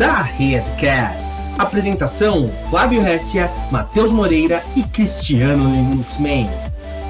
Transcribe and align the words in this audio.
da 0.00 0.22
Redcast. 0.22 1.26
Apresentação: 1.58 2.48
Flávio 2.70 3.06
Hessia, 3.06 3.50
Matheus 3.70 4.10
Moreira 4.10 4.62
e 4.74 4.82
Cristiano 4.82 5.70
Linuxman. 5.70 6.46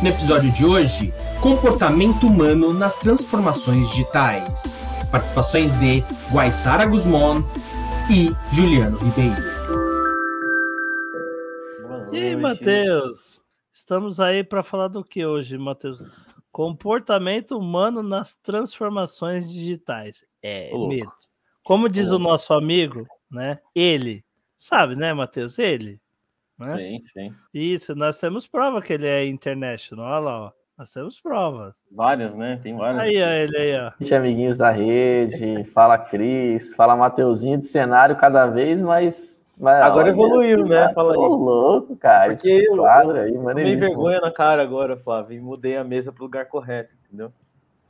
No 0.02 0.08
episódio 0.08 0.50
de 0.50 0.66
hoje, 0.66 1.14
comportamento 1.40 2.26
humano 2.26 2.74
nas 2.74 2.96
transformações 2.96 3.88
digitais. 3.90 4.84
Participações 5.08 5.72
de 5.78 6.02
Guaissara 6.32 6.84
Guzmán 6.84 7.44
e 8.10 8.34
Juliano 8.52 8.98
Ribeiro. 8.98 9.40
E 12.10 12.16
aí, 12.16 12.34
Matheus? 12.36 13.40
Estamos 13.72 14.18
aí 14.18 14.42
para 14.42 14.64
falar 14.64 14.88
do 14.88 15.04
que 15.04 15.24
hoje, 15.24 15.56
Matheus? 15.56 16.02
Comportamento 16.50 17.56
humano 17.56 18.02
nas 18.02 18.34
transformações 18.34 19.48
digitais. 19.48 20.24
É, 20.42 20.76
medo. 20.76 21.12
Como 21.70 21.88
diz 21.88 22.10
o 22.10 22.18
nosso 22.18 22.52
amigo, 22.52 23.06
né? 23.30 23.60
Ele. 23.72 24.24
Sabe, 24.58 24.96
né, 24.96 25.14
Matheus? 25.14 25.56
Ele. 25.56 26.00
Né? 26.58 26.76
Sim, 26.76 27.00
sim. 27.04 27.34
Isso, 27.54 27.94
nós 27.94 28.18
temos 28.18 28.48
prova 28.48 28.82
que 28.82 28.92
ele 28.92 29.06
é 29.06 29.24
international. 29.24 30.04
Olha 30.04 30.18
lá, 30.18 30.40
ó. 30.46 30.52
Nós 30.76 30.90
temos 30.90 31.20
provas. 31.20 31.76
Várias, 31.92 32.34
né? 32.34 32.58
Tem 32.60 32.76
várias. 32.76 33.00
Aí, 33.04 33.22
ó, 33.22 33.28
ele 33.28 33.56
aí, 33.56 33.80
ó. 33.86 33.92
Gente, 34.00 34.12
amiguinhos 34.16 34.58
da 34.58 34.72
rede, 34.72 35.62
fala 35.66 35.96
Cris, 35.96 36.74
fala 36.74 36.96
Mateuzinho 36.96 37.60
de 37.60 37.68
cenário 37.68 38.16
cada 38.16 38.48
vez 38.48 38.80
mais. 38.80 39.48
mais 39.56 39.80
Agora 39.80 40.08
olha 40.08 40.10
evoluiu, 40.10 40.58
esse 40.62 40.68
né? 40.68 40.80
cara, 40.80 40.92
Fala 40.94 41.12
aí. 41.12 41.14
Tô 41.20 41.36
louco, 41.36 41.96
cara. 41.96 42.32
Porque 42.34 42.48
Esse 42.48 42.64
eu- 42.64 42.78
quadro 42.78 43.12
aí, 43.16 43.26
Tomei 43.30 43.44
maneiríssimo. 43.44 43.80
vergonha 43.86 44.20
na 44.20 44.32
cara 44.32 44.60
agora, 44.60 44.96
Flávio, 44.96 45.36
e 45.36 45.40
mudei 45.40 45.76
a 45.76 45.84
mesa 45.84 46.10
pro 46.10 46.24
lugar 46.24 46.46
correto, 46.46 46.92
entendeu? 47.06 47.32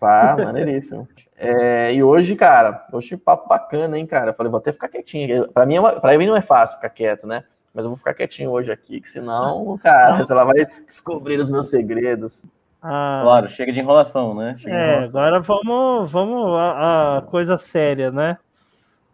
Pá, 0.00 0.34
maneiríssimo. 0.36 1.06
É, 1.36 1.92
e 1.94 2.02
hoje, 2.02 2.34
cara, 2.34 2.84
hoje 2.92 3.16
papo 3.16 3.46
bacana, 3.48 3.98
hein, 3.98 4.06
cara? 4.06 4.30
Eu 4.30 4.34
falei, 4.34 4.50
vou 4.50 4.58
até 4.58 4.72
ficar 4.72 4.88
quietinho. 4.88 5.46
Pra 5.52 5.66
mim, 5.66 5.76
é 5.76 5.80
uma- 5.80 6.00
pra 6.00 6.16
mim 6.16 6.26
não 6.26 6.34
é 6.36 6.40
fácil 6.42 6.76
ficar 6.76 6.88
quieto, 6.90 7.26
né? 7.26 7.44
Mas 7.74 7.84
eu 7.84 7.90
vou 7.90 7.96
ficar 7.98 8.14
quietinho 8.14 8.50
hoje 8.50 8.72
aqui, 8.72 9.00
que 9.00 9.08
senão, 9.08 9.78
cara, 9.78 10.24
ela 10.28 10.44
vai 10.44 10.66
descobrir 10.86 11.38
os 11.38 11.48
meus 11.50 11.68
segredos. 11.70 12.46
Ah, 12.82 13.20
Claro, 13.22 13.48
chega 13.50 13.70
de 13.72 13.78
enrolação, 13.80 14.34
né? 14.34 14.56
Chega 14.56 14.74
de 14.74 14.82
É, 14.82 14.88
enrolação. 14.92 15.20
agora 15.20 15.40
vamos, 15.40 16.10
vamos 16.10 16.54
a, 16.58 17.18
a 17.18 17.22
coisa 17.22 17.58
séria, 17.58 18.10
né? 18.10 18.38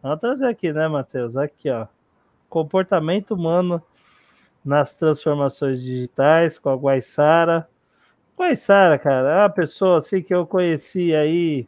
Vamos 0.02 0.20
trazer 0.20 0.46
aqui, 0.46 0.72
né, 0.72 0.86
Matheus? 0.88 1.36
Aqui, 1.36 1.68
ó. 1.68 1.86
Comportamento 2.48 3.32
humano 3.34 3.82
nas 4.64 4.94
transformações 4.94 5.80
digitais 5.82 6.58
com 6.58 6.70
a 6.70 6.76
Guaissara. 6.76 7.68
Guaissara, 8.36 8.98
cara, 8.98 9.30
é 9.30 9.38
uma 9.42 9.50
pessoa 9.50 10.00
assim 10.00 10.22
que 10.22 10.34
eu 10.34 10.46
conheci 10.46 11.14
aí. 11.14 11.66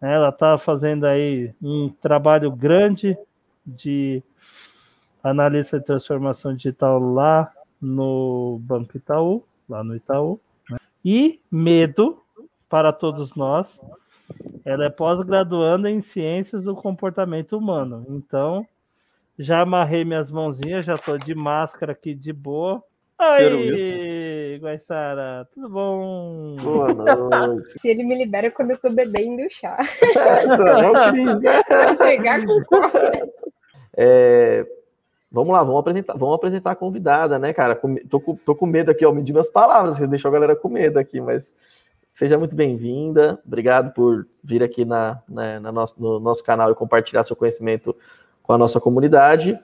né, 0.00 0.14
Ela 0.14 0.30
tá 0.30 0.56
fazendo 0.56 1.04
aí 1.04 1.52
um 1.60 1.88
trabalho 2.00 2.50
grande 2.52 3.18
de 3.66 4.22
analista 5.22 5.78
de 5.78 5.84
transformação 5.84 6.54
digital 6.54 6.98
lá 6.98 7.52
no 7.80 8.60
Banco 8.62 8.96
Itaú, 8.96 9.44
lá 9.68 9.82
no 9.82 9.96
Itaú. 9.96 10.40
E 11.04 11.40
medo 11.50 12.22
para 12.68 12.92
todos 12.92 13.34
nós. 13.34 13.78
Ela 14.64 14.84
é 14.84 14.90
pós-graduanda 14.90 15.90
em 15.90 16.00
ciências 16.00 16.64
do 16.64 16.74
comportamento 16.76 17.56
humano. 17.58 18.06
Então, 18.08 18.64
já 19.38 19.62
amarrei 19.62 20.04
minhas 20.04 20.30
mãozinhas, 20.30 20.84
já 20.84 20.94
estou 20.94 21.18
de 21.18 21.34
máscara 21.34 21.92
aqui 21.92 22.14
de 22.14 22.32
boa. 22.32 22.82
Cheiro 23.36 23.58
Oi, 24.60 24.76
Guaissara, 24.76 25.48
tudo 25.54 25.70
bom? 25.70 26.54
Boa 26.60 26.92
noite. 26.92 27.72
Se 27.78 27.88
ele 27.88 28.04
me 28.04 28.14
libera 28.14 28.50
quando 28.50 28.72
eu 28.72 28.78
tô 28.78 28.90
bebendo 28.90 29.40
chá. 29.50 29.78
Não, 30.82 31.10
Cris, 31.12 31.40
né? 31.40 31.62
Pra 31.62 31.96
chegar 31.96 32.44
com. 32.44 32.60
É, 33.96 34.64
vamos 35.32 35.52
lá, 35.52 35.62
vamos 35.64 35.80
apresentar, 35.80 36.14
vamos 36.16 36.34
apresentar 36.36 36.70
a 36.70 36.76
convidada, 36.76 37.38
né, 37.40 37.52
cara? 37.52 37.78
Tô 38.08 38.20
com, 38.20 38.36
tô 38.36 38.54
com 38.54 38.64
medo 38.64 38.90
aqui, 38.90 39.04
ó, 39.04 39.12
medindo 39.12 39.40
as 39.40 39.48
palavras, 39.48 39.98
deixou 40.08 40.28
a 40.28 40.32
galera 40.32 40.54
com 40.54 40.68
medo 40.68 40.98
aqui, 40.98 41.20
mas 41.20 41.52
seja 42.12 42.38
muito 42.38 42.54
bem-vinda. 42.54 43.38
Obrigado 43.44 43.92
por 43.92 44.26
vir 44.44 44.62
aqui 44.62 44.84
na, 44.84 45.20
na- 45.28 45.58
na 45.60 45.72
nosso, 45.72 46.00
no 46.00 46.20
nosso 46.20 46.42
canal 46.44 46.70
e 46.70 46.74
compartilhar 46.74 47.24
seu 47.24 47.34
conhecimento 47.34 47.94
com 48.42 48.52
a 48.52 48.58
nossa 48.58 48.80
comunidade. 48.80 49.58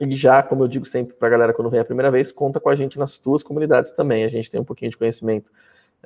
E 0.00 0.16
já, 0.16 0.42
como 0.42 0.62
eu 0.62 0.68
digo 0.68 0.84
sempre 0.84 1.14
para 1.14 1.28
a 1.28 1.30
galera 1.30 1.52
quando 1.52 1.70
vem 1.70 1.80
a 1.80 1.84
primeira 1.84 2.10
vez, 2.10 2.30
conta 2.30 2.60
com 2.60 2.68
a 2.68 2.74
gente 2.74 2.98
nas 2.98 3.18
tuas 3.18 3.42
comunidades 3.42 3.92
também. 3.92 4.24
A 4.24 4.28
gente 4.28 4.50
tem 4.50 4.60
um 4.60 4.64
pouquinho 4.64 4.90
de 4.90 4.96
conhecimento 4.96 5.50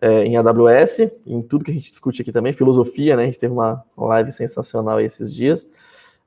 é, 0.00 0.24
em 0.24 0.36
AWS, 0.36 1.00
em 1.26 1.42
tudo 1.42 1.64
que 1.64 1.70
a 1.70 1.74
gente 1.74 1.90
discute 1.90 2.22
aqui 2.22 2.32
também, 2.32 2.52
filosofia, 2.52 3.16
né? 3.16 3.24
A 3.24 3.26
gente 3.26 3.38
teve 3.38 3.52
uma 3.52 3.84
live 3.96 4.30
sensacional 4.30 5.00
esses 5.00 5.34
dias. 5.34 5.66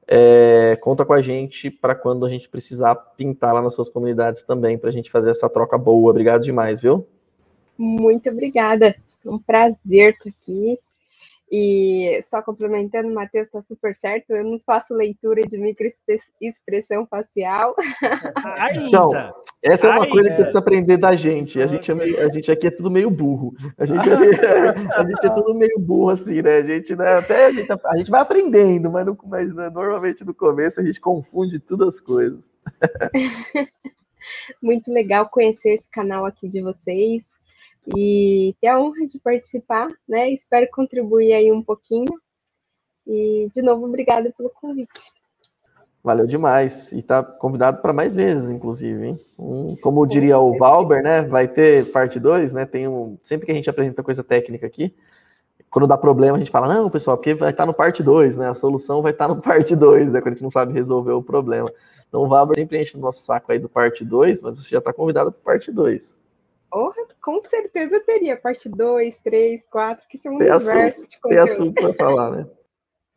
É, 0.07 0.77
conta 0.81 1.03
com 1.03 1.13
a 1.13 1.21
gente 1.21 1.71
para 1.71 1.95
quando 1.95 2.25
a 2.25 2.29
gente 2.29 2.47
precisar 2.47 2.93
pintar 2.93 3.53
lá 3.53 3.61
nas 3.61 3.73
suas 3.73 3.89
comunidades 3.89 4.43
também, 4.43 4.77
para 4.77 4.89
a 4.89 4.93
gente 4.93 5.09
fazer 5.09 5.31
essa 5.31 5.49
troca 5.49 5.77
boa. 5.77 6.11
Obrigado 6.11 6.43
demais, 6.43 6.79
viu? 6.79 7.07
Muito 7.77 8.29
obrigada. 8.29 8.95
Um 9.25 9.39
prazer 9.39 10.11
estar 10.11 10.29
aqui. 10.29 10.79
E 11.57 12.19
só 12.21 12.41
complementando, 12.41 13.07
o 13.07 13.13
Matheus 13.13 13.47
está 13.47 13.61
super 13.61 13.95
certo. 13.95 14.31
Eu 14.31 14.43
não 14.43 14.59
faço 14.59 14.93
leitura 14.93 15.41
de 15.43 15.57
microexpressão 15.57 17.07
facial. 17.07 17.73
Ainda. 18.59 18.87
Então, 18.87 19.33
Essa 19.63 19.87
é 19.87 19.91
uma 19.91 20.03
Ai, 20.03 20.09
coisa 20.09 20.27
que 20.27 20.35
você 20.35 20.41
precisa 20.41 20.59
aprender 20.59 20.97
da 20.97 21.15
gente. 21.15 21.61
A 21.61 21.67
gente, 21.67 21.89
é 21.89 21.95
meio- 21.95 22.19
a 22.21 22.27
gente 22.27 22.51
aqui 22.51 22.67
é 22.67 22.71
tudo 22.71 22.91
meio 22.91 23.09
burro. 23.09 23.55
A 23.77 23.85
gente 23.85 24.09
é, 24.09 24.17
meio- 24.17 24.33
a 24.99 25.05
gente 25.05 25.25
é 25.25 25.29
tudo 25.29 25.55
meio 25.55 25.79
burro, 25.79 26.09
assim, 26.09 26.41
né? 26.41 26.57
A 26.57 26.63
gente, 26.63 26.93
né, 26.93 27.13
até 27.19 27.45
a 27.45 27.51
gente, 27.51 27.71
a 27.71 27.95
gente 27.95 28.11
vai 28.11 28.19
aprendendo, 28.19 28.91
mas, 28.91 29.05
no- 29.05 29.17
mas, 29.25 29.55
né, 29.55 29.69
normalmente 29.69 30.25
no 30.25 30.33
começo 30.33 30.81
a 30.81 30.83
gente 30.83 30.99
confunde 30.99 31.57
todas 31.59 31.87
as 31.95 31.99
coisas. 32.01 32.51
Muito 34.61 34.91
legal 34.91 35.29
conhecer 35.29 35.69
esse 35.75 35.89
canal 35.89 36.25
aqui 36.25 36.49
de 36.49 36.61
vocês 36.61 37.23
e 37.95 38.55
ter 38.61 38.67
a 38.67 38.79
honra 38.79 39.05
de 39.07 39.19
participar, 39.19 39.87
né? 40.07 40.29
Espero 40.29 40.67
contribuir 40.71 41.33
aí 41.33 41.51
um 41.51 41.61
pouquinho. 41.61 42.11
E, 43.05 43.47
de 43.51 43.61
novo, 43.61 43.85
obrigada 43.85 44.33
pelo 44.35 44.49
convite. 44.49 45.13
Valeu 46.03 46.27
demais. 46.27 46.91
E 46.91 47.01
tá 47.01 47.23
convidado 47.23 47.81
para 47.81 47.91
mais 47.91 48.15
vezes, 48.15 48.49
inclusive, 48.49 49.07
hein? 49.07 49.77
Como 49.81 50.05
diria 50.05 50.37
o 50.37 50.57
Valber, 50.57 51.03
né? 51.03 51.23
Vai 51.23 51.47
ter 51.47 51.91
parte 51.91 52.19
2, 52.19 52.53
né? 52.53 52.65
Tem 52.65 52.87
um. 52.87 53.17
Sempre 53.23 53.45
que 53.45 53.51
a 53.51 53.55
gente 53.55 53.69
apresenta 53.69 54.03
coisa 54.03 54.23
técnica 54.23 54.67
aqui, 54.67 54.93
quando 55.69 55.87
dá 55.87 55.97
problema, 55.97 56.37
a 56.37 56.39
gente 56.39 56.51
fala, 56.51 56.73
não, 56.73 56.89
pessoal, 56.89 57.17
porque 57.17 57.33
vai 57.33 57.49
estar 57.49 57.65
no 57.65 57.73
parte 57.73 58.01
2, 58.01 58.37
né? 58.37 58.47
A 58.47 58.53
solução 58.53 59.01
vai 59.01 59.11
estar 59.11 59.27
no 59.27 59.41
parte 59.41 59.75
2, 59.75 60.13
né? 60.13 60.21
Quando 60.21 60.27
a 60.27 60.35
gente 60.35 60.43
não 60.43 60.51
sabe 60.51 60.73
resolver 60.73 61.11
o 61.11 61.23
problema. 61.23 61.69
Então 62.07 62.21
o 62.21 62.27
Valber 62.27 62.55
sempre 62.55 62.81
enche 62.81 62.95
o 62.95 62.99
nosso 62.99 63.19
saco 63.19 63.51
aí 63.51 63.59
do 63.59 63.67
parte 63.67 64.05
2, 64.05 64.41
mas 64.41 64.57
você 64.57 64.69
já 64.69 64.77
está 64.77 64.93
convidado 64.93 65.31
para 65.31 65.41
parte 65.41 65.71
2. 65.71 66.15
Porra, 66.75 67.07
com 67.21 67.39
certeza 67.39 68.01
teria 68.01 68.35
parte 68.35 68.67
2, 68.67 69.17
3, 69.19 69.65
4, 69.69 70.05
que 70.09 70.17
são 70.17 70.35
um 70.35 70.39
Tem 70.39 70.51
universo 70.51 71.03
de 71.03 71.07
Tem 71.07 71.19
conteúdo. 71.21 71.43
assunto 71.43 71.73
para 71.73 71.93
falar, 71.93 72.31
né? 72.31 72.47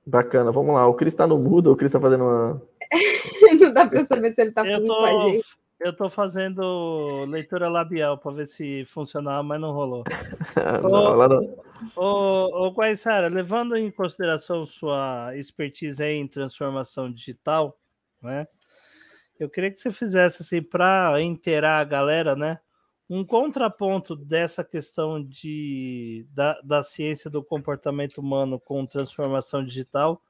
Bacana, 0.07 0.53
vamos 0.53 0.77
lá. 0.77 0.87
O 0.87 0.95
Cris 0.95 1.13
tá 1.13 1.27
no 1.27 1.37
mudo, 1.37 1.73
o 1.73 1.77
Cris 1.77 1.91
tá 1.91 1.99
fazendo 2.01 2.23
uma. 2.23 2.63
Não 3.61 3.73
dá 3.73 3.85
pra 3.85 4.05
saber 4.05 4.33
se 4.33 4.43
ele 4.43 4.53
tá 4.53 4.65
Eu 4.65 4.75
falando 4.75 4.87
com 4.87 5.05
a 5.05 5.11
tô, 5.11 5.29
gente. 5.31 5.49
eu 5.81 5.97
tô 5.97 6.09
fazendo 6.09 7.25
leitura 7.25 7.69
labial 7.69 8.17
para 8.17 8.31
ver 8.31 8.47
se 8.47 8.85
funcionava, 8.85 9.43
mas 9.43 9.61
não 9.61 9.73
rolou. 9.73 10.05
Ô, 11.97 12.71
Guaissara, 12.71 13.27
levando 13.27 13.75
em 13.77 13.91
consideração 13.91 14.65
sua 14.65 15.37
expertise 15.37 16.05
em 16.05 16.29
transformação 16.29 17.13
digital, 17.13 17.77
né? 18.23 18.47
Eu 19.37 19.51
queria 19.51 19.73
que 19.73 19.81
você 19.81 19.91
fizesse 19.91 20.43
assim 20.43 20.63
para 20.63 21.21
inteirar 21.21 21.81
a 21.81 21.85
galera, 21.85 22.37
né? 22.37 22.61
Um 23.11 23.25
contraponto 23.25 24.15
dessa 24.15 24.63
questão 24.63 25.23
de, 25.23 26.27
da, 26.31 26.61
da 26.61 26.83
ciência 26.83 27.31
do 27.31 27.43
comportamento 27.43 28.19
humano 28.19 28.61
com 28.61 28.85
transformação 28.85 29.65
digital 29.65 30.23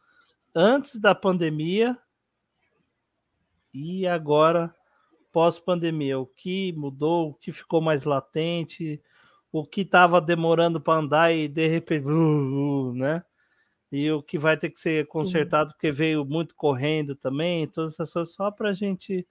antes 0.54 0.96
da 0.98 1.14
pandemia 1.14 1.98
e 3.74 4.06
agora 4.06 4.74
pós-pandemia. 5.32 6.18
O 6.18 6.26
que 6.26 6.72
mudou, 6.72 7.30
o 7.30 7.34
que 7.34 7.52
ficou 7.52 7.80
mais 7.80 8.04
latente, 8.04 9.02
o 9.52 9.66
que 9.66 9.80
estava 9.82 10.20
demorando 10.20 10.80
para 10.80 11.00
andar 11.00 11.34
e 11.34 11.48
de 11.48 11.66
repente, 11.66 12.04
né? 12.94 13.24
E 13.90 14.10
o 14.10 14.22
que 14.22 14.38
vai 14.38 14.56
ter 14.56 14.70
que 14.70 14.78
ser 14.78 15.06
consertado 15.06 15.72
porque 15.72 15.90
veio 15.90 16.24
muito 16.24 16.54
correndo 16.54 17.16
também, 17.16 17.66
todas 17.66 17.94
essas 17.94 18.12
coisas, 18.12 18.34
só 18.34 18.50
para 18.50 18.70
a 18.70 18.72
gente, 18.72 19.26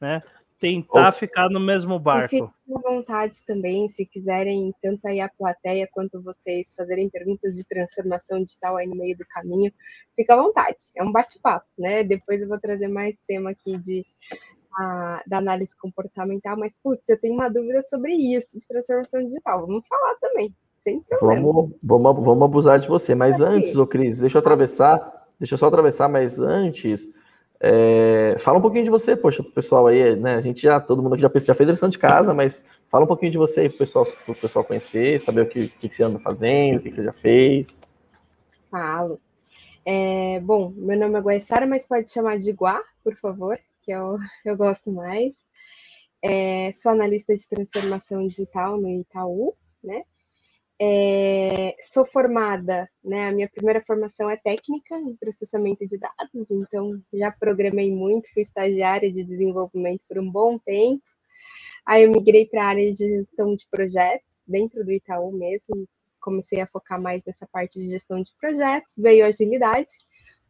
né? 0.00 0.20
Tentar 0.62 1.08
Ô. 1.08 1.12
ficar 1.12 1.50
no 1.50 1.58
mesmo 1.58 1.98
barco. 1.98 2.28
fiquem 2.28 2.48
à 2.76 2.78
vontade 2.80 3.44
também, 3.44 3.88
se 3.88 4.06
quiserem, 4.06 4.72
tanto 4.80 5.04
aí 5.08 5.20
a 5.20 5.28
plateia 5.28 5.88
quanto 5.90 6.22
vocês 6.22 6.72
fazerem 6.72 7.10
perguntas 7.10 7.56
de 7.56 7.66
transformação 7.66 8.44
digital 8.44 8.76
aí 8.76 8.86
no 8.86 8.94
meio 8.94 9.18
do 9.18 9.24
caminho, 9.28 9.72
fica 10.14 10.34
à 10.34 10.36
vontade. 10.40 10.76
É 10.96 11.02
um 11.02 11.10
bate-papo, 11.10 11.66
né? 11.76 12.04
Depois 12.04 12.40
eu 12.40 12.48
vou 12.48 12.60
trazer 12.60 12.86
mais 12.86 13.16
tema 13.26 13.50
aqui 13.50 13.76
de, 13.76 14.06
a- 14.78 15.20
da 15.26 15.38
análise 15.38 15.76
comportamental, 15.76 16.56
mas, 16.56 16.78
putz, 16.80 17.08
eu 17.08 17.18
tenho 17.20 17.34
uma 17.34 17.48
dúvida 17.48 17.82
sobre 17.82 18.12
isso, 18.12 18.56
de 18.56 18.68
transformação 18.68 19.24
digital. 19.26 19.66
Vamos 19.66 19.84
falar 19.88 20.14
também, 20.20 20.54
sem 20.80 21.00
problema. 21.02 21.42
Vamos, 21.42 21.72
vamos, 21.82 22.24
vamos 22.24 22.42
abusar 22.44 22.78
de 22.78 22.86
você. 22.86 23.16
Mas 23.16 23.40
antes, 23.40 23.76
ô 23.76 23.84
Cris, 23.84 24.20
deixa 24.20 24.38
eu 24.38 24.40
atravessar, 24.40 25.26
deixa 25.40 25.54
eu 25.54 25.58
só 25.58 25.66
atravessar, 25.66 26.08
mas 26.08 26.38
antes, 26.38 27.08
É, 27.64 28.34
fala 28.40 28.58
um 28.58 28.60
pouquinho 28.60 28.82
de 28.82 28.90
você, 28.90 29.14
poxa, 29.14 29.40
pro 29.40 29.52
pessoal 29.52 29.86
aí, 29.86 30.16
né? 30.16 30.34
A 30.34 30.40
gente 30.40 30.62
já, 30.62 30.80
todo 30.80 31.00
mundo 31.00 31.12
aqui 31.12 31.22
já, 31.22 31.30
já 31.46 31.54
fez 31.54 31.68
a 31.68 31.72
lição 31.72 31.88
de 31.88 31.96
casa, 31.96 32.34
mas 32.34 32.64
fala 32.88 33.04
um 33.04 33.06
pouquinho 33.06 33.30
de 33.30 33.38
você 33.38 33.60
aí 33.60 33.68
pro 33.68 33.78
pessoal, 33.78 34.04
pro 34.04 34.34
pessoal 34.34 34.64
conhecer, 34.64 35.20
saber 35.20 35.42
o 35.42 35.48
que, 35.48 35.68
que, 35.68 35.88
você 35.88 36.02
anda 36.02 36.18
fazendo, 36.18 36.78
o 36.78 36.80
que, 36.80 36.90
que 36.90 36.96
você 36.96 37.04
já 37.04 37.12
fez. 37.12 37.80
Falo. 38.68 39.20
É, 39.86 40.40
bom, 40.40 40.72
meu 40.74 40.98
nome 40.98 41.16
é 41.16 41.22
Guaissara, 41.22 41.64
mas 41.64 41.86
pode 41.86 42.10
chamar 42.10 42.36
de 42.36 42.50
Guá, 42.50 42.82
por 43.04 43.14
favor, 43.14 43.56
que 43.82 43.92
eu, 43.92 44.16
eu 44.44 44.56
gosto 44.56 44.90
mais. 44.90 45.36
É, 46.20 46.72
sou 46.72 46.90
analista 46.90 47.32
de 47.32 47.48
transformação 47.48 48.26
digital 48.26 48.76
no 48.76 48.88
Itaú, 48.88 49.54
né? 49.84 50.02
É, 50.84 51.76
sou 51.80 52.04
formada, 52.04 52.90
né? 53.04 53.28
A 53.28 53.32
minha 53.32 53.48
primeira 53.48 53.80
formação 53.84 54.28
é 54.28 54.36
técnica 54.36 54.96
em 54.96 55.14
processamento 55.14 55.86
de 55.86 55.96
dados, 55.96 56.50
então 56.50 57.00
já 57.14 57.30
programei 57.30 57.88
muito, 57.88 58.32
fui 58.34 58.42
estagiária 58.42 59.12
de 59.12 59.22
desenvolvimento 59.22 60.00
por 60.08 60.18
um 60.18 60.28
bom 60.28 60.58
tempo. 60.58 61.00
Aí 61.86 62.02
eu 62.02 62.10
migrei 62.10 62.46
para 62.46 62.64
a 62.64 62.68
área 62.70 62.92
de 62.92 62.96
gestão 62.98 63.54
de 63.54 63.64
projetos, 63.70 64.42
dentro 64.44 64.84
do 64.84 64.90
Itaú 64.90 65.30
mesmo, 65.30 65.86
comecei 66.20 66.60
a 66.60 66.66
focar 66.66 67.00
mais 67.00 67.22
nessa 67.24 67.46
parte 67.46 67.78
de 67.78 67.88
gestão 67.88 68.20
de 68.20 68.32
projetos, 68.40 68.94
veio 68.98 69.24
agilidade, 69.24 69.92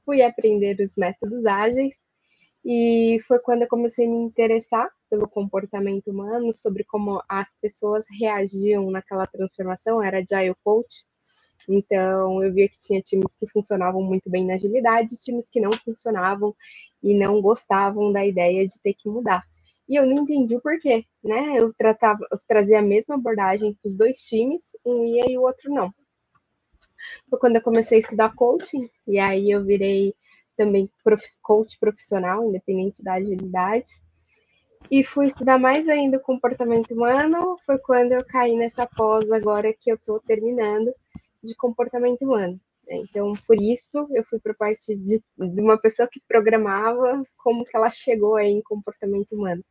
fui 0.02 0.22
aprender 0.22 0.80
os 0.80 0.96
métodos 0.96 1.44
ágeis, 1.44 2.06
e 2.64 3.18
foi 3.28 3.38
quando 3.38 3.62
eu 3.62 3.68
comecei 3.68 4.06
a 4.06 4.08
me 4.08 4.16
interessar 4.16 4.88
pelo 5.12 5.28
comportamento 5.28 6.10
humano, 6.10 6.54
sobre 6.54 6.84
como 6.84 7.22
as 7.28 7.54
pessoas 7.60 8.06
reagiam 8.18 8.90
naquela 8.90 9.26
transformação, 9.26 10.02
era 10.02 10.20
Agile 10.20 10.56
Coach. 10.64 11.04
Então, 11.68 12.42
eu 12.42 12.50
via 12.50 12.66
que 12.66 12.78
tinha 12.78 13.02
times 13.02 13.36
que 13.36 13.46
funcionavam 13.46 14.02
muito 14.02 14.30
bem 14.30 14.46
na 14.46 14.54
agilidade, 14.54 15.18
times 15.18 15.50
que 15.50 15.60
não 15.60 15.70
funcionavam 15.70 16.56
e 17.02 17.12
não 17.14 17.42
gostavam 17.42 18.10
da 18.10 18.24
ideia 18.24 18.66
de 18.66 18.80
ter 18.80 18.94
que 18.94 19.06
mudar. 19.06 19.44
E 19.86 19.96
eu 19.96 20.06
não 20.06 20.22
entendi 20.22 20.56
o 20.56 20.62
porquê, 20.62 21.04
né? 21.22 21.58
Eu 21.58 21.74
tratava, 21.74 22.26
eu 22.32 22.38
trazia 22.48 22.78
a 22.78 22.82
mesma 22.82 23.16
abordagem 23.16 23.74
para 23.74 23.88
os 23.90 23.94
dois 23.94 24.16
times, 24.16 24.74
um 24.82 25.04
ia 25.04 25.30
e 25.30 25.36
o 25.36 25.42
outro 25.42 25.70
não. 25.70 25.92
Foi 27.28 27.38
quando 27.38 27.56
eu 27.56 27.62
comecei 27.62 27.98
a 27.98 28.00
estudar 28.00 28.34
coaching, 28.34 28.88
e 29.06 29.18
aí 29.18 29.50
eu 29.50 29.62
virei 29.62 30.14
também 30.56 30.88
prof, 31.04 31.22
coach 31.42 31.78
profissional, 31.78 32.48
independente 32.48 33.04
da 33.04 33.12
agilidade. 33.12 34.02
E 34.90 35.02
fui 35.02 35.26
estudar 35.26 35.58
mais 35.58 35.88
ainda 35.88 36.18
o 36.18 36.22
comportamento 36.22 36.92
humano, 36.92 37.56
foi 37.64 37.78
quando 37.78 38.12
eu 38.12 38.24
caí 38.24 38.56
nessa 38.56 38.86
pós 38.86 39.30
agora 39.30 39.72
que 39.72 39.90
eu 39.90 39.96
estou 39.96 40.20
terminando 40.20 40.92
de 41.42 41.54
comportamento 41.54 42.22
humano. 42.22 42.60
Então, 42.88 43.32
por 43.46 43.56
isso, 43.60 44.06
eu 44.12 44.24
fui 44.24 44.38
para 44.38 44.52
a 44.52 44.56
parte 44.56 44.94
de, 44.96 45.18
de, 45.38 45.60
uma 45.60 45.78
pessoa 45.78 46.08
que 46.08 46.20
programava, 46.28 47.22
como 47.38 47.64
que 47.64 47.76
ela 47.76 47.88
chegou 47.88 48.36
aí 48.36 48.50
em 48.50 48.62
comportamento 48.62 49.32
humano. 49.32 49.64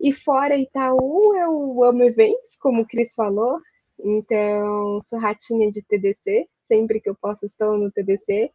E 0.00 0.12
fora 0.12 0.56
Itaú, 0.56 1.34
eu 1.36 1.82
amo 1.82 2.02
eventos, 2.02 2.56
como 2.56 2.82
o 2.82 2.86
Cris 2.86 3.14
falou, 3.14 3.58
então 3.98 5.00
sou 5.02 5.18
ratinha 5.18 5.70
de 5.70 5.82
TDC, 5.82 6.46
sempre 6.68 7.00
que 7.00 7.10
eu 7.10 7.14
posso 7.14 7.46
estou 7.46 7.76
no 7.76 7.90
TDC. 7.90 8.52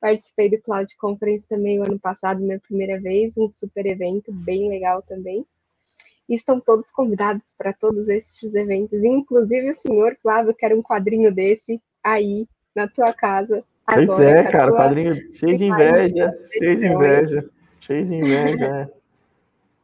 Participei 0.00 0.50
do 0.50 0.60
Cloud 0.62 0.96
Conference 0.96 1.46
também 1.46 1.78
o 1.78 1.84
ano 1.84 1.98
passado, 1.98 2.40
minha 2.40 2.58
primeira 2.58 2.98
vez, 2.98 3.36
um 3.36 3.50
super 3.50 3.84
evento, 3.84 4.32
bem 4.32 4.68
legal 4.68 5.02
também. 5.02 5.44
E 6.28 6.34
estão 6.34 6.58
todos 6.60 6.90
convidados 6.90 7.54
para 7.58 7.72
todos 7.72 8.08
estes 8.08 8.54
eventos, 8.54 9.04
inclusive 9.04 9.70
o 9.70 9.74
senhor 9.74 10.16
Flávio, 10.22 10.54
quer 10.54 10.74
um 10.74 10.82
quadrinho 10.82 11.32
desse 11.34 11.82
aí 12.02 12.48
na 12.74 12.88
tua 12.88 13.12
casa. 13.12 13.62
Agora, 13.86 14.06
pois 14.06 14.20
é, 14.20 14.44
cara, 14.44 14.72
quadrinho 14.72 15.30
cheio 15.30 15.58
de 15.58 15.64
inveja, 15.64 16.38
cheio 16.52 16.76
de 16.78 16.86
inveja, 16.86 17.50
cheio 17.80 18.06
de 18.06 18.14
inveja. 18.14 18.66
É. 18.66 19.00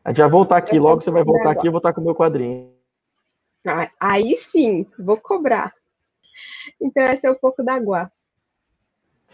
A 0.04 0.10
gente 0.10 0.20
vai 0.20 0.30
voltar 0.30 0.56
aqui, 0.56 0.78
logo 0.78 1.00
você 1.00 1.10
vai 1.10 1.24
voltar 1.24 1.50
aqui, 1.50 1.66
eu 1.66 1.72
vou 1.72 1.78
estar 1.78 1.92
com 1.92 2.00
o 2.00 2.04
meu 2.04 2.14
quadrinho. 2.14 2.72
Aí 3.98 4.36
sim, 4.36 4.86
vou 4.98 5.16
cobrar. 5.16 5.74
Então, 6.80 7.04
esse 7.06 7.26
é 7.26 7.30
um 7.30 7.34
pouco 7.34 7.62
da 7.62 7.76
Guá. 7.78 8.10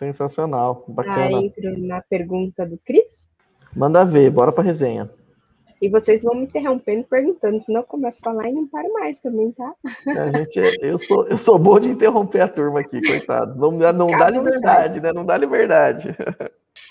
Sensacional, 0.03 0.85
bacana. 0.89 1.31
Já 1.31 1.31
entro 1.31 1.79
na 1.79 2.03
pergunta 2.03 2.67
do 2.67 2.77
Cris. 2.79 3.31
Manda 3.75 4.05
ver, 4.05 4.31
bora 4.31 4.51
para 4.51 4.65
resenha. 4.65 5.09
E 5.81 5.89
vocês 5.89 6.23
vão 6.23 6.35
me 6.35 6.43
interrompendo 6.43 7.05
perguntando, 7.05 7.61
senão 7.61 7.81
eu 7.81 7.87
começo 7.87 8.21
a 8.23 8.31
falar 8.31 8.49
e 8.49 8.53
não 8.53 8.67
paro 8.67 8.93
mais 8.93 9.19
também, 9.21 9.53
tá? 9.53 9.75
A 10.09 10.39
gente, 10.39 10.59
é, 10.59 10.77
eu, 10.81 10.99
sou, 10.99 11.27
eu 11.27 11.39
sou 11.39 11.59
bom 11.59 11.79
de 11.79 11.89
interromper 11.89 12.41
a 12.41 12.49
turma 12.49 12.81
aqui, 12.81 13.01
coitados. 13.01 13.57
Não, 13.57 13.71
não 13.71 14.07
dá 14.07 14.29
liberdade, 14.29 15.01
né? 15.01 15.13
Não 15.13 15.25
dá 15.25 15.37
liberdade. 15.37 16.17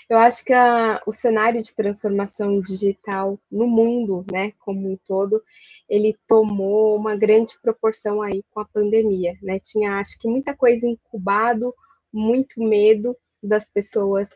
Eu 0.08 0.18
acho 0.18 0.44
que 0.44 0.52
a, 0.52 1.00
o 1.06 1.12
cenário 1.12 1.62
de 1.62 1.74
transformação 1.74 2.60
digital 2.60 3.38
no 3.50 3.66
mundo, 3.66 4.24
né, 4.30 4.52
como 4.60 4.92
um 4.92 4.98
todo, 5.06 5.42
ele 5.88 6.14
tomou 6.26 6.96
uma 6.96 7.16
grande 7.16 7.54
proporção 7.60 8.22
aí 8.22 8.44
com 8.52 8.60
a 8.60 8.64
pandemia, 8.64 9.36
né? 9.42 9.58
Tinha, 9.58 9.98
acho 9.98 10.18
que 10.18 10.28
muita 10.28 10.54
coisa 10.54 10.86
incubado 10.86 11.74
muito 12.12 12.62
medo 12.62 13.16
das 13.42 13.68
pessoas 13.68 14.30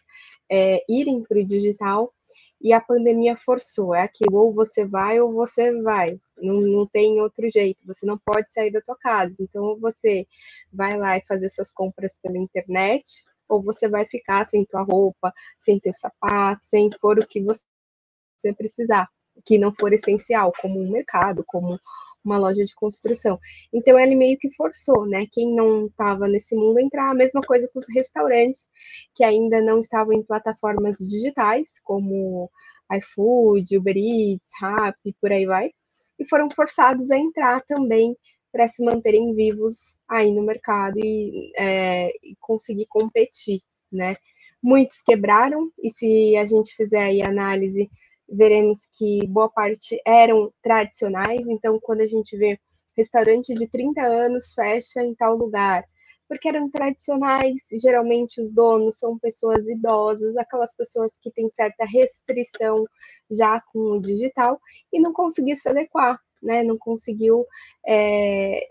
é, 0.50 0.82
irem 0.88 1.22
para 1.22 1.38
o 1.38 1.44
digital 1.44 2.12
e 2.60 2.72
a 2.72 2.80
pandemia 2.80 3.36
forçou. 3.36 3.94
É 3.94 4.02
aquilo, 4.02 4.36
ou 4.36 4.52
você 4.52 4.84
vai 4.84 5.20
ou 5.20 5.32
você 5.32 5.80
vai. 5.82 6.18
Não, 6.38 6.60
não 6.60 6.86
tem 6.86 7.20
outro 7.20 7.48
jeito. 7.48 7.78
Você 7.86 8.06
não 8.06 8.18
pode 8.18 8.52
sair 8.52 8.70
da 8.70 8.80
tua 8.80 8.96
casa. 8.96 9.36
Então, 9.40 9.64
ou 9.64 9.78
você 9.78 10.26
vai 10.72 10.96
lá 10.96 11.16
e 11.16 11.26
fazer 11.26 11.48
suas 11.48 11.70
compras 11.70 12.18
pela 12.22 12.38
internet, 12.38 13.04
ou 13.48 13.62
você 13.62 13.88
vai 13.88 14.04
ficar 14.06 14.44
sem 14.44 14.64
tua 14.64 14.82
roupa, 14.82 15.32
sem 15.58 15.78
teu 15.78 15.94
sapato, 15.94 16.64
sem 16.64 16.90
for 17.00 17.18
o 17.18 17.26
que 17.26 17.40
você 17.40 18.52
precisar, 18.56 19.08
que 19.44 19.58
não 19.58 19.72
for 19.72 19.92
essencial, 19.92 20.52
como 20.60 20.80
um 20.80 20.90
mercado, 20.90 21.44
como 21.46 21.78
uma 22.26 22.38
loja 22.38 22.64
de 22.64 22.74
construção. 22.74 23.38
Então 23.72 23.98
ele 23.98 24.14
meio 24.14 24.36
que 24.36 24.52
forçou, 24.54 25.06
né? 25.06 25.26
Quem 25.30 25.54
não 25.54 25.86
estava 25.86 26.28
nesse 26.28 26.54
mundo 26.54 26.80
entrar, 26.80 27.10
a 27.10 27.14
mesma 27.14 27.40
coisa 27.40 27.68
com 27.72 27.78
os 27.78 27.86
restaurantes 27.94 28.68
que 29.14 29.24
ainda 29.24 29.62
não 29.62 29.78
estavam 29.78 30.12
em 30.12 30.22
plataformas 30.22 30.98
digitais, 30.98 31.80
como 31.82 32.50
iFood, 32.92 33.78
Uber 33.78 33.96
Eats, 33.96 34.50
Rappi, 34.60 35.14
por 35.20 35.32
aí 35.32 35.46
vai, 35.46 35.70
e 36.18 36.28
foram 36.28 36.48
forçados 36.54 37.10
a 37.10 37.16
entrar 37.16 37.62
também 37.62 38.16
para 38.52 38.68
se 38.68 38.82
manterem 38.82 39.34
vivos 39.34 39.96
aí 40.08 40.32
no 40.32 40.42
mercado 40.42 40.98
e, 40.98 41.52
é, 41.56 42.08
e 42.22 42.36
conseguir 42.40 42.86
competir, 42.86 43.60
né? 43.92 44.16
Muitos 44.62 45.02
quebraram, 45.02 45.70
e 45.82 45.90
se 45.90 46.36
a 46.36 46.46
gente 46.46 46.74
fizer 46.74 47.04
aí 47.04 47.22
análise 47.22 47.90
veremos 48.28 48.86
que 48.96 49.26
boa 49.26 49.48
parte 49.48 50.00
eram 50.06 50.52
tradicionais, 50.62 51.46
então 51.46 51.78
quando 51.80 52.00
a 52.00 52.06
gente 52.06 52.36
vê 52.36 52.58
restaurante 52.96 53.54
de 53.54 53.68
30 53.68 54.00
anos 54.02 54.52
fecha 54.54 55.02
em 55.02 55.14
tal 55.14 55.36
lugar, 55.36 55.84
porque 56.28 56.48
eram 56.48 56.70
tradicionais, 56.70 57.62
geralmente 57.80 58.40
os 58.40 58.50
donos 58.50 58.98
são 58.98 59.18
pessoas 59.18 59.68
idosas, 59.68 60.36
aquelas 60.36 60.74
pessoas 60.74 61.16
que 61.20 61.30
têm 61.30 61.48
certa 61.50 61.84
restrição 61.84 62.84
já 63.30 63.60
com 63.72 63.78
o 63.78 64.00
digital 64.00 64.60
e 64.92 65.00
não 65.00 65.12
conseguiu 65.12 65.54
se 65.56 65.68
adequar, 65.68 66.20
né? 66.42 66.62
Não 66.64 66.76
conseguiu 66.76 67.46
é, 67.86 68.66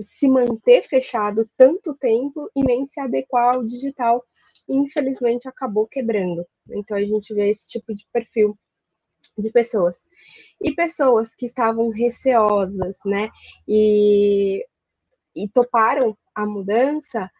se 0.00 0.28
manter 0.28 0.82
fechado 0.82 1.48
tanto 1.56 1.94
tempo 1.94 2.50
e 2.56 2.62
nem 2.62 2.86
se 2.86 3.00
adequar 3.00 3.54
ao 3.54 3.64
digital. 3.64 4.24
infelizmente 4.68 5.48
acabou 5.48 5.86
quebrando. 5.86 6.44
Então 6.70 6.96
a 6.96 7.04
gente 7.04 7.34
vê 7.34 7.50
esse 7.50 7.66
tipo 7.66 7.94
de 7.94 8.06
perfil 8.12 8.56
de 9.38 9.50
pessoas. 9.50 10.04
E 10.60 10.74
pessoas 10.74 11.34
que 11.34 11.46
estavam 11.46 11.88
receosas, 11.90 12.98
né, 13.04 13.30
e, 13.66 14.64
e 15.34 15.48
toparam 15.48 16.16
a 16.34 16.46
mudança, 16.46 17.30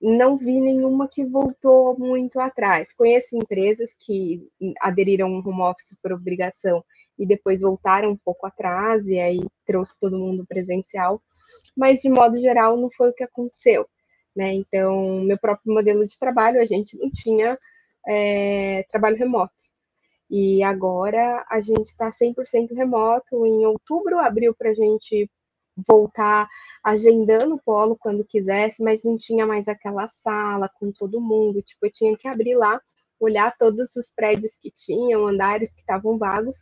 não 0.00 0.36
vi 0.36 0.60
nenhuma 0.60 1.08
que 1.08 1.24
voltou 1.24 1.98
muito 1.98 2.38
atrás. 2.38 2.92
Conheço 2.92 3.36
empresas 3.36 3.94
que 3.98 4.46
aderiram 4.80 5.34
ao 5.34 5.46
home 5.46 5.62
office 5.62 5.96
por 6.00 6.12
obrigação 6.12 6.84
e 7.18 7.26
depois 7.26 7.62
voltaram 7.62 8.10
um 8.10 8.16
pouco 8.16 8.46
atrás 8.46 9.08
e 9.08 9.18
aí 9.18 9.40
trouxe 9.66 9.98
todo 9.98 10.18
mundo 10.18 10.46
presencial, 10.46 11.20
mas 11.76 12.00
de 12.00 12.08
modo 12.08 12.38
geral 12.38 12.76
não 12.76 12.88
foi 12.90 13.10
o 13.10 13.14
que 13.14 13.24
aconteceu, 13.24 13.88
né? 14.36 14.52
Então, 14.54 15.20
meu 15.22 15.38
próprio 15.38 15.74
modelo 15.74 16.06
de 16.06 16.16
trabalho, 16.16 16.60
a 16.60 16.66
gente 16.66 16.96
não 16.96 17.10
tinha 17.10 17.58
é, 18.06 18.84
trabalho 18.88 19.16
remoto. 19.16 19.52
E 20.30 20.62
agora 20.62 21.44
a 21.48 21.60
gente 21.60 21.86
está 21.86 22.10
100% 22.10 22.74
remoto. 22.74 23.46
Em 23.46 23.66
outubro 23.66 24.18
abriu 24.18 24.54
para 24.54 24.70
a 24.70 24.74
gente 24.74 25.30
voltar 25.86 26.48
agendando 26.82 27.54
o 27.54 27.60
polo 27.62 27.96
quando 27.96 28.24
quisesse, 28.24 28.82
mas 28.82 29.04
não 29.04 29.16
tinha 29.16 29.46
mais 29.46 29.68
aquela 29.68 30.08
sala 30.08 30.68
com 30.68 30.90
todo 30.92 31.20
mundo. 31.20 31.62
Tipo, 31.62 31.86
eu 31.86 31.92
tinha 31.92 32.16
que 32.16 32.26
abrir 32.26 32.56
lá, 32.56 32.80
olhar 33.20 33.56
todos 33.56 33.94
os 33.96 34.10
prédios 34.10 34.56
que 34.58 34.70
tinham, 34.70 35.26
andares 35.26 35.72
que 35.74 35.80
estavam 35.80 36.18
vagos, 36.18 36.58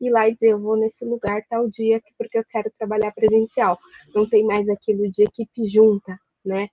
e 0.00 0.10
lá 0.10 0.28
dizer, 0.28 0.52
eu 0.52 0.60
vou 0.60 0.76
nesse 0.76 1.04
lugar 1.04 1.44
tal 1.48 1.68
dia 1.68 2.00
porque 2.18 2.38
eu 2.38 2.44
quero 2.48 2.70
trabalhar 2.78 3.12
presencial. 3.12 3.78
Não 4.14 4.28
tem 4.28 4.44
mais 4.44 4.68
aquilo 4.68 5.10
de 5.10 5.24
equipe 5.24 5.66
junta, 5.66 6.18
né? 6.44 6.68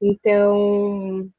Então, 0.00 1.30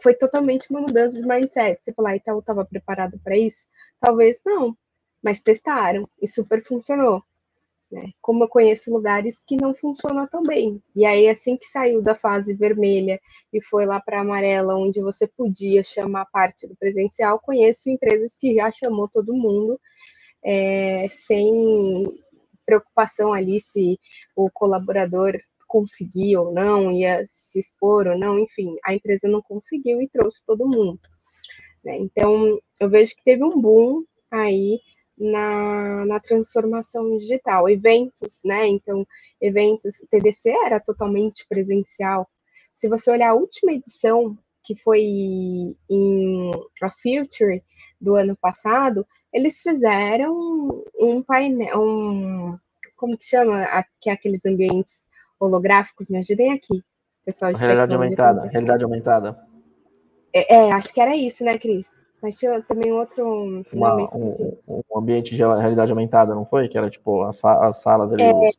foi 0.00 0.14
totalmente 0.14 0.70
uma 0.70 0.80
mudança 0.80 1.20
de 1.20 1.26
mindset. 1.26 1.82
Você 1.82 1.92
falar, 1.92 2.16
então 2.16 2.34
eu 2.34 2.40
estava 2.40 2.64
preparado 2.64 3.18
para 3.22 3.36
isso? 3.36 3.66
Talvez 4.00 4.40
não, 4.44 4.76
mas 5.22 5.40
testaram 5.40 6.08
e 6.20 6.26
super 6.26 6.62
funcionou. 6.62 7.22
Né? 7.90 8.10
Como 8.22 8.44
eu 8.44 8.48
conheço 8.48 8.92
lugares 8.92 9.42
que 9.46 9.56
não 9.56 9.74
funcionam 9.74 10.26
tão 10.26 10.42
bem. 10.42 10.82
E 10.96 11.04
aí, 11.04 11.28
assim 11.28 11.58
que 11.58 11.66
saiu 11.66 12.00
da 12.00 12.14
fase 12.14 12.54
vermelha 12.54 13.20
e 13.52 13.62
foi 13.62 13.84
lá 13.84 14.00
para 14.00 14.20
amarela, 14.20 14.76
onde 14.76 15.02
você 15.02 15.26
podia 15.26 15.82
chamar 15.82 16.24
parte 16.32 16.66
do 16.66 16.74
presencial, 16.74 17.38
conheço 17.38 17.90
empresas 17.90 18.34
que 18.36 18.54
já 18.54 18.70
chamou 18.70 19.08
todo 19.08 19.36
mundo 19.36 19.78
é, 20.42 21.06
sem 21.10 22.04
preocupação 22.64 23.32
ali 23.32 23.60
se 23.60 23.98
o 24.34 24.50
colaborador 24.50 25.36
conseguir 25.72 26.36
ou 26.36 26.52
não, 26.52 26.92
ia 26.92 27.24
se 27.26 27.58
expor 27.58 28.06
ou 28.06 28.18
não, 28.18 28.38
enfim, 28.38 28.76
a 28.84 28.92
empresa 28.92 29.26
não 29.26 29.40
conseguiu 29.40 30.02
e 30.02 30.08
trouxe 30.08 30.44
todo 30.44 30.68
mundo. 30.68 31.00
Né? 31.82 31.96
Então, 31.96 32.60
eu 32.78 32.90
vejo 32.90 33.16
que 33.16 33.24
teve 33.24 33.42
um 33.42 33.58
boom 33.58 34.04
aí 34.30 34.78
na, 35.16 36.04
na 36.04 36.20
transformação 36.20 37.16
digital. 37.16 37.70
Eventos, 37.70 38.40
né? 38.44 38.66
Então, 38.68 39.06
eventos, 39.40 39.96
TDC 40.10 40.50
era 40.66 40.78
totalmente 40.78 41.46
presencial. 41.48 42.28
Se 42.74 42.86
você 42.86 43.10
olhar 43.10 43.30
a 43.30 43.34
última 43.34 43.72
edição, 43.72 44.36
que 44.62 44.76
foi 44.76 45.00
em 45.90 46.50
a 46.82 46.90
Future 46.90 47.62
do 48.00 48.14
ano 48.14 48.36
passado, 48.36 49.06
eles 49.32 49.60
fizeram 49.62 50.84
um 50.98 51.22
painel, 51.22 51.80
um, 51.80 52.58
como 52.96 53.16
que 53.16 53.24
chama, 53.24 53.66
que 54.00 54.10
é 54.10 54.12
aqueles 54.12 54.44
ambientes 54.44 55.06
holográficos, 55.42 56.08
me 56.08 56.18
ajudem 56.18 56.52
aqui, 56.52 56.82
pessoal. 57.24 57.52
realidade 57.52 57.94
aumentada, 57.94 58.46
realidade 58.46 58.84
aumentada. 58.84 59.38
É, 60.32 60.54
é, 60.54 60.72
acho 60.72 60.94
que 60.94 61.00
era 61.00 61.14
isso, 61.16 61.44
né, 61.44 61.58
Cris? 61.58 61.86
Mas 62.22 62.38
tinha 62.38 62.62
também 62.62 62.92
outro 62.92 63.64
Uma, 63.72 63.96
um, 64.14 64.56
um, 64.68 64.98
ambiente 64.98 65.34
de 65.34 65.42
realidade 65.42 65.90
aumentada, 65.90 66.34
não 66.34 66.46
foi? 66.46 66.68
Que 66.68 66.78
era 66.78 66.88
tipo 66.88 67.24
as, 67.24 67.44
as 67.44 67.78
salas 67.78 68.12
ali. 68.12 68.22
É, 68.22 68.32
os... 68.32 68.56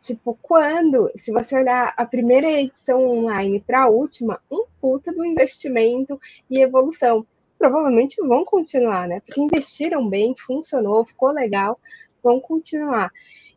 Tipo, 0.00 0.38
quando, 0.40 1.10
se 1.16 1.32
você 1.32 1.56
olhar 1.56 1.92
a 1.96 2.06
primeira 2.06 2.46
edição 2.46 3.04
online 3.04 3.60
para 3.60 3.82
a 3.82 3.88
última, 3.88 4.40
um 4.48 4.64
puta 4.80 5.12
do 5.12 5.24
investimento 5.24 6.20
e 6.48 6.60
evolução. 6.60 7.26
Provavelmente 7.58 8.20
vão 8.20 8.44
continuar, 8.44 9.08
né? 9.08 9.20
Porque 9.20 9.40
investiram 9.40 10.08
bem, 10.08 10.34
funcionou, 10.36 11.04
ficou 11.04 11.32
legal, 11.32 11.80
vão 12.22 12.38
continuar. 12.38 13.10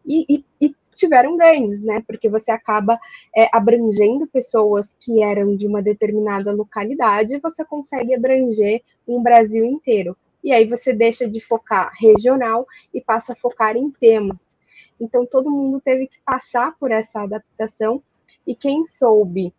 E, 0.06 0.26
e, 0.28 0.46
e 0.60 0.76
tiveram 0.94 1.38
ganhos, 1.38 1.82
né? 1.82 2.04
Porque 2.06 2.30
você 2.30 2.52
acaba 2.52 3.00
é, 3.36 3.50
abrangendo 3.52 4.28
pessoas 4.28 4.96
que 5.00 5.24
eram 5.24 5.56
de 5.56 5.68
uma 5.68 5.82
determinada 5.82 6.52
localidade 6.52 7.40
você 7.40 7.64
consegue 7.66 8.14
abranger 8.14 8.82
um 9.08 9.22
Brasil 9.22 9.66
inteiro. 9.66 10.18
E 10.44 10.52
aí 10.52 10.66
você 10.66 10.94
deixa 10.94 11.28
de 11.28 11.40
focar 11.42 11.92
regional 12.00 12.66
e 12.94 13.02
passa 13.02 13.34
a 13.34 13.36
focar 13.36 13.76
em 13.76 13.90
temas. 13.92 14.58
Então 15.00 15.26
todo 15.26 15.52
mundo 15.52 15.82
teve 15.82 16.08
que 16.08 16.20
passar 16.26 16.76
por 16.80 16.92
essa 16.92 17.22
adaptação 17.22 18.02
e 18.46 18.56
quem 18.56 18.88
soube 18.88 19.54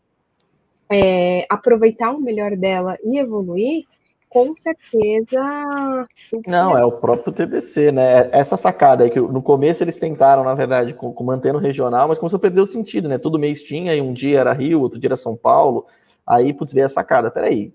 é, 0.91 1.47
aproveitar 1.49 2.11
o 2.11 2.21
melhor 2.21 2.57
dela 2.57 2.99
e 3.05 3.19
evoluir 3.19 3.85
com 4.31 4.55
certeza. 4.55 6.07
Não, 6.47 6.79
é 6.79 6.85
o 6.85 6.93
próprio 6.93 7.33
TBC, 7.33 7.91
né? 7.91 8.31
Essa 8.31 8.57
sacada 8.57 9.03
aí 9.03 9.11
que 9.11 9.21
no 9.21 9.43
começo 9.43 9.83
eles 9.83 9.99
tentaram, 9.99 10.45
na 10.45 10.55
verdade, 10.55 10.95
com, 10.95 11.13
com 11.13 11.25
mantendo 11.25 11.59
regional, 11.59 12.07
mas 12.07 12.17
começou 12.17 12.37
a 12.37 12.41
perder 12.41 12.61
o 12.61 12.67
sentido, 12.67 13.09
né? 13.09 13.19
Todo 13.19 13.41
mês 13.41 13.61
tinha, 13.61 13.93
e 13.93 14.01
um 14.01 14.13
dia 14.13 14.39
era 14.39 14.53
Rio, 14.53 14.81
outro 14.81 15.01
dia 15.01 15.09
era 15.09 15.17
São 15.17 15.37
Paulo. 15.37 15.85
Aí, 16.25 16.53
putz, 16.53 16.73
veio 16.73 16.87
a 16.87 16.89
sacada. 16.89 17.29
Peraí, 17.29 17.75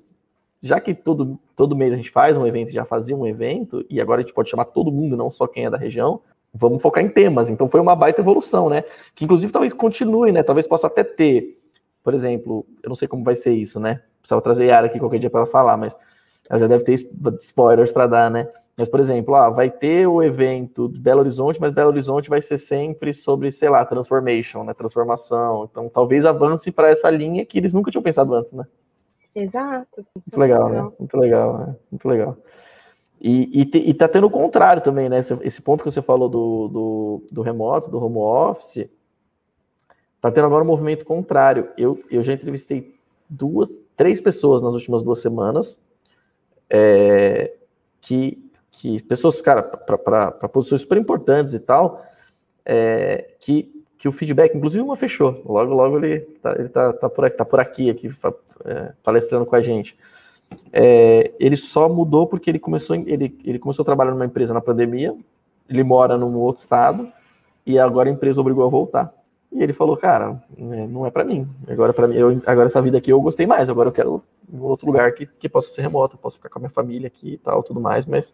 já 0.61 0.79
que 0.79 0.93
todo, 0.93 1.37
todo 1.57 1.75
mês 1.75 1.93
a 1.93 1.97
gente 1.97 2.09
faz 2.09 2.37
um 2.37 2.47
evento, 2.47 2.71
já 2.71 2.85
fazia 2.85 3.17
um 3.17 3.27
evento, 3.27 3.85
e 3.89 3.99
agora 3.99 4.21
a 4.21 4.23
gente 4.23 4.33
pode 4.33 4.49
chamar 4.49 4.65
todo 4.65 4.93
mundo, 4.93 5.17
não 5.17 5.29
só 5.29 5.45
quem 5.47 5.65
é 5.65 5.69
da 5.69 5.77
região, 5.77 6.21
vamos 6.53 6.81
focar 6.81 7.03
em 7.03 7.09
temas. 7.09 7.49
Então 7.49 7.67
foi 7.67 7.81
uma 7.81 7.97
baita 7.97 8.21
evolução, 8.21 8.69
né? 8.69 8.85
Que 9.13 9.25
inclusive 9.25 9.51
talvez 9.51 9.73
continue, 9.73 10.31
né? 10.31 10.41
Talvez 10.41 10.65
possa 10.69 10.87
até 10.87 11.03
ter, 11.03 11.59
por 12.01 12.13
exemplo, 12.13 12.65
eu 12.81 12.87
não 12.87 12.95
sei 12.95 13.09
como 13.09 13.25
vai 13.25 13.35
ser 13.35 13.51
isso, 13.51 13.77
né? 13.77 14.01
Precisava 14.21 14.41
trazer 14.41 14.63
a 14.63 14.67
Yara 14.67 14.87
aqui 14.87 14.99
qualquer 14.99 15.19
dia 15.19 15.29
para 15.29 15.41
ela 15.41 15.47
falar, 15.47 15.75
mas 15.75 15.95
ela 16.49 16.59
já 16.59 16.67
deve 16.67 16.83
ter 16.83 16.93
spoilers 17.39 17.91
para 17.91 18.07
dar, 18.07 18.31
né? 18.31 18.47
Mas, 18.77 18.89
por 18.89 18.99
exemplo, 18.99 19.35
ah, 19.35 19.49
vai 19.49 19.69
ter 19.69 20.05
o 20.05 20.21
evento 20.21 20.89
de 20.89 20.99
Belo 20.99 21.21
Horizonte, 21.21 21.59
mas 21.61 21.71
Belo 21.71 21.89
Horizonte 21.89 22.29
vai 22.29 22.41
ser 22.41 22.57
sempre 22.57 23.13
sobre, 23.13 23.51
sei 23.51 23.69
lá, 23.69 23.85
transformation, 23.85 24.63
né? 24.63 24.73
Transformação. 24.73 25.67
Então, 25.71 25.89
talvez 25.89 26.25
avance 26.25 26.71
para 26.71 26.89
essa 26.89 27.09
linha 27.09 27.45
que 27.45 27.57
eles 27.57 27.73
nunca 27.73 27.89
tinham 27.89 28.03
pensado 28.03 28.33
antes, 28.35 28.51
né? 28.51 28.65
Exato. 29.33 30.05
Muito 30.15 30.39
legal, 30.39 30.69
né? 30.69 30.91
Muito 30.99 31.17
legal, 31.17 31.57
né? 31.57 31.75
Muito 31.89 32.07
legal. 32.07 32.37
E, 33.19 33.61
e, 33.61 33.89
e 33.89 33.93
tá 33.93 34.09
tendo 34.09 34.27
o 34.27 34.29
contrário 34.31 34.83
também, 34.83 35.07
né? 35.07 35.19
Esse, 35.19 35.33
esse, 35.41 35.61
ponto 35.61 35.81
que 35.81 35.89
você 35.89 36.01
falou 36.01 36.27
do, 36.27 36.67
do, 36.67 37.23
do 37.31 37.41
remoto, 37.41 37.89
do 37.89 38.03
home 38.03 38.17
office, 38.17 38.89
tá 40.19 40.29
tendo 40.29 40.47
agora 40.47 40.63
um 40.63 40.67
movimento 40.67 41.05
contrário. 41.05 41.69
Eu, 41.77 42.03
eu 42.11 42.21
já 42.23 42.33
entrevistei 42.33 42.93
duas, 43.29 43.81
três 43.95 44.19
pessoas 44.19 44.61
nas 44.61 44.73
últimas 44.73 45.01
duas 45.01 45.19
semanas 45.19 45.79
é, 46.69 47.53
que, 48.01 48.37
que 48.71 49.01
pessoas, 49.03 49.41
cara, 49.41 49.63
para 49.63 50.49
posições 50.49 50.81
super 50.81 50.97
importantes 50.97 51.53
e 51.53 51.59
tal, 51.59 52.05
é, 52.65 53.33
que, 53.39 53.83
que 53.97 54.07
o 54.07 54.11
feedback, 54.11 54.55
inclusive 54.55 54.83
uma 54.83 54.95
fechou, 54.95 55.41
logo, 55.45 55.73
logo 55.73 55.97
ele 55.97 56.21
tá, 56.41 56.55
ele 56.57 56.69
tá, 56.69 56.93
tá, 56.93 57.09
por, 57.09 57.25
aqui, 57.25 57.37
tá 57.37 57.45
por 57.45 57.59
aqui, 57.59 57.89
aqui 57.89 58.09
é, 58.65 58.91
palestrando 59.03 59.45
com 59.45 59.55
a 59.55 59.61
gente. 59.61 59.97
É, 60.71 61.31
ele 61.39 61.55
só 61.55 61.89
mudou 61.89 62.27
porque 62.27 62.49
ele 62.49 62.59
começou, 62.59 62.95
ele, 62.95 63.37
ele 63.43 63.59
começou 63.59 63.83
a 63.83 63.85
trabalhar 63.85 64.11
numa 64.11 64.25
empresa 64.25 64.53
na 64.53 64.61
pandemia, 64.61 65.15
ele 65.69 65.83
mora 65.83 66.17
num 66.17 66.35
outro 66.37 66.61
estado, 66.61 67.11
e 67.65 67.79
agora 67.79 68.09
a 68.09 68.11
empresa 68.11 68.39
obrigou 68.41 68.65
a 68.65 68.69
voltar. 68.69 69.13
E 69.55 69.63
ele 69.63 69.71
falou, 69.71 69.95
cara, 69.95 70.37
é, 70.57 70.85
não 70.85 71.05
é 71.05 71.09
para 71.09 71.23
mim. 71.23 71.47
Agora 71.65 71.93
para 71.93 72.09
mim, 72.09 72.17
eu, 72.17 72.41
agora 72.45 72.65
essa 72.65 72.81
vida 72.81 72.97
aqui 72.97 73.09
eu 73.09 73.21
gostei 73.21 73.47
mais. 73.47 73.69
Agora 73.69 73.87
eu 73.87 73.93
quero 73.93 74.21
um 74.51 74.63
outro 74.63 74.85
lugar 74.85 75.13
que, 75.13 75.25
que 75.25 75.47
possa 75.47 75.69
ser 75.69 75.81
remoto, 75.81 76.17
posso 76.17 76.35
ficar 76.35 76.49
com 76.49 76.59
a 76.59 76.61
minha 76.61 76.69
família 76.69 77.07
aqui 77.07 77.35
e 77.35 77.37
tal, 77.37 77.63
tudo 77.63 77.79
mais, 77.79 78.05
mas 78.05 78.33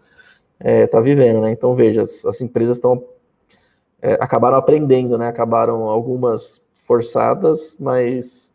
é, 0.60 0.88
tá 0.88 1.00
vivendo, 1.00 1.40
né? 1.42 1.52
Então 1.52 1.76
veja, 1.76 2.02
as, 2.02 2.26
as 2.26 2.42
empresas 2.42 2.78
estão 2.78 3.04
é, 4.02 4.14
acabaram 4.14 4.58
aprendendo, 4.58 5.16
né? 5.16 5.28
Acabaram 5.28 5.84
algumas 5.84 6.60
forçadas, 6.74 7.78
mas 7.80 8.52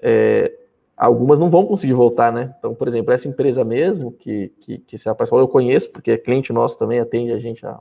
é, 0.00 0.52
algumas 0.96 1.38
não 1.38 1.48
vão 1.48 1.64
conseguir 1.64 1.92
voltar, 1.92 2.32
né? 2.32 2.52
Então, 2.58 2.74
por 2.74 2.88
exemplo, 2.88 3.12
essa 3.12 3.28
empresa 3.28 3.64
mesmo 3.64 4.10
que, 4.10 4.52
que, 4.58 4.78
que 4.78 4.96
esse 4.96 5.08
rapaz 5.08 5.30
falou, 5.30 5.44
eu 5.44 5.48
conheço, 5.48 5.92
porque 5.92 6.10
é 6.10 6.18
cliente 6.18 6.52
nosso 6.52 6.76
também, 6.76 6.98
atende 6.98 7.30
a 7.30 7.38
gente 7.38 7.64
a 7.64 7.78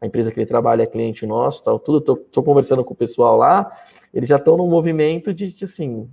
a 0.00 0.06
empresa 0.06 0.30
que 0.30 0.38
ele 0.38 0.46
trabalha 0.46 0.82
é 0.82 0.86
cliente 0.86 1.26
nosso, 1.26 1.64
tal, 1.64 1.78
tudo, 1.78 2.00
tô, 2.00 2.16
tô 2.16 2.42
conversando 2.42 2.84
com 2.84 2.92
o 2.92 2.96
pessoal 2.96 3.36
lá, 3.36 3.70
eles 4.12 4.28
já 4.28 4.36
estão 4.36 4.56
num 4.56 4.68
movimento 4.68 5.32
de, 5.32 5.52
de, 5.52 5.64
assim, 5.64 6.08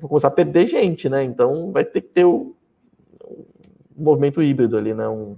vou 0.00 0.08
começar 0.08 0.28
a 0.28 0.32
perder 0.32 0.66
gente, 0.66 1.08
né? 1.08 1.22
Então 1.22 1.70
vai 1.70 1.84
ter 1.84 2.00
que 2.00 2.08
ter 2.08 2.24
o, 2.24 2.54
um 3.96 4.04
movimento 4.04 4.42
híbrido 4.42 4.76
ali, 4.76 4.94
né? 4.94 5.08
Um, 5.08 5.36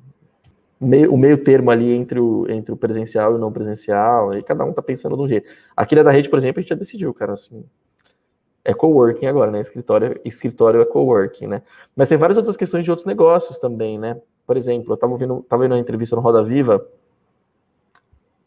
o 0.81 1.17
meio 1.17 1.37
termo 1.45 1.71
ali 1.71 1.93
entre 1.93 2.19
o, 2.19 2.47
entre 2.49 2.73
o 2.73 2.77
presencial 2.77 3.33
e 3.33 3.35
o 3.35 3.39
não 3.39 3.53
presencial, 3.53 4.31
aí 4.31 4.43
cada 4.43 4.65
um 4.65 4.73
tá 4.73 4.81
pensando 4.81 5.17
de 5.17 5.23
um 5.23 5.29
jeito. 5.29 5.51
Aqui 5.77 5.95
na 5.95 6.03
da 6.03 6.11
rede, 6.11 6.31
por 6.31 6.39
exemplo, 6.39 6.59
a 6.59 6.63
gente 6.63 6.71
já 6.71 6.77
decidiu, 6.77 7.13
cara, 7.13 7.35
assim, 7.35 7.65
é 8.65 8.73
coworking 8.73 9.27
agora, 9.27 9.51
né? 9.51 9.61
Escritório, 9.61 10.19
escritório 10.25 10.81
é 10.81 10.85
coworking, 10.85 11.49
né? 11.49 11.63
Mas 11.95 12.09
tem 12.09 12.17
várias 12.17 12.39
outras 12.39 12.57
questões 12.57 12.85
de 12.85 12.91
outros 12.91 13.07
negócios 13.07 13.59
também, 13.59 13.99
né? 13.99 14.17
Por 14.47 14.57
exemplo, 14.57 14.93
eu 14.93 14.97
tava 14.97 15.15
vendo, 15.17 15.45
tava 15.49 15.63
vendo 15.63 15.73
uma 15.73 15.79
entrevista 15.79 16.17
no 16.17 16.23
Roda 16.23 16.43
Viva 16.43 16.85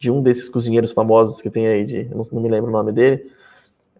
de 0.03 0.11
um 0.11 0.21
desses 0.21 0.49
cozinheiros 0.49 0.91
famosos 0.91 1.41
que 1.41 1.49
tem 1.49 1.65
aí, 1.65 1.85
de, 1.85 2.03
não, 2.13 2.23
não 2.33 2.41
me 2.41 2.49
lembro 2.49 2.69
o 2.69 2.73
nome 2.73 2.91
dele, 2.91 3.31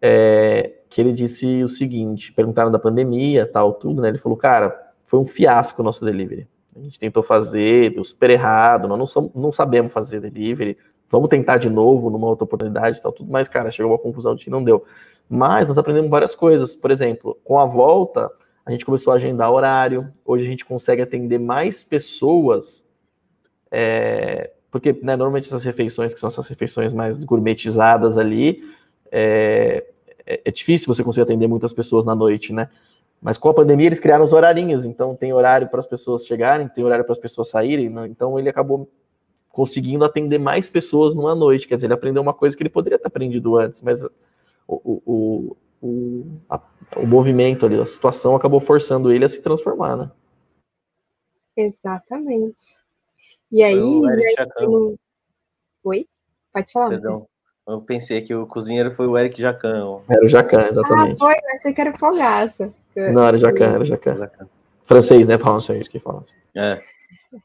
é, 0.02 0.74
que 0.90 1.00
ele 1.00 1.14
disse 1.14 1.64
o 1.64 1.70
seguinte: 1.70 2.34
perguntaram 2.34 2.70
da 2.70 2.78
pandemia, 2.78 3.50
tal, 3.50 3.74
tudo, 3.74 4.02
né? 4.02 4.10
Ele 4.10 4.18
falou, 4.18 4.38
cara, 4.38 4.78
foi 5.06 5.18
um 5.18 5.26
fiasco 5.26 5.82
o 5.82 5.86
nosso 5.86 6.04
delivery. 6.04 6.46
A 6.76 6.80
gente 6.82 7.00
tentou 7.00 7.24
fazer, 7.24 7.94
deu 7.94 8.04
super 8.04 8.30
errado, 8.32 8.86
nós 8.86 9.00
não, 9.00 9.06
somos, 9.06 9.32
não 9.34 9.52
sabemos 9.54 9.94
fazer 9.94 10.20
delivery, 10.20 10.78
vamos 11.10 11.30
tentar 11.30 11.56
de 11.56 11.70
novo 11.70 12.10
numa 12.10 12.28
outra 12.28 12.44
oportunidade 12.44 13.02
tal, 13.02 13.14
tudo, 13.14 13.32
mas, 13.32 13.48
cara, 13.48 13.72
chegou 13.72 13.94
uma 13.94 13.98
conclusão 13.98 14.36
de 14.36 14.44
que 14.44 14.52
não 14.52 14.62
deu. 14.62 14.84
Mas 15.30 15.70
nós 15.70 15.78
aprendemos 15.78 16.10
várias 16.10 16.36
coisas. 16.36 16.76
Por 16.76 16.92
exemplo, 16.92 17.40
com 17.46 17.58
a 17.58 17.66
volta, 17.66 18.30
a 18.66 18.72
gente 18.74 18.84
começou 18.84 19.14
a 19.14 19.16
agendar 19.16 19.50
horário, 19.54 20.12
hoje 20.26 20.46
a 20.46 20.50
gente 20.50 20.66
consegue 20.66 21.02
atender 21.02 21.40
mais 21.40 21.82
pessoas 21.82 22.86
é, 23.72 24.52
porque 24.74 24.92
né, 25.04 25.16
normalmente 25.16 25.46
essas 25.46 25.64
refeições, 25.64 26.16
que 26.16 26.20
são 26.20 26.28
essas 26.28 26.48
refeições 26.48 26.92
mais 26.94 27.24
gourmetizadas 27.24 28.18
ali, 28.18 28.64
é, 29.12 29.86
é, 30.26 30.42
é, 30.44 30.52
difícil 30.52 30.92
você 30.92 31.04
conseguir 31.04 31.22
atender 31.22 31.46
muitas 31.46 31.72
pessoas 31.72 32.04
na 32.04 32.16
noite, 32.16 32.52
né? 32.52 32.68
Mas 33.22 33.38
com 33.38 33.50
a 33.50 33.54
pandemia 33.54 33.86
eles 33.86 34.00
criaram 34.00 34.24
os 34.24 34.34
horarinhos, 34.34 34.84
então 34.84 35.16
tem 35.16 35.32
horário 35.32 35.70
para 35.70 35.80
as 35.80 35.86
pessoas 35.86 36.26
chegarem, 36.26 36.68
tem 36.68 36.84
horário 36.84 37.06
para 37.06 37.12
as 37.12 37.20
pessoas 37.20 37.50
saírem, 37.50 37.88
né? 37.88 38.08
então 38.08 38.40
ele 38.40 38.50
acabou 38.50 38.90
conseguindo 39.48 40.04
atender 40.04 40.40
mais 40.40 40.68
pessoas 40.68 41.14
numa 41.14 41.36
noite, 41.36 41.68
quer 41.68 41.76
dizer, 41.76 41.86
ele 41.86 41.94
aprendeu 41.94 42.24
uma 42.24 42.34
coisa 42.34 42.58
que 42.58 42.64
ele 42.64 42.70
poderia 42.70 42.98
ter 42.98 43.06
aprendido 43.06 43.56
antes, 43.56 43.80
mas 43.80 44.04
o, 44.04 44.10
o, 44.68 45.58
o, 45.84 46.26
a, 46.50 46.60
o 46.98 47.06
movimento 47.06 47.68
ali, 47.68 47.80
a 47.80 47.86
situação 47.86 48.36
acabou 48.36 48.60
forçando 48.60 49.14
ele 49.14 49.24
a 49.24 49.30
se 49.30 49.40
transformar, 49.40 49.96
né? 49.96 50.12
Exatamente. 51.56 52.83
E 53.54 53.62
aí, 53.62 53.80
o 53.80 54.10
Eric 54.10 54.34
já 54.36 54.48
Oi? 55.84 56.08
Pode 56.52 56.72
falar. 56.72 56.90
Perdão. 56.90 57.28
Eu 57.68 57.82
pensei 57.82 58.20
que 58.20 58.34
o 58.34 58.48
cozinheiro 58.48 58.96
foi 58.96 59.06
o 59.06 59.16
Eric 59.16 59.40
Jacan. 59.40 60.02
Era 60.10 60.26
o 60.26 60.28
Jacan, 60.28 60.62
Ah, 60.62 60.68
exatamente. 60.70 61.20
foi, 61.20 61.34
eu 61.34 61.56
achei 61.56 61.72
que 61.72 61.80
era 61.80 61.96
fogaça. 61.96 62.74
Não, 62.96 63.24
era 63.28 63.38
Jacan, 63.38 63.74
era 63.76 63.84
o 63.84 63.86
Jacan. 63.86 64.18
Jacan. 64.18 64.50
Francês, 64.86 65.28
né? 65.28 65.38
Falam 65.38 65.60
isso 65.60 65.90
que 65.90 66.00
falam 66.00 66.22
assim. 66.22 66.36
É. 66.56 66.82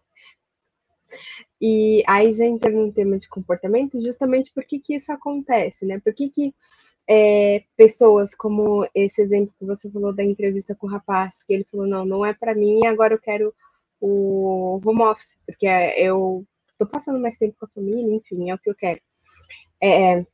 E 1.60 2.04
aí 2.06 2.30
já 2.30 2.44
entrando 2.46 2.86
no 2.86 2.92
tema 2.92 3.18
de 3.18 3.28
comportamento, 3.28 4.00
justamente 4.00 4.52
por 4.54 4.62
que 4.62 4.78
que 4.78 4.94
isso 4.94 5.12
acontece, 5.12 5.84
né? 5.84 5.98
Por 5.98 6.14
que 6.14 6.28
que 6.28 6.54
é, 7.08 7.64
pessoas 7.76 8.32
como 8.32 8.88
esse 8.94 9.20
exemplo 9.20 9.52
que 9.58 9.64
você 9.64 9.90
falou 9.90 10.14
da 10.14 10.22
entrevista 10.22 10.72
com 10.76 10.86
o 10.86 10.90
rapaz, 10.90 11.42
que 11.42 11.52
ele 11.52 11.64
falou, 11.64 11.84
não, 11.84 12.04
não 12.04 12.24
é 12.24 12.32
para 12.32 12.54
mim, 12.54 12.86
agora 12.86 13.14
eu 13.14 13.18
quero 13.18 13.52
o 14.00 14.80
home 14.84 15.02
office, 15.02 15.38
porque 15.46 15.66
eu 15.66 16.44
tô 16.78 16.86
passando 16.86 17.20
mais 17.20 17.36
tempo 17.36 17.56
com 17.58 17.66
a 17.66 17.70
família, 17.70 18.14
enfim, 18.14 18.50
é 18.50 18.54
o 18.54 18.58
que 18.58 18.70
eu 18.70 18.74
quero. 18.74 19.00
É, 19.82 20.24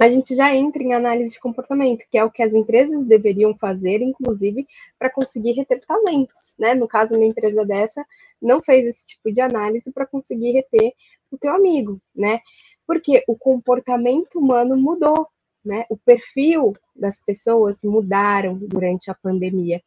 a 0.00 0.08
gente 0.08 0.36
já 0.36 0.54
entra 0.54 0.80
em 0.80 0.94
análise 0.94 1.34
de 1.34 1.40
comportamento, 1.40 2.04
que 2.08 2.16
é 2.16 2.24
o 2.24 2.30
que 2.30 2.42
as 2.42 2.54
empresas 2.54 3.04
deveriam 3.04 3.56
fazer, 3.56 4.00
inclusive, 4.00 4.64
para 4.96 5.10
conseguir 5.10 5.52
reter 5.52 5.80
talentos, 5.84 6.54
né? 6.58 6.74
No 6.74 6.86
caso, 6.86 7.16
uma 7.16 7.24
empresa 7.24 7.64
dessa 7.66 8.06
não 8.40 8.62
fez 8.62 8.86
esse 8.86 9.04
tipo 9.04 9.32
de 9.32 9.40
análise 9.40 9.92
para 9.92 10.06
conseguir 10.06 10.52
reter 10.52 10.92
o 11.32 11.36
teu 11.36 11.52
amigo, 11.52 12.00
né? 12.14 12.40
Porque 12.86 13.24
o 13.26 13.36
comportamento 13.36 14.38
humano 14.38 14.76
mudou, 14.76 15.26
né? 15.64 15.84
O 15.90 15.96
perfil 15.96 16.74
das 16.94 17.20
pessoas 17.20 17.82
mudaram 17.82 18.54
durante 18.54 19.10
a 19.10 19.14
pandemia. 19.14 19.82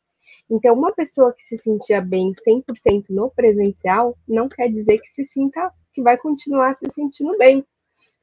Então, 0.52 0.76
uma 0.76 0.92
pessoa 0.92 1.34
que 1.34 1.42
se 1.42 1.58
sentia 1.58 2.02
bem 2.02 2.34
100% 2.34 3.06
no 3.10 3.32
presencial 3.32 4.18
não 4.28 4.50
quer 4.50 4.68
dizer 4.68 5.00
que 5.00 5.08
se 5.08 5.24
sinta 5.24 5.72
que 5.94 6.02
vai 6.02 6.18
continuar 6.18 6.76
se 6.76 6.90
sentindo 6.90 7.38
bem. 7.38 7.66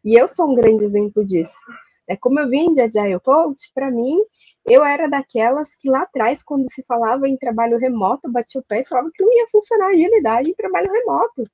E 0.04 0.20
eu 0.20 0.28
sou 0.28 0.50
um 0.50 0.54
grande 0.54 0.84
exemplo 0.84 1.24
disso. 1.24 1.58
É 2.06 2.16
como 2.16 2.38
eu 2.38 2.48
vim 2.48 2.74
de 2.74 2.82
Agile 2.82 3.18
Coach, 3.20 3.70
para 3.74 3.90
mim, 3.90 4.18
eu 4.66 4.84
era 4.84 5.08
daquelas 5.08 5.74
que 5.74 5.88
lá 5.88 6.02
atrás, 6.02 6.42
quando 6.42 6.70
se 6.70 6.82
falava 6.84 7.26
em 7.26 7.36
trabalho 7.38 7.78
remoto, 7.78 8.30
batia 8.30 8.60
o 8.60 8.64
pé 8.64 8.82
e 8.82 8.84
falava 8.84 9.10
que 9.14 9.24
não 9.24 9.32
ia 9.32 9.46
funcionar 9.50 9.88
agilidade 9.88 10.50
em 10.50 10.54
trabalho 10.54 10.92
remoto. 10.92 11.44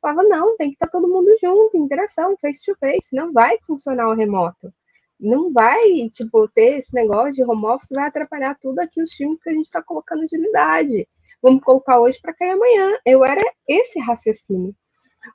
Falava, 0.00 0.24
não, 0.24 0.56
tem 0.56 0.70
que 0.70 0.74
estar 0.74 0.88
todo 0.88 1.08
mundo 1.08 1.36
junto, 1.40 1.76
interação, 1.76 2.36
face 2.40 2.64
to 2.64 2.76
face, 2.80 3.14
não 3.14 3.32
vai 3.32 3.58
funcionar 3.64 4.08
o 4.08 4.14
remoto. 4.14 4.72
Não 5.18 5.52
vai, 5.52 6.08
tipo, 6.10 6.46
ter 6.48 6.78
esse 6.78 6.94
negócio 6.94 7.32
de 7.32 7.44
home 7.44 7.66
office, 7.66 7.90
vai 7.90 8.06
atrapalhar 8.06 8.56
tudo 8.60 8.78
aqui 8.80 9.00
os 9.00 9.10
times 9.10 9.40
que 9.40 9.48
a 9.48 9.52
gente 9.52 9.64
está 9.64 9.82
colocando 9.82 10.24
agilidade. 10.24 11.08
Vamos 11.42 11.64
colocar 11.64 12.00
hoje 12.00 12.20
para 12.20 12.34
cair 12.34 12.50
amanhã. 12.50 12.98
Eu 13.04 13.24
era 13.24 13.42
esse 13.66 13.98
raciocínio. 13.98 14.74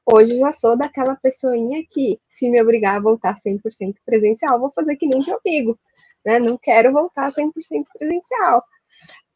Hoje 0.05 0.37
já 0.37 0.51
sou 0.51 0.77
daquela 0.77 1.15
pessoinha 1.15 1.83
que, 1.89 2.19
se 2.27 2.49
me 2.49 2.61
obrigar 2.61 2.97
a 2.97 3.01
voltar 3.01 3.35
100% 3.35 3.95
presencial, 4.05 4.59
vou 4.59 4.71
fazer 4.71 4.95
que 4.95 5.07
nem 5.07 5.19
meu 5.25 5.39
amigo, 5.43 5.79
né? 6.25 6.39
Não 6.39 6.57
quero 6.57 6.91
voltar 6.93 7.31
100% 7.31 7.51
presencial, 7.97 8.63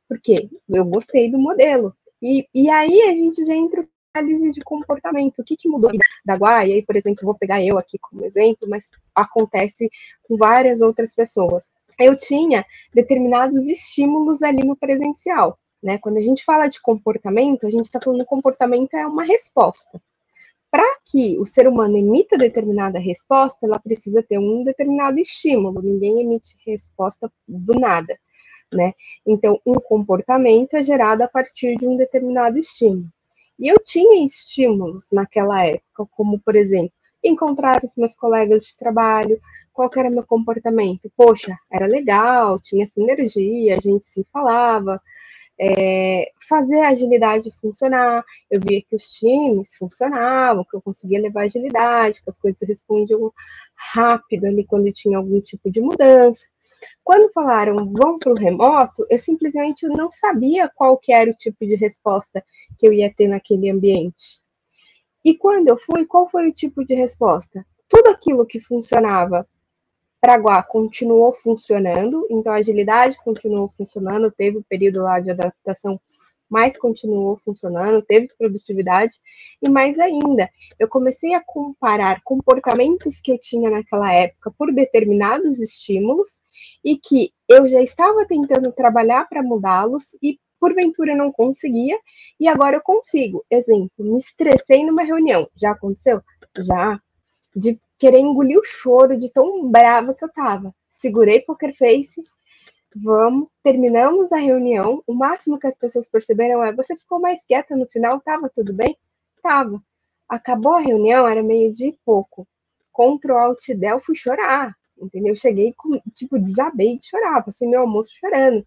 porque 0.07 0.49
eu 0.69 0.85
gostei 0.85 1.29
do 1.29 1.37
modelo. 1.37 1.93
E, 2.21 2.47
e 2.53 2.69
aí 2.69 3.01
a 3.03 3.15
gente 3.15 3.43
já 3.45 3.53
entra 3.53 3.87
análise 4.15 4.51
de 4.51 4.61
comportamento. 4.61 5.39
O 5.39 5.43
que, 5.43 5.55
que 5.55 5.67
mudou 5.67 5.91
da 6.25 6.35
Guai? 6.35 6.71
Aí, 6.71 6.83
por 6.83 6.95
exemplo, 6.95 7.23
vou 7.23 7.35
pegar 7.37 7.63
eu 7.63 7.77
aqui 7.77 7.97
como 7.97 8.25
exemplo, 8.25 8.67
mas 8.69 8.89
acontece 9.13 9.89
com 10.23 10.37
várias 10.37 10.81
outras 10.81 11.13
pessoas. 11.13 11.73
Eu 11.99 12.17
tinha 12.17 12.65
determinados 12.93 13.67
estímulos 13.67 14.41
ali 14.41 14.65
no 14.65 14.75
presencial. 14.75 15.59
Né? 15.83 15.97
Quando 15.99 16.17
a 16.17 16.21
gente 16.21 16.43
fala 16.43 16.67
de 16.67 16.81
comportamento, 16.81 17.67
a 17.67 17.69
gente 17.69 17.85
está 17.85 17.99
falando 18.01 18.21
que 18.21 18.25
comportamento 18.25 18.95
é 18.95 19.05
uma 19.05 19.23
resposta 19.23 20.01
para 20.75 20.97
que 21.05 21.37
o 21.39 21.45
ser 21.45 21.69
humano 21.69 21.95
emita 21.95 22.35
determinada 22.35 22.99
resposta, 22.99 23.65
ela 23.65 23.79
precisa 23.79 24.21
ter 24.21 24.37
um 24.37 24.61
determinado 24.61 25.17
estímulo. 25.17 25.81
Ninguém 25.81 26.19
emite 26.19 26.57
resposta 26.67 27.31
do 27.47 27.79
nada, 27.79 28.19
né? 28.73 28.93
Então, 29.25 29.57
um 29.65 29.75
comportamento 29.75 30.73
é 30.73 30.83
gerado 30.83 31.23
a 31.23 31.29
partir 31.29 31.77
de 31.77 31.87
um 31.87 31.95
determinado 31.95 32.57
estímulo. 32.57 33.09
E 33.59 33.67
eu 33.67 33.75
tinha 33.83 34.25
estímulos 34.25 35.07
naquela 35.11 35.65
época, 35.65 36.05
como, 36.11 36.39
por 36.39 36.55
exemplo, 36.55 36.91
encontrar 37.23 37.83
os 37.83 37.95
meus 37.95 38.15
colegas 38.15 38.65
de 38.65 38.77
trabalho, 38.77 39.39
qual 39.73 39.89
era 39.95 40.09
meu 40.09 40.25
comportamento? 40.25 41.11
Poxa, 41.15 41.57
era 41.71 41.87
legal, 41.87 42.59
tinha 42.59 42.85
sinergia, 42.85 43.77
a 43.77 43.79
gente 43.79 44.05
se 44.05 44.23
falava, 44.31 45.01
é, 45.59 46.31
fazer 46.47 46.81
a 46.81 46.89
agilidade 46.89 47.51
funcionar. 47.59 48.23
Eu 48.49 48.59
via 48.61 48.81
que 48.81 48.95
os 48.95 49.09
times 49.13 49.75
funcionavam, 49.75 50.65
que 50.69 50.75
eu 50.75 50.81
conseguia 50.81 51.21
levar 51.21 51.43
agilidade, 51.43 52.21
que 52.21 52.29
as 52.29 52.37
coisas 52.37 52.67
respondiam 52.67 53.31
rápido 53.93 54.45
ali 54.45 54.65
quando 54.65 54.91
tinha 54.91 55.17
algum 55.17 55.41
tipo 55.41 55.69
de 55.71 55.81
mudança. 55.81 56.47
Quando 57.03 57.31
falaram 57.31 57.91
vão 57.91 58.17
para 58.17 58.31
o 58.31 58.35
remoto, 58.35 59.05
eu 59.09 59.17
simplesmente 59.19 59.87
não 59.87 60.11
sabia 60.11 60.69
qual 60.69 60.97
que 60.97 61.13
era 61.13 61.29
o 61.29 61.35
tipo 61.35 61.65
de 61.65 61.75
resposta 61.75 62.43
que 62.77 62.87
eu 62.87 62.93
ia 62.93 63.13
ter 63.13 63.27
naquele 63.27 63.69
ambiente. 63.69 64.43
E 65.23 65.35
quando 65.35 65.67
eu 65.67 65.77
fui, 65.77 66.05
qual 66.05 66.29
foi 66.29 66.49
o 66.49 66.53
tipo 66.53 66.85
de 66.85 66.95
resposta? 66.95 67.65
Tudo 67.89 68.09
aquilo 68.09 68.45
que 68.45 68.59
funcionava 68.59 69.47
Paraguá 70.25 70.63
continuou 70.63 71.33
funcionando, 71.33 72.25
então 72.31 72.51
a 72.51 72.55
agilidade 72.55 73.15
continuou 73.23 73.69
funcionando, 73.69 74.31
teve 74.31 74.57
o 74.57 74.63
período 74.63 75.03
lá 75.03 75.19
de 75.19 75.29
adaptação, 75.29 76.01
mas 76.49 76.77
continuou 76.77 77.39
funcionando, 77.43 78.01
teve 78.01 78.29
produtividade, 78.37 79.13
e 79.61 79.69
mais 79.69 79.99
ainda, 79.99 80.49
eu 80.79 80.87
comecei 80.87 81.33
a 81.33 81.43
comparar 81.43 82.21
comportamentos 82.23 83.19
que 83.19 83.31
eu 83.31 83.39
tinha 83.39 83.69
naquela 83.69 84.11
época 84.13 84.53
por 84.57 84.73
determinados 84.73 85.59
estímulos 85.59 86.41
e 86.83 86.97
que 86.97 87.31
eu 87.49 87.67
já 87.67 87.81
estava 87.81 88.25
tentando 88.25 88.71
trabalhar 88.71 89.27
para 89.27 89.43
mudá-los 89.43 90.15
e 90.21 90.39
porventura 90.59 91.15
não 91.15 91.31
conseguia, 91.31 91.97
e 92.39 92.47
agora 92.47 92.77
eu 92.77 92.81
consigo. 92.81 93.45
Exemplo, 93.51 94.03
me 94.03 94.17
estressei 94.17 94.83
numa 94.83 95.03
reunião. 95.03 95.45
Já 95.55 95.71
aconteceu? 95.71 96.21
Já. 96.57 96.99
De 97.55 97.79
querer 97.99 98.19
engolir 98.19 98.57
o 98.57 98.65
choro 98.65 99.17
de 99.17 99.29
tão 99.29 99.69
brava 99.69 100.13
que 100.13 100.23
eu 100.23 100.31
tava. 100.31 100.73
Segurei 100.89 101.41
poker 101.41 101.75
face, 101.75 102.21
vamos, 102.95 103.49
terminamos 103.61 104.31
a 104.31 104.37
reunião. 104.37 105.03
O 105.05 105.13
máximo 105.13 105.59
que 105.59 105.67
as 105.67 105.75
pessoas 105.75 106.07
perceberam 106.07 106.63
é: 106.63 106.73
você 106.73 106.95
ficou 106.95 107.19
mais 107.19 107.43
quieta 107.45 107.75
no 107.75 107.85
final, 107.87 108.21
tava 108.21 108.49
tudo 108.49 108.73
bem? 108.73 108.97
Tava. 109.43 109.81
Acabou 110.29 110.73
a 110.73 110.79
reunião, 110.79 111.27
era 111.27 111.43
meio 111.43 111.73
de 111.73 111.97
pouco. 112.05 112.47
Ctrl 112.93 113.33
Alt 113.37 113.67
Del, 113.75 113.99
fui 113.99 114.15
chorar, 114.15 114.73
entendeu? 114.97 115.35
Cheguei, 115.35 115.73
com, 115.73 115.99
tipo, 116.13 116.39
desabei 116.39 116.97
de 116.97 117.07
chorar, 117.07 117.43
passei 117.43 117.67
meu 117.67 117.81
almoço 117.81 118.11
chorando. 118.17 118.65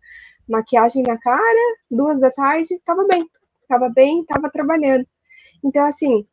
Maquiagem 0.48 1.02
na 1.02 1.18
cara, 1.18 1.76
duas 1.90 2.20
da 2.20 2.30
tarde, 2.30 2.80
tava 2.84 3.06
bem, 3.06 3.28
tava 3.66 3.88
bem, 3.88 4.24
tava 4.24 4.50
trabalhando. 4.50 5.06
Então, 5.64 5.84
assim, 5.84 6.26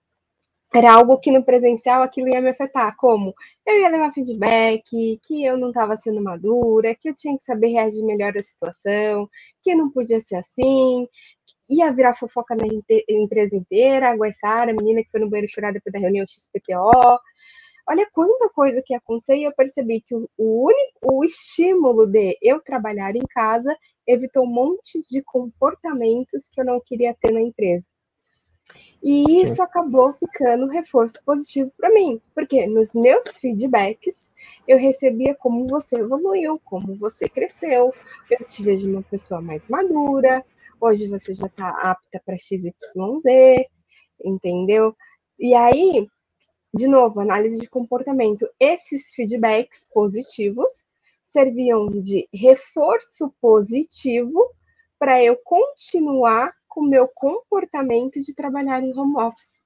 era 0.73 0.93
algo 0.93 1.17
que 1.19 1.32
no 1.32 1.43
presencial 1.43 2.04
aquilo 2.04 2.28
ia 2.28 2.41
me 2.41 2.49
afetar, 2.49 2.95
como 2.97 3.34
eu 3.65 3.80
ia 3.80 3.89
levar 3.89 4.12
feedback, 4.12 5.19
que 5.23 5.43
eu 5.45 5.58
não 5.58 5.69
estava 5.69 5.95
sendo 5.95 6.21
madura, 6.21 6.95
que 6.95 7.10
eu 7.10 7.15
tinha 7.15 7.38
que 7.38 7.43
saber 7.43 7.69
reagir 7.69 8.04
melhor 8.04 8.36
à 8.38 8.43
situação, 8.43 9.30
que 9.62 9.73
não 9.75 9.89
podia 9.89 10.19
ser 10.19 10.36
assim, 10.36 11.08
ia 11.69 11.91
virar 11.91 12.13
fofoca 12.15 12.56
na 12.56 12.67
empresa 13.10 13.56
inteira, 13.56 14.10
a 14.10 14.15
Guaissara, 14.15 14.71
a 14.71 14.75
menina 14.75 15.04
que 15.04 15.10
foi 15.12 15.19
no 15.19 15.30
banheiro 15.30 15.51
chorar 15.51 15.71
depois 15.71 15.93
da 15.93 15.99
reunião 15.99 16.25
XPTO. 16.28 17.19
Olha 17.88 18.10
quanta 18.12 18.49
coisa 18.49 18.82
que 18.84 18.93
ia 18.93 18.97
acontecer 18.97 19.38
e 19.38 19.43
eu 19.43 19.54
percebi 19.54 20.01
que 20.01 20.15
o, 20.15 20.28
único, 20.38 20.99
o 21.04 21.23
estímulo 21.23 22.08
de 22.08 22.38
eu 22.41 22.60
trabalhar 22.62 23.15
em 23.15 23.25
casa 23.30 23.75
evitou 24.08 24.43
um 24.43 24.51
monte 24.51 24.99
de 25.10 25.21
comportamentos 25.23 26.49
que 26.51 26.62
eu 26.62 26.65
não 26.65 26.82
queria 26.84 27.15
ter 27.19 27.32
na 27.32 27.41
empresa. 27.41 27.88
E 29.04 29.43
isso 29.43 29.56
Sim. 29.56 29.62
acabou 29.62 30.13
ficando 30.13 30.65
um 30.65 30.69
reforço 30.69 31.23
positivo 31.23 31.71
para 31.78 31.93
mim, 31.93 32.19
porque 32.34 32.65
nos 32.65 32.93
meus 32.93 33.38
feedbacks 33.38 34.32
eu 34.67 34.78
recebia 34.78 35.36
como 35.36 35.67
você 35.67 35.97
evoluiu, 35.97 36.60
como 36.65 36.95
você 36.95 37.30
cresceu, 37.30 37.93
eu 38.30 38.47
te 38.47 38.63
vejo 38.63 38.89
uma 38.89 39.04
pessoa 39.04 39.41
mais 39.41 39.67
madura, 39.67 40.43
hoje 40.82 41.08
você 41.08 41.34
já 41.34 41.45
está 41.45 41.69
apta 41.69 42.21
para 42.25 42.38
XYZ, 42.38 42.73
entendeu? 44.23 44.95
E 45.38 45.54
aí, 45.54 46.08
de 46.73 46.88
novo, 46.88 47.19
análise 47.19 47.60
de 47.60 47.69
comportamento, 47.69 48.47
esses 48.60 49.13
feedbacks 49.13 49.88
positivos 49.93 50.86
serviam 51.23 51.88
de 52.01 52.28
reforço 52.34 53.34
positivo 53.41 54.51
para 54.97 55.23
eu 55.23 55.38
continuar 55.43 56.54
com 56.75 56.81
o 56.81 56.89
meu 56.89 57.07
comportamento 57.07 58.19
de 58.19 58.35
trabalhar 58.35 58.83
em 58.83 58.93
home 58.93 59.15
office. 59.17 59.63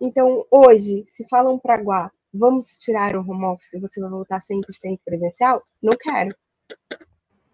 Então, 0.00 0.46
hoje, 0.48 1.02
se 1.06 1.26
falam 1.28 1.58
para 1.58 1.82
Guá, 1.82 2.12
vamos 2.32 2.76
tirar 2.76 3.16
o 3.16 3.20
home 3.28 3.44
office, 3.46 3.80
você 3.80 4.00
vai 4.00 4.08
voltar 4.08 4.40
100% 4.40 5.00
presencial? 5.04 5.60
Não 5.82 5.90
quero. 5.98 6.32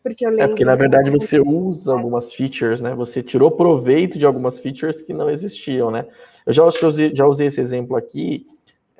Porque 0.02 0.26
eu 0.26 0.28
É 0.28 0.32
lembro. 0.32 0.48
porque, 0.50 0.64
na 0.66 0.74
verdade, 0.74 1.10
você 1.10 1.40
usa 1.40 1.94
algumas 1.94 2.34
features, 2.34 2.82
né? 2.82 2.94
Você 2.94 3.22
tirou 3.22 3.50
proveito 3.50 4.18
de 4.18 4.26
algumas 4.26 4.58
features 4.58 5.00
que 5.00 5.14
não 5.14 5.30
existiam, 5.30 5.90
né? 5.90 6.06
Eu 6.44 6.52
já 6.52 6.62
acho 6.64 6.78
que 6.78 6.84
eu 6.84 6.90
usei, 6.90 7.14
já 7.14 7.26
usei 7.26 7.46
esse 7.46 7.62
exemplo 7.62 7.96
aqui 7.96 8.46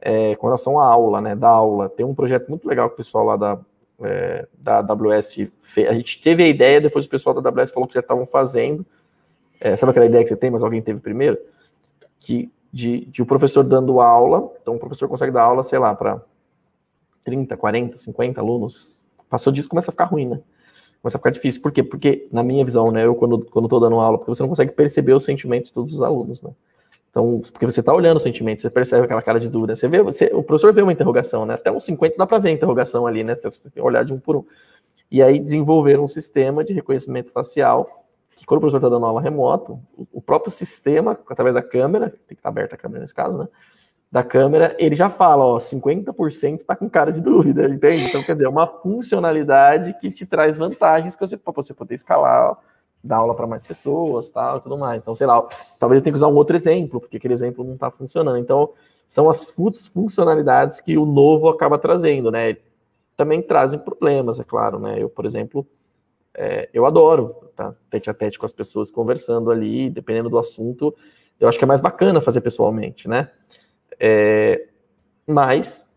é, 0.00 0.34
com 0.36 0.46
relação 0.46 0.80
à 0.80 0.86
aula, 0.86 1.20
né? 1.20 1.36
Da 1.36 1.50
aula. 1.50 1.90
Tem 1.90 2.06
um 2.06 2.14
projeto 2.14 2.48
muito 2.48 2.66
legal 2.66 2.88
que 2.88 2.94
o 2.94 2.96
pessoal 2.96 3.26
lá 3.26 3.36
da, 3.36 3.60
é, 4.00 4.48
da 4.58 4.78
AWS 4.78 5.50
fez. 5.58 5.86
A 5.86 5.92
gente 5.92 6.22
teve 6.22 6.42
a 6.42 6.48
ideia, 6.48 6.80
depois 6.80 7.04
o 7.04 7.10
pessoal 7.10 7.38
da 7.38 7.50
AWS 7.50 7.70
falou 7.70 7.86
que 7.86 7.92
já 7.92 8.00
estavam 8.00 8.24
fazendo. 8.24 8.86
É, 9.64 9.74
sabe 9.76 9.92
aquela 9.92 10.04
ideia 10.04 10.22
que 10.22 10.28
você 10.28 10.36
tem, 10.36 10.50
mas 10.50 10.62
alguém 10.62 10.82
teve 10.82 11.00
primeiro? 11.00 11.38
Que 12.20 12.52
de, 12.70 13.06
de 13.06 13.22
o 13.22 13.26
professor 13.26 13.64
dando 13.64 13.98
aula, 13.98 14.52
então 14.60 14.76
o 14.76 14.78
professor 14.78 15.08
consegue 15.08 15.32
dar 15.32 15.44
aula, 15.44 15.62
sei 15.62 15.78
lá, 15.78 15.94
para 15.94 16.20
30, 17.24 17.56
40, 17.56 17.96
50 17.96 18.40
alunos. 18.42 19.02
Passou 19.26 19.50
disso, 19.50 19.66
começa 19.66 19.90
a 19.90 19.92
ficar 19.92 20.04
ruim, 20.04 20.26
né? 20.26 20.40
Começa 21.00 21.16
a 21.16 21.18
ficar 21.18 21.30
difícil. 21.30 21.62
Por 21.62 21.72
quê? 21.72 21.82
Porque, 21.82 22.28
na 22.30 22.42
minha 22.42 22.62
visão, 22.62 22.90
né, 22.90 23.06
eu 23.06 23.14
quando, 23.14 23.42
quando 23.46 23.66
tô 23.66 23.80
dando 23.80 23.98
aula, 24.00 24.18
porque 24.18 24.34
você 24.34 24.42
não 24.42 24.50
consegue 24.50 24.72
perceber 24.72 25.14
os 25.14 25.24
sentimentos 25.24 25.70
de 25.70 25.74
todos 25.74 25.94
os 25.94 26.02
alunos, 26.02 26.42
né? 26.42 26.50
Então, 27.08 27.40
porque 27.50 27.64
você 27.64 27.80
está 27.80 27.94
olhando 27.94 28.18
os 28.18 28.22
sentimentos, 28.22 28.60
você 28.60 28.68
percebe 28.68 29.04
aquela 29.04 29.22
cara 29.22 29.40
de 29.40 29.48
dúvida. 29.48 29.74
Você 29.74 29.88
vê, 29.88 30.02
você, 30.02 30.26
o 30.34 30.42
professor 30.42 30.74
vê 30.74 30.82
uma 30.82 30.92
interrogação, 30.92 31.46
né? 31.46 31.54
Até 31.54 31.72
uns 31.72 31.84
50 31.84 32.16
dá 32.18 32.26
para 32.26 32.36
ver 32.36 32.50
a 32.50 32.52
interrogação 32.52 33.06
ali, 33.06 33.24
né? 33.24 33.34
Você 33.34 33.70
olhar 33.80 34.04
de 34.04 34.12
um 34.12 34.18
por 34.18 34.36
um. 34.36 34.44
E 35.10 35.22
aí 35.22 35.38
desenvolveram 35.38 36.04
um 36.04 36.08
sistema 36.08 36.62
de 36.62 36.74
reconhecimento 36.74 37.30
facial, 37.30 38.03
quando 38.46 38.58
o 38.58 38.60
professor 38.60 38.78
está 38.78 38.88
dando 38.88 39.06
aula 39.06 39.20
remoto, 39.20 39.78
o- 40.12 40.20
próprio 40.20 40.50
sistema, 40.50 41.18
através 41.28 41.54
da 41.54 41.62
câmera, 41.62 42.10
tem 42.10 42.28
que 42.28 42.34
estar 42.34 42.48
aberta 42.48 42.74
a 42.74 42.78
câmera 42.78 43.00
nesse 43.02 43.14
caso, 43.14 43.38
né? 43.38 43.48
Da 44.10 44.22
câmera, 44.22 44.74
ele 44.78 44.94
já 44.94 45.10
fala, 45.10 45.44
ó, 45.44 45.58
50% 45.58 46.60
está 46.60 46.76
com 46.76 46.88
cara 46.88 47.12
de 47.12 47.20
dúvida, 47.20 47.68
entende? 47.68 48.04
Então, 48.04 48.22
quer 48.22 48.34
dizer, 48.34 48.46
é 48.46 48.48
uma 48.48 48.66
funcionalidade 48.66 49.94
que 50.00 50.10
te 50.10 50.24
traz 50.26 50.56
vantagens 50.56 51.14
que 51.14 51.20
você, 51.26 51.36
para 51.36 51.52
você 51.52 51.74
poder 51.74 51.94
escalar, 51.94 52.52
ó, 52.52 52.56
dar 53.02 53.16
aula 53.18 53.34
para 53.34 53.46
mais 53.46 53.62
pessoas, 53.62 54.30
tal, 54.30 54.60
tudo 54.60 54.78
mais. 54.78 55.00
Então, 55.02 55.14
sei 55.14 55.26
lá, 55.26 55.46
talvez 55.78 56.00
eu 56.00 56.04
tenha 56.04 56.12
que 56.12 56.16
usar 56.16 56.28
um 56.28 56.34
outro 56.36 56.56
exemplo, 56.56 57.00
porque 57.00 57.16
aquele 57.18 57.34
exemplo 57.34 57.64
não 57.64 57.74
está 57.74 57.90
funcionando. 57.90 58.38
Então, 58.38 58.70
são 59.06 59.28
as 59.28 59.44
fu- 59.44 59.70
funcionalidades 59.92 60.80
que 60.80 60.96
o 60.96 61.04
novo 61.04 61.48
acaba 61.48 61.78
trazendo, 61.78 62.30
né? 62.30 62.56
Também 63.16 63.42
trazem 63.42 63.78
problemas, 63.78 64.40
é 64.40 64.44
claro, 64.44 64.78
né? 64.78 64.96
Eu, 65.02 65.08
por 65.10 65.26
exemplo, 65.26 65.66
é, 66.34 66.68
eu 66.72 66.84
adoro 66.84 67.44
tá 67.54 67.74
tete 67.88 68.10
a 68.10 68.14
tete 68.14 68.38
com 68.38 68.46
as 68.46 68.52
pessoas 68.52 68.90
conversando 68.90 69.50
ali, 69.50 69.88
dependendo 69.88 70.28
do 70.28 70.38
assunto, 70.38 70.94
eu 71.38 71.48
acho 71.48 71.58
que 71.58 71.64
é 71.64 71.66
mais 71.66 71.80
bacana 71.80 72.20
fazer 72.20 72.40
pessoalmente, 72.40 73.08
né? 73.08 73.30
É, 73.98 74.68
mas 75.26 75.88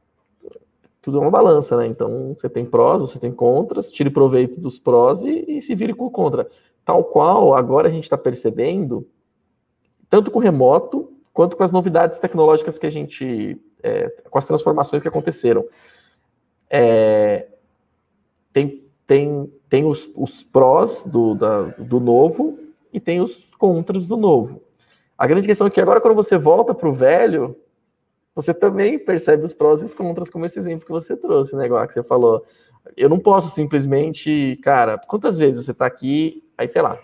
tudo 1.02 1.18
é 1.18 1.22
uma 1.22 1.32
balança, 1.32 1.78
né? 1.78 1.88
Então 1.88 2.36
você 2.38 2.50
tem 2.50 2.66
prós, 2.66 3.02
você 3.02 3.20
tem 3.20 3.32
contras, 3.32 3.92
tire 3.92 4.10
proveito 4.10 4.60
dos 4.60 4.80
prós 4.80 5.24
e, 5.24 5.46
e 5.48 5.62
se 5.62 5.74
vire 5.74 5.94
com 5.94 6.06
o 6.06 6.12
contra. 6.12 6.50
Tal 6.86 7.04
qual 7.04 7.56
agora 7.56 7.88
a 7.88 7.92
gente 7.92 8.04
está 8.04 8.18
percebendo, 8.18 9.08
tanto 10.10 10.32
com 10.32 10.40
o 10.40 10.42
remoto 10.42 11.12
quanto 11.34 11.56
com 11.56 11.64
as 11.64 11.72
novidades 11.72 12.20
tecnológicas 12.20 12.78
que 12.78 12.88
a 12.88 12.90
gente, 12.90 13.62
é, 13.84 14.10
com 14.30 14.38
as 14.38 14.46
transformações 14.46 15.02
que 15.02 15.08
aconteceram. 15.08 15.66
É, 16.70 17.48
tem 18.52 18.87
tem, 19.08 19.52
tem 19.70 19.86
os, 19.86 20.10
os 20.16 20.44
prós 20.44 21.04
do, 21.04 21.34
da, 21.34 21.64
do 21.80 22.00
novo 22.00 22.60
e 22.92 23.00
tem 23.00 23.22
os 23.22 23.50
contras 23.58 24.06
do 24.06 24.18
novo. 24.18 24.62
A 25.18 25.26
grande 25.26 25.48
questão 25.48 25.66
é 25.66 25.70
que 25.70 25.82
agora, 25.82 26.02
quando 26.02 26.16
você 26.16 26.38
volta 26.38 26.76
para 26.76 26.88
o 26.88 26.94
velho, 26.94 27.56
você 28.36 28.54
também 28.54 29.00
percebe 29.00 29.46
os 29.46 29.54
prós 29.54 29.82
e 29.82 29.86
os 29.86 29.94
contras, 29.94 30.30
como 30.30 30.46
esse 30.46 30.60
exemplo 30.60 30.86
que 30.86 30.92
você 30.92 31.16
trouxe, 31.16 31.56
né? 31.56 31.66
Igual 31.66 31.88
que 31.88 31.94
você 31.94 32.04
falou. 32.04 32.46
Eu 32.96 33.10
não 33.10 33.18
posso 33.18 33.50
simplesmente, 33.50 34.60
cara, 34.62 35.00
quantas 35.08 35.38
vezes 35.38 35.66
você 35.66 35.72
está 35.72 35.86
aqui, 35.86 36.44
aí 36.58 36.68
sei 36.68 36.82
lá, 36.82 37.00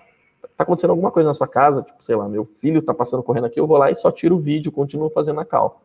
tá 0.55 0.63
acontecendo 0.63 0.91
alguma 0.91 1.11
coisa 1.11 1.27
na 1.27 1.33
sua 1.33 1.47
casa, 1.47 1.81
tipo, 1.81 2.03
sei 2.03 2.15
lá, 2.15 2.29
meu 2.29 2.45
filho 2.45 2.81
tá 2.81 2.93
passando 2.93 3.23
correndo 3.23 3.45
aqui, 3.45 3.59
eu 3.59 3.65
vou 3.65 3.77
lá 3.77 3.89
e 3.89 3.95
só 3.95 4.11
tiro 4.11 4.35
o 4.35 4.39
vídeo, 4.39 4.71
continuo 4.71 5.09
fazendo 5.09 5.39
a 5.39 5.45
cal. 5.45 5.81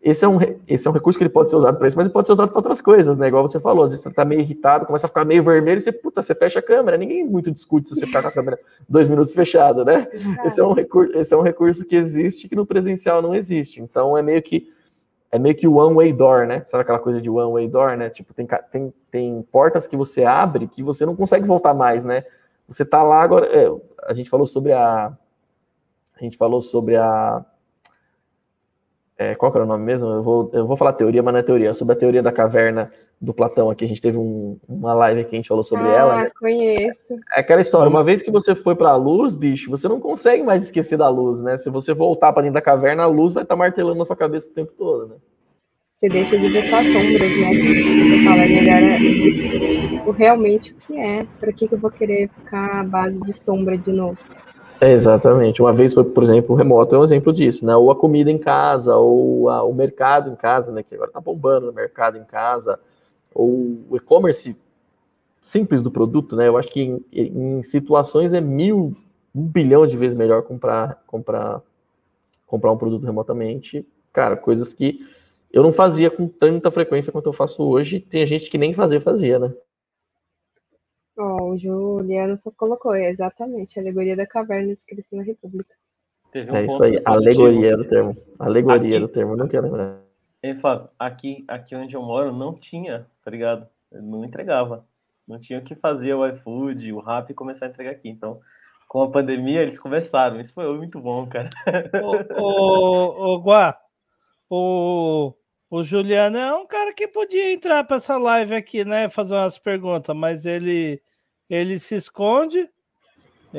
Esse 0.00 0.24
é, 0.24 0.28
um, 0.28 0.38
esse 0.66 0.86
é 0.86 0.90
um 0.90 0.94
recurso 0.94 1.18
que 1.18 1.24
ele 1.24 1.30
pode 1.30 1.50
ser 1.50 1.56
usado 1.56 1.76
para 1.76 1.88
isso, 1.88 1.96
mas 1.96 2.06
ele 2.06 2.12
pode 2.12 2.28
ser 2.28 2.32
usado 2.32 2.50
para 2.50 2.58
outras 2.58 2.80
coisas, 2.80 3.18
né? 3.18 3.26
Igual 3.28 3.46
você 3.46 3.58
falou, 3.58 3.84
às 3.84 3.90
vezes 3.90 4.04
você 4.04 4.10
tá 4.10 4.24
meio 4.24 4.40
irritado, 4.40 4.86
começa 4.86 5.06
a 5.06 5.08
ficar 5.08 5.24
meio 5.24 5.42
vermelho, 5.42 5.78
e 5.78 5.80
você, 5.80 5.90
puta, 5.90 6.22
você 6.22 6.34
fecha 6.34 6.60
a 6.60 6.62
câmera. 6.62 6.96
Ninguém 6.96 7.24
muito 7.24 7.50
discute 7.50 7.88
se 7.88 7.96
você 7.96 8.06
ficar 8.06 8.22
com 8.22 8.28
a 8.28 8.32
câmera 8.32 8.56
dois 8.88 9.08
minutos 9.08 9.34
fechada, 9.34 9.84
né? 9.84 10.06
Esse 10.44 10.60
é, 10.60 10.64
um 10.64 10.72
recurso, 10.72 11.18
esse 11.18 11.34
é 11.34 11.36
um 11.36 11.42
recurso 11.42 11.84
que 11.84 11.96
existe 11.96 12.48
que 12.48 12.54
no 12.54 12.64
presencial 12.64 13.20
não 13.20 13.34
existe. 13.34 13.82
Então 13.82 14.16
é 14.16 14.22
meio 14.22 14.40
que 14.40 14.72
é 15.30 15.38
meio 15.38 15.54
que 15.54 15.68
o 15.68 15.74
one 15.74 15.94
way 15.94 16.12
door, 16.12 16.46
né? 16.46 16.62
Sabe 16.64 16.82
aquela 16.82 16.98
coisa 16.98 17.20
de 17.20 17.28
one 17.28 17.52
way 17.52 17.68
door, 17.68 17.96
né? 17.96 18.08
Tipo, 18.08 18.32
tem, 18.32 18.46
tem, 18.70 18.94
tem 19.10 19.42
portas 19.52 19.86
que 19.86 19.96
você 19.96 20.24
abre 20.24 20.66
que 20.66 20.82
você 20.82 21.04
não 21.04 21.14
consegue 21.14 21.46
voltar 21.46 21.74
mais, 21.74 22.04
né? 22.04 22.24
Você 22.66 22.84
tá 22.84 23.02
lá 23.02 23.22
agora. 23.22 23.46
é, 23.46 23.66
a 24.06 24.14
gente 24.14 24.30
falou 24.30 24.46
sobre 24.46 24.72
a. 24.72 25.12
A 26.14 26.24
gente 26.24 26.36
falou 26.36 26.62
sobre 26.62 26.96
a. 26.96 27.44
é, 29.18 29.34
qual 29.34 29.50
que 29.50 29.58
era 29.58 29.64
o 29.64 29.68
nome 29.68 29.84
mesmo? 29.84 30.08
Eu 30.08 30.22
vou, 30.22 30.48
eu 30.52 30.64
vou 30.64 30.76
falar 30.76 30.92
teoria, 30.92 31.22
mas 31.22 31.32
não 31.32 31.40
é 31.40 31.42
teoria. 31.42 31.74
Sobre 31.74 31.94
a 31.94 31.98
teoria 31.98 32.22
da 32.22 32.30
caverna 32.30 32.90
do 33.20 33.34
Platão 33.34 33.68
aqui. 33.68 33.84
A 33.84 33.88
gente 33.88 34.00
teve 34.00 34.16
um- 34.16 34.56
uma 34.68 34.94
live 34.94 35.24
que 35.24 35.34
a 35.34 35.38
gente 35.38 35.48
falou 35.48 35.64
sobre 35.64 35.88
ah, 35.88 35.92
ela. 35.92 36.16
né? 36.22 36.30
conheço. 36.38 37.14
É 37.34 37.40
aquela 37.40 37.60
história, 37.60 37.90
uma 37.90 38.04
vez 38.04 38.22
que 38.22 38.30
você 38.30 38.54
foi 38.54 38.76
para 38.76 38.90
a 38.90 38.96
luz, 38.96 39.34
bicho, 39.34 39.68
você 39.70 39.88
não 39.88 39.98
consegue 39.98 40.44
mais 40.44 40.62
esquecer 40.62 40.96
da 40.96 41.08
luz, 41.08 41.40
né? 41.40 41.58
Se 41.58 41.68
você 41.68 41.92
voltar 41.92 42.32
para 42.32 42.42
dentro 42.42 42.54
da 42.54 42.60
caverna, 42.60 43.02
a 43.02 43.06
luz 43.06 43.32
vai 43.32 43.42
estar 43.42 43.56
martelando 43.56 43.98
na 43.98 44.04
sua 44.04 44.14
cabeça 44.16 44.48
o 44.48 44.54
tempo 44.54 44.72
todo, 44.78 45.08
né? 45.08 45.16
Você 45.96 46.08
deixa 46.08 46.38
de 46.38 46.48
ver 46.48 46.68
suas 46.68 46.86
sombras, 46.86 47.38
né? 47.40 47.54
Você 47.54 48.24
fala, 48.24 48.46
melhor 48.46 48.82
é 48.84 50.08
o 50.08 50.12
realmente 50.12 50.72
o 50.72 50.76
que 50.76 50.96
é. 50.96 51.26
Pra 51.40 51.52
que, 51.52 51.66
que 51.66 51.74
eu 51.74 51.78
vou 51.78 51.90
querer 51.90 52.28
ficar 52.28 52.80
à 52.80 52.84
base 52.84 53.20
de 53.24 53.32
sombra 53.32 53.76
de 53.76 53.90
novo? 53.90 54.16
É, 54.80 54.92
exatamente. 54.92 55.60
Uma 55.60 55.72
vez 55.72 55.92
foi, 55.92 56.04
por 56.04 56.22
exemplo, 56.22 56.54
o 56.54 56.58
remoto 56.58 56.94
é 56.94 56.98
um 56.98 57.04
exemplo 57.04 57.32
disso, 57.32 57.66
né? 57.66 57.74
Ou 57.76 57.90
a 57.90 57.96
comida 57.96 58.30
em 58.30 58.38
casa, 58.38 58.96
ou 58.96 59.48
a- 59.48 59.64
o 59.64 59.74
mercado 59.74 60.30
em 60.30 60.36
casa, 60.36 60.70
né? 60.70 60.82
Que 60.82 60.94
agora 60.94 61.10
tá 61.10 61.20
bombando 61.20 61.70
o 61.70 61.72
mercado 61.72 62.16
em 62.16 62.24
casa, 62.24 62.78
ou 63.34 63.48
o 63.90 63.96
e-commerce 63.96 64.56
simples 65.42 65.82
do 65.82 65.90
produto, 65.90 66.36
né? 66.36 66.48
Eu 66.48 66.58
acho 66.58 66.68
que 66.70 66.82
em, 66.82 67.04
em 67.58 67.62
situações 67.64 68.34
é 68.34 68.40
mil, 68.40 68.96
um 69.34 69.42
bilhão 69.46 69.86
de 69.86 69.96
vezes 69.96 70.16
melhor 70.18 70.42
comprar, 70.42 71.02
comprar, 71.06 71.62
comprar 72.46 72.72
um 72.72 72.78
produto 72.78 73.04
remotamente. 73.06 73.86
Cara, 74.12 74.36
coisas 74.36 74.72
que 74.74 75.00
eu 75.52 75.62
não 75.62 75.72
fazia 75.72 76.10
com 76.10 76.28
tanta 76.28 76.70
frequência 76.70 77.12
quanto 77.12 77.28
eu 77.28 77.34
faço 77.34 77.62
hoje. 77.64 78.00
Tem 78.00 78.26
gente 78.26 78.50
que 78.50 78.58
nem 78.58 78.74
fazer 78.74 79.00
fazia, 79.00 79.38
né? 79.38 79.52
Ó, 81.18 81.50
o 81.50 81.58
Juliano 81.58 82.38
colocou, 82.56 82.94
é 82.94 83.08
exatamente, 83.10 83.78
alegoria 83.78 84.16
da 84.16 84.26
caverna 84.26 84.70
escrita 84.70 85.08
na 85.16 85.22
República. 85.22 85.74
Teve 86.30 86.52
um 86.52 86.56
É 86.56 86.64
isso 86.64 86.82
aí. 86.82 87.00
Alegoria 87.04 87.72
era 87.72 87.80
o 87.80 87.84
termo. 87.84 88.16
Alegoria 88.38 88.80
Aqui- 88.80 88.94
era 88.94 89.04
o 89.04 89.08
termo. 89.08 89.36
Não 89.36 89.48
quero 89.48 89.64
lembrar. 89.64 89.98
Ei, 90.40 90.54
Flávio, 90.54 90.88
aqui, 90.96 91.44
aqui 91.48 91.74
onde 91.74 91.96
eu 91.96 92.02
moro 92.02 92.32
não 92.32 92.54
tinha, 92.54 93.06
tá 93.24 93.30
ligado? 93.30 93.66
Eu 93.90 94.02
Não 94.02 94.24
entregava. 94.24 94.86
Não 95.26 95.38
tinha 95.38 95.58
o 95.58 95.62
que 95.62 95.74
fazer 95.74 96.14
o 96.14 96.26
iFood, 96.26 96.92
o 96.92 97.00
Rappi 97.00 97.34
começar 97.34 97.66
a 97.66 97.68
entregar 97.68 97.90
aqui. 97.90 98.08
Então, 98.08 98.40
com 98.86 99.02
a 99.02 99.10
pandemia, 99.10 99.62
eles 99.62 99.78
conversaram. 99.78 100.40
Isso 100.40 100.54
foi 100.54 100.72
muito 100.76 101.00
bom, 101.00 101.26
cara. 101.26 101.50
Ô, 102.02 102.40
ô, 102.40 103.34
ô, 103.34 103.40
Guá, 103.40 103.76
o, 104.48 105.34
o 105.70 105.82
Juliano 105.82 106.36
é 106.38 106.54
um 106.54 106.66
cara 106.66 106.92
que 106.92 107.06
podia 107.06 107.52
entrar 107.52 107.84
para 107.84 107.96
essa 107.96 108.16
live 108.16 108.54
aqui, 108.54 108.84
né? 108.84 109.08
Fazer 109.08 109.34
umas 109.34 109.58
perguntas, 109.58 110.14
mas 110.16 110.46
ele, 110.46 111.00
ele 111.48 111.78
se 111.78 111.94
esconde. 111.94 112.68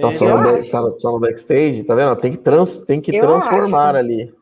Tá 0.01 0.09
Ele- 0.09 0.17
só, 0.17 0.37
no, 0.41 0.69
tá 0.69 0.99
só 0.99 1.11
no 1.11 1.19
backstage, 1.19 1.83
tá 1.83 1.95
vendo? 1.95 2.15
Tem 2.15 2.31
que, 2.31 2.37
trans, 2.37 2.85
tem 2.85 3.01
que 3.01 3.15
Eu 3.15 3.21
transformar 3.21 3.89
acho. 3.89 3.97
ali. 3.97 4.33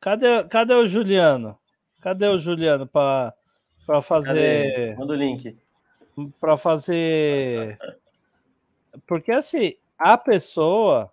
Cadê, 0.00 0.44
cadê 0.44 0.74
o 0.74 0.86
Juliano? 0.86 1.58
Cadê 2.00 2.28
o 2.28 2.38
Juliano 2.38 2.86
para 2.86 3.34
Cadê? 3.86 4.02
fazer 4.02 4.96
Manda 4.96 5.12
o 5.12 5.16
link. 5.16 5.56
para 6.40 6.56
fazer 6.56 7.78
porque 9.06 9.30
assim 9.32 9.74
a 9.96 10.16
pessoa 10.18 11.12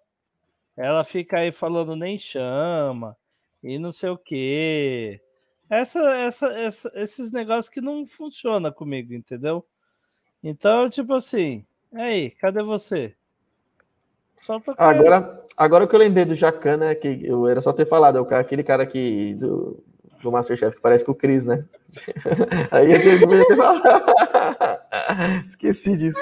ela 0.75 1.03
fica 1.03 1.39
aí 1.39 1.51
falando 1.51 1.95
nem 1.95 2.17
chama 2.19 3.15
e 3.63 3.77
não 3.79 3.91
sei 3.91 4.09
o 4.09 4.17
que 4.17 5.19
essa, 5.69 5.99
essa, 5.99 6.47
essa 6.47 6.91
esses 6.95 7.31
negócios 7.31 7.69
que 7.69 7.81
não 7.81 8.05
funciona 8.05 8.71
comigo 8.71 9.13
entendeu 9.13 9.65
então 10.43 10.89
tipo 10.89 11.13
assim 11.13 11.65
aí 11.93 12.31
cadê 12.31 12.61
você. 12.61 13.15
Agora, 14.77 15.43
agora 15.57 15.87
que 15.87 15.95
eu 15.95 15.99
lembrei 15.99 16.23
do 16.23 16.35
Jacan, 16.35 16.77
né? 16.77 16.93
Que 16.93 17.25
eu 17.25 17.47
era 17.47 17.61
só 17.61 17.73
ter 17.73 17.87
falado, 17.87 18.19
é 18.19 18.21
o 18.21 18.25
cara, 18.25 18.41
aquele 18.41 18.63
cara 18.63 18.85
que 18.85 19.33
do, 19.35 19.83
do 20.21 20.31
Masterchef 20.31 20.75
que 20.75 20.81
parece 20.81 21.03
com 21.03 21.13
o 21.13 21.15
Cris, 21.15 21.45
né? 21.45 21.65
Aí 22.69 22.91
eu 22.91 23.45
que 23.47 23.55
falado. 23.55 24.13
Esqueci 25.47 25.97
disso. 25.97 26.19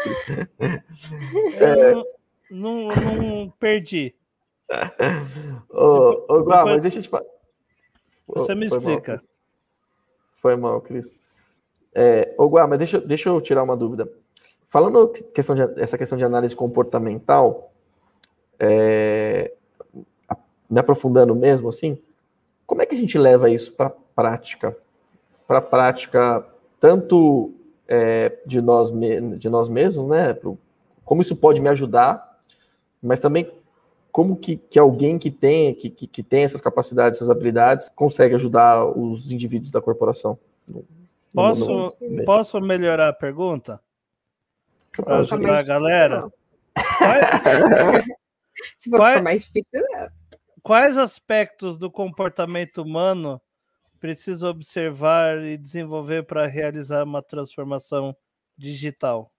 Eu 1.60 2.06
não, 2.50 2.88
não, 2.88 3.16
não 3.16 3.50
perdi 3.60 4.16
Ô, 5.70 6.26
ô 6.30 6.44
Guá, 6.44 6.66
mas 6.66 6.82
deixa 6.82 7.00
eu 7.00 7.04
te 7.04 7.10
falar. 7.10 7.26
você 8.28 8.56
me 8.56 8.70
Foi 8.70 8.80
mal, 8.80 8.94
explica 8.94 9.24
Foi 10.44 10.58
mal, 10.58 10.82
Cris. 10.82 11.16
É, 11.96 12.36
ô, 12.38 12.50
Guá, 12.50 12.68
mas 12.68 12.78
deixa, 12.78 13.00
deixa 13.00 13.30
eu 13.30 13.40
tirar 13.40 13.64
uma 13.64 13.78
dúvida. 13.78 14.12
falando 14.68 15.08
questão 15.08 15.56
de, 15.56 15.62
essa 15.82 15.98
questão 15.98 16.18
de 16.18 16.26
análise 16.26 16.54
comportamental, 16.54 17.72
é, 18.60 19.54
me 20.70 20.82
aprofundando 20.82 21.34
mesmo 21.34 21.70
assim, 21.70 21.98
como 22.68 22.82
é 22.82 22.86
que 22.86 22.94
a 22.94 22.98
gente 22.98 23.18
leva 23.18 23.50
isso 23.50 23.72
para 23.72 23.90
prática? 23.90 24.76
Para 25.48 25.60
a 25.60 25.62
prática, 25.62 26.46
tanto 26.78 27.54
é, 27.88 28.38
de, 28.46 28.60
nós, 28.60 28.92
de 29.38 29.50
nós 29.50 29.70
mesmos, 29.70 30.10
né? 30.10 30.38
Como 31.06 31.22
isso 31.22 31.38
pode 31.38 31.62
me 31.62 31.70
ajudar, 31.70 32.38
mas 33.02 33.22
também 33.22 33.50
como 34.14 34.38
que, 34.38 34.58
que 34.58 34.78
alguém 34.78 35.18
que 35.18 35.32
tem, 35.32 35.74
que, 35.74 35.90
que, 35.90 36.06
que, 36.06 36.22
tem 36.22 36.44
essas 36.44 36.62
capacidades, 36.62 37.18
essas 37.18 37.32
habilidades, 37.32 37.90
consegue 37.90 38.36
ajudar 38.36 38.86
os 38.86 39.32
indivíduos 39.32 39.72
da 39.72 39.82
corporação? 39.82 40.38
No, 40.68 40.86
posso, 41.34 41.98
no 42.00 42.24
posso 42.24 42.62
melhorar 42.62 43.10
a 43.10 43.14
pergunta? 43.14 43.82
Para 44.96 45.18
ajudar 45.18 45.58
a 45.58 45.64
galera? 45.64 46.32
Se 48.78 48.92
for 48.92 48.98
Quais... 48.98 49.24
mais 49.24 49.42
difícil, 49.46 49.82
não. 49.90 50.08
Quais 50.62 50.96
aspectos 50.96 51.80
do 51.80 51.90
comportamento 51.90 52.84
humano 52.84 53.42
preciso 54.00 54.48
observar 54.48 55.40
e 55.44 55.58
desenvolver 55.58 56.24
para 56.24 56.46
realizar 56.46 57.04
uma 57.04 57.24
transformação 57.24 58.16
digital? 58.56 59.34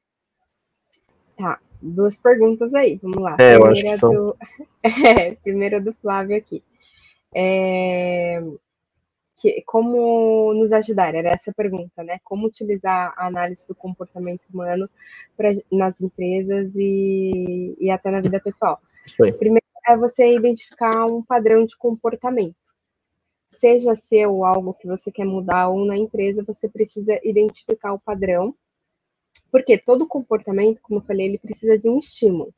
Tá, 1.37 1.61
duas 1.85 2.17
perguntas 2.17 2.75
aí, 2.75 2.99
vamos 3.03 3.19
lá. 3.19 3.37
É, 3.39 3.57
eu 3.57 3.67
acho 3.67 3.83
que 3.83 3.99
são... 3.99 4.13
do... 4.13 4.37
é, 4.83 5.35
primeira 5.37 5.81
do 5.81 5.93
Flávio 5.95 6.37
aqui. 6.37 6.63
É... 7.35 8.43
Que, 9.37 9.63
como 9.67 10.55
nos 10.55 10.73
ajudar? 10.73 11.15
Era 11.15 11.31
essa 11.31 11.51
a 11.51 11.55
pergunta, 11.55 12.03
né? 12.03 12.19
Como 12.25 12.47
utilizar 12.47 13.13
a 13.17 13.27
análise 13.27 13.67
do 13.67 13.75
comportamento 13.75 14.43
humano 14.53 14.89
pra, 15.37 15.51
nas 15.71 16.01
empresas 16.01 16.75
e, 16.77 17.77
e 17.79 17.91
até 17.91 18.11
na 18.11 18.21
vida 18.21 18.41
pessoal. 18.41 18.81
Primeiro 19.39 19.65
é 19.87 19.97
você 19.97 20.35
identificar 20.35 21.05
um 21.05 21.23
padrão 21.23 21.65
de 21.65 21.77
comportamento. 21.77 22.57
Seja 23.51 23.95
seu 23.95 24.45
algo 24.45 24.75
que 24.75 24.87
você 24.87 25.13
quer 25.13 25.27
mudar 25.27 25.69
ou 25.69 25.85
na 25.85 25.97
empresa, 25.97 26.43
você 26.45 26.69
precisa 26.69 27.19
identificar 27.23 27.93
o 27.93 28.01
padrão. 28.01 28.55
Porque 29.55 29.79
todo 29.79 30.05
comportamento, 30.09 30.81
como 30.83 30.99
eu 30.99 31.05
falei, 31.05 31.27
ele 31.27 31.39
precisa 31.39 31.79
de 31.79 31.89
um 31.89 31.97
estímulo. 31.97 32.53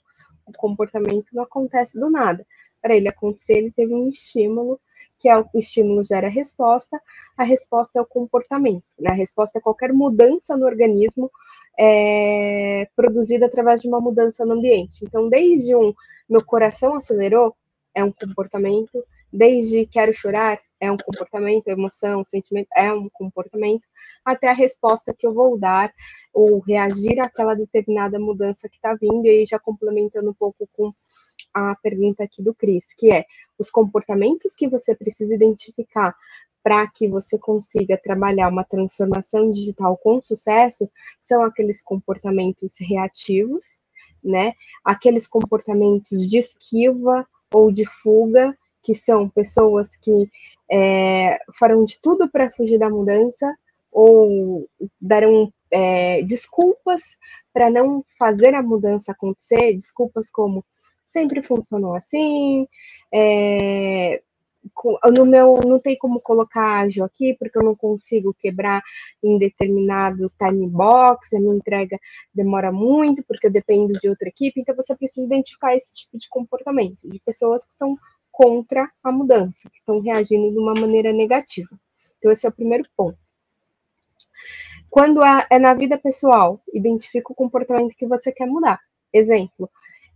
O 0.47 0.53
comportamento 0.57 1.27
não 1.35 1.43
acontece 1.43 2.01
do 2.01 2.09
nada. 2.09 2.47
Para 2.81 2.97
ele 2.97 3.07
acontecer, 3.07 3.59
ele 3.59 3.71
teve 3.71 3.93
um 3.93 4.09
estímulo, 4.09 4.81
que 5.19 5.29
é 5.29 5.37
o 5.37 5.47
estímulo 5.57 6.03
gera 6.03 6.29
a 6.29 6.31
resposta, 6.31 6.99
a 7.37 7.45
resposta 7.45 7.99
é 7.99 8.01
o 8.01 8.07
comportamento. 8.07 8.83
Né? 8.99 9.11
A 9.11 9.13
resposta 9.13 9.59
é 9.59 9.61
qualquer 9.61 9.93
mudança 9.93 10.57
no 10.57 10.65
organismo 10.65 11.31
é, 11.79 12.89
produzida 12.97 13.45
através 13.45 13.83
de 13.83 13.89
uma 13.89 14.01
mudança 14.01 14.47
no 14.47 14.55
ambiente. 14.55 15.05
Então, 15.05 15.29
desde 15.29 15.77
um 15.77 15.93
meu 16.27 16.43
coração 16.43 16.95
acelerou, 16.95 17.55
é 17.95 18.03
um 18.03 18.11
comportamento, 18.11 19.05
desde 19.31 19.85
quero 19.85 20.15
chorar, 20.15 20.59
é 20.81 20.91
um 20.91 20.97
comportamento, 20.97 21.69
emoção, 21.69 22.25
sentimento, 22.25 22.69
é 22.77 22.93
um 22.93 23.09
comportamento, 23.09 23.83
até 24.25 24.49
a 24.49 24.55
resposta 24.55 25.15
que 25.15 25.27
eu 25.27 25.33
vou 25.33 25.59
dar 25.59 25.93
ou 26.33 26.59
reagir 26.61 27.19
àquela 27.21 27.55
determinada 27.55 28.19
mudança 28.19 28.69
que 28.69 28.77
está 28.77 28.95
vindo, 28.95 29.27
e 29.27 29.47
já 29.47 29.59
complementando 29.59 30.31
um 30.31 30.35
pouco 30.35 30.69
com 30.73 30.93
a 31.55 31.75
pergunta 31.77 32.25
aqui 32.25 32.43
do 32.43 32.55
Cris, 32.55 32.93
que 32.97 33.11
é 33.11 33.25
os 33.59 33.71
comportamentos 33.71 34.55
que 34.55 34.69
você 34.69 34.95
precisa 34.95 35.35
identificar 35.35 36.15
para 36.63 36.87
que 36.89 37.09
você 37.09 37.39
consiga 37.39 37.97
trabalhar 37.97 38.49
uma 38.49 38.65
transformação 38.65 39.53
digital 39.53 39.97
com 39.97 40.21
sucesso 40.21 40.91
são 41.21 41.45
aqueles 41.45 41.81
comportamentos 41.81 42.75
reativos, 42.81 43.81
né? 44.23 44.53
Aqueles 44.85 45.29
comportamentos 45.29 46.29
de 46.29 46.39
esquiva 46.39 47.25
ou 47.55 47.71
de 47.71 47.85
fuga, 47.85 48.59
que 48.87 48.95
são 48.95 49.29
pessoas 49.29 49.97
que 49.97 50.31
é, 50.71 51.41
farão 51.59 51.85
de 51.85 52.01
tudo 52.01 52.31
para 52.31 52.49
fugir 52.49 52.79
da 52.79 52.89
mudança 52.89 53.53
ou 53.91 54.69
darão 55.01 55.53
é, 55.73 56.23
desculpas 56.23 57.03
para 57.53 57.69
não 57.69 58.05
fazer 58.17 58.55
a 58.55 58.63
mudança 58.63 59.11
acontecer, 59.11 59.75
desculpas 59.75 60.31
como 60.31 60.65
sempre 61.05 61.43
funcionou 61.43 61.97
assim, 61.97 62.69
é, 63.13 64.23
no 65.17 65.27
meu 65.27 65.59
não 65.65 65.81
tem 65.81 65.97
como 65.97 66.21
colocar 66.21 66.83
ágil 66.83 67.05
aqui 67.05 67.35
porque 67.39 67.59
eu 67.59 67.65
não 67.65 67.75
consigo 67.75 68.35
quebrar 68.39 68.83
em 69.21 69.37
determinados 69.37 70.33
time 70.35 70.69
box, 70.69 71.35
a 71.35 71.41
minha 71.41 71.57
entrega 71.57 71.99
demora 72.33 72.71
muito 72.71 73.25
porque 73.25 73.49
eu 73.49 73.51
dependo 73.51 73.93
de 73.95 74.09
outra 74.09 74.29
equipe, 74.29 74.61
então 74.61 74.77
você 74.77 74.95
precisa 74.95 75.27
identificar 75.27 75.75
esse 75.75 75.93
tipo 75.93 76.17
de 76.17 76.29
comportamento 76.29 77.09
de 77.09 77.19
pessoas 77.19 77.67
que 77.67 77.75
são 77.75 77.97
contra 78.37 78.91
a 79.03 79.11
mudança, 79.11 79.71
que 79.71 79.79
estão 79.79 79.99
reagindo 79.99 80.53
de 80.53 80.59
uma 80.59 80.75
maneira 80.75 81.11
negativa. 81.11 81.71
Então 82.19 82.31
esse 82.31 82.45
é 82.45 82.51
o 82.51 82.53
primeiro 82.53 82.87
ponto. 82.95 83.19
Quando 84.91 85.23
é 85.25 85.59
na 85.59 85.73
vida 85.73 85.97
pessoal, 85.97 86.61
identifica 86.73 87.33
o 87.33 87.35
comportamento 87.35 87.97
que 87.97 88.07
você 88.07 88.31
quer 88.31 88.47
mudar. 88.47 88.79
Exemplo, 89.11 89.71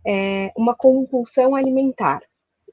é 0.05 0.51
uma 0.55 0.75
compulsão 0.75 1.55
alimentar 1.55 2.21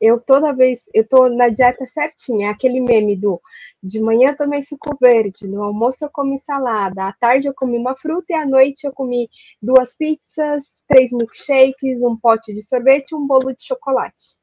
eu 0.01 0.21
toda 0.21 0.53
vez, 0.53 0.89
eu 0.95 1.07
tô 1.07 1.29
na 1.29 1.49
dieta 1.49 1.87
certinha, 1.87 2.49
é 2.49 2.51
aquele 2.51 2.81
meme 2.81 3.17
do 3.17 3.41
de 3.83 4.01
manhã 4.01 4.31
eu 4.31 4.37
tomei 4.37 4.63
suco 4.63 4.97
verde, 5.01 5.47
no 5.47 5.63
almoço 5.63 6.05
eu 6.05 6.11
comi 6.11 6.39
salada, 6.39 7.05
à 7.05 7.13
tarde 7.13 7.49
eu 7.49 7.55
comi 7.55 7.77
uma 7.77 7.97
fruta 7.97 8.27
e 8.31 8.35
à 8.35 8.47
noite 8.47 8.85
eu 8.85 8.93
comi 8.93 9.29
duas 9.63 9.97
pizzas, 9.97 10.83
três 10.87 11.13
milkshakes, 11.13 12.03
um 12.03 12.17
pote 12.17 12.53
de 12.53 12.63
sorvete 12.63 13.13
e 13.13 13.15
um 13.15 13.27
bolo 13.27 13.53
de 13.53 13.65
chocolate. 13.65 14.39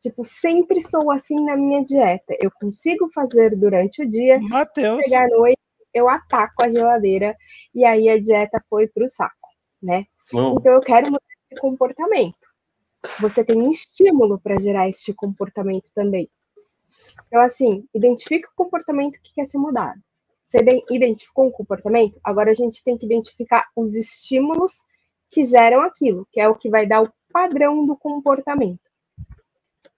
Tipo, 0.00 0.24
sempre 0.24 0.80
sou 0.82 1.10
assim 1.10 1.36
na 1.44 1.56
minha 1.56 1.82
dieta. 1.82 2.34
Eu 2.40 2.50
consigo 2.50 3.10
fazer 3.12 3.54
durante 3.54 4.02
o 4.02 4.08
dia, 4.08 4.40
Mateus. 4.40 5.04
chegar 5.04 5.26
à 5.26 5.28
noite, 5.28 5.58
eu 5.92 6.08
ataco 6.08 6.62
a 6.62 6.70
geladeira 6.70 7.36
e 7.74 7.84
aí 7.84 8.08
a 8.08 8.18
dieta 8.18 8.62
foi 8.68 8.88
pro 8.88 9.08
saco, 9.08 9.48
né? 9.82 10.06
Hum. 10.34 10.56
Então 10.58 10.72
eu 10.72 10.80
quero 10.80 11.06
mudar 11.06 11.20
esse 11.46 11.60
comportamento 11.60 12.50
você 13.20 13.44
tem 13.44 13.60
um 13.60 13.70
estímulo 13.70 14.38
para 14.38 14.58
gerar 14.58 14.88
este 14.88 15.12
comportamento 15.14 15.90
também. 15.94 16.28
Então, 17.26 17.40
assim, 17.42 17.86
identifica 17.94 18.48
o 18.48 18.56
comportamento 18.56 19.20
que 19.22 19.34
quer 19.34 19.46
ser 19.46 19.58
mudado. 19.58 20.00
Você 20.42 20.58
identificou 20.90 21.46
um 21.46 21.50
comportamento? 21.50 22.18
Agora 22.24 22.50
a 22.50 22.54
gente 22.54 22.82
tem 22.82 22.98
que 22.98 23.06
identificar 23.06 23.66
os 23.76 23.94
estímulos 23.94 24.82
que 25.30 25.44
geram 25.44 25.80
aquilo, 25.82 26.26
que 26.32 26.40
é 26.40 26.48
o 26.48 26.56
que 26.56 26.68
vai 26.68 26.86
dar 26.86 27.02
o 27.02 27.12
padrão 27.32 27.86
do 27.86 27.96
comportamento. 27.96 28.89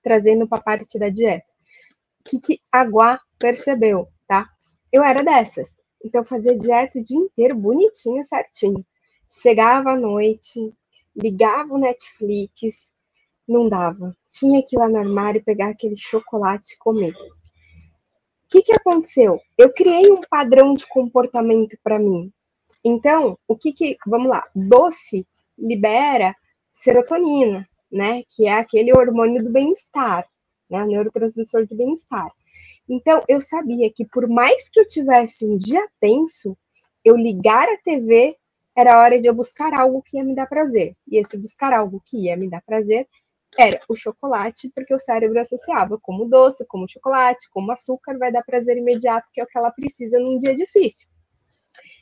Trazendo 0.03 0.49
para 0.49 0.59
a 0.59 0.63
parte 0.63 0.99
da 0.99 1.09
dieta. 1.09 1.47
O 2.21 2.31
que, 2.31 2.41
que 2.41 2.61
a 2.71 2.85
Guá 2.85 3.21
percebeu, 3.39 4.09
tá? 4.27 4.49
Eu 4.93 5.03
era 5.03 5.23
dessas. 5.23 5.77
Então, 6.05 6.25
fazia 6.25 6.57
dieta 6.57 6.99
o 6.99 7.03
dia 7.03 7.19
inteiro, 7.19 7.57
bonitinho, 7.57 8.25
certinho. 8.25 8.85
Chegava 9.29 9.93
à 9.93 9.97
noite, 9.97 10.73
ligava 11.17 11.75
o 11.75 11.79
Netflix, 11.79 12.95
não 13.47 13.69
dava. 13.69 14.17
Tinha 14.31 14.63
que 14.63 14.77
ir 14.77 14.79
lá 14.79 14.89
no 14.89 14.99
armário 14.99 15.43
pegar 15.43 15.71
aquele 15.71 15.97
chocolate 15.97 16.75
e 16.75 16.79
comer. 16.79 17.15
O 17.15 18.49
que, 18.49 18.63
que 18.63 18.73
aconteceu? 18.73 19.41
Eu 19.57 19.73
criei 19.73 20.11
um 20.11 20.21
padrão 20.21 20.75
de 20.75 20.87
comportamento 20.87 21.77
para 21.83 21.99
mim. 21.99 22.33
Então, 22.85 23.39
o 23.49 23.57
que 23.57 23.73
que. 23.73 23.97
Vamos 24.07 24.29
lá. 24.29 24.47
Doce 24.55 25.27
libera 25.59 26.35
serotonina, 26.73 27.69
né? 27.93 28.23
Que 28.29 28.47
é 28.47 28.55
aquele 28.55 28.93
hormônio 28.93 29.45
do 29.45 29.51
bem-estar, 29.51 30.27
né? 30.71 30.85
Neurotransmissor 30.87 31.67
de 31.67 31.75
bem-estar. 31.75 32.33
Então, 32.89 33.23
eu 33.29 33.41
sabia 33.41 33.91
que 33.93 34.05
por 34.05 34.27
mais 34.27 34.69
que 34.69 34.81
eu 34.81 34.87
tivesse 34.87 35.45
um 35.47 35.57
dia 35.57 35.87
tenso, 36.01 36.57
eu 37.05 37.17
ligar 37.17 37.69
a 37.69 37.77
TV 37.79 38.37
era 38.75 38.99
hora 39.01 39.21
de 39.21 39.29
eu 39.29 39.35
buscar 39.35 39.75
algo 39.75 40.03
que 40.03 40.17
ia 40.17 40.25
me 40.25 40.35
dar 40.35 40.47
prazer. 40.47 40.97
E 41.07 41.19
esse 41.19 41.37
buscar 41.37 41.73
algo 41.73 42.03
que 42.05 42.25
ia 42.25 42.37
me 42.37 42.49
dar 42.49 42.63
prazer 42.63 43.07
era 43.59 43.79
o 43.87 43.95
chocolate, 43.95 44.73
porque 44.75 44.95
o 44.95 44.99
cérebro 44.99 45.39
associava 45.39 45.99
como 46.01 46.25
doce, 46.25 46.65
como 46.67 46.89
chocolate, 46.89 47.51
como 47.51 47.71
açúcar, 47.71 48.17
vai 48.17 48.33
dar 48.33 48.43
prazer 48.43 48.79
imediato, 48.79 49.29
que 49.33 49.41
é 49.41 49.45
o 49.45 49.47
que 49.47 49.59
ela 49.59 49.71
precisa 49.71 50.19
num 50.19 50.39
dia 50.39 50.55
difícil. 50.55 51.07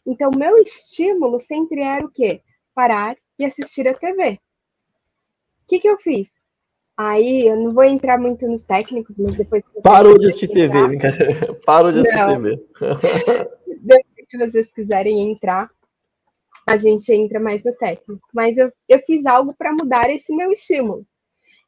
Então, 0.07 0.31
meu 0.37 0.57
estímulo 0.59 1.40
sempre 1.40 1.83
era 1.83 2.05
o 2.05 2.11
quê? 2.11 2.40
Parar 2.72 3.16
e 3.38 3.44
assistir 3.44 3.88
a 3.88 3.94
TV. 3.94 4.38
O 5.71 5.73
que, 5.73 5.79
que 5.79 5.89
eu 5.89 6.01
fiz? 6.01 6.41
Aí, 6.97 7.47
eu 7.47 7.55
não 7.55 7.73
vou 7.73 7.85
entrar 7.85 8.19
muito 8.19 8.45
nos 8.49 8.65
técnicos, 8.65 9.17
mas 9.19 9.37
depois. 9.37 9.63
Parou 9.85 10.19
de 10.19 10.27
assistir 10.27 10.49
TV, 10.49 10.85
brincadeira. 10.89 11.55
Parou 11.65 11.93
de 11.93 12.01
assistir. 12.01 12.27
TV. 12.27 12.57
depois, 13.81 14.05
se 14.29 14.37
vocês 14.37 14.73
quiserem 14.73 15.31
entrar, 15.31 15.71
a 16.67 16.77
gente 16.77 17.13
entra 17.13 17.39
mais 17.39 17.63
no 17.63 17.73
técnico. 17.73 18.21
Mas 18.35 18.59
eu, 18.59 18.73
eu 18.89 18.99
fiz 19.03 19.27
algo 19.27 19.55
para 19.55 19.71
mudar 19.71 20.11
esse 20.11 20.35
meu 20.35 20.51
estímulo. 20.51 21.07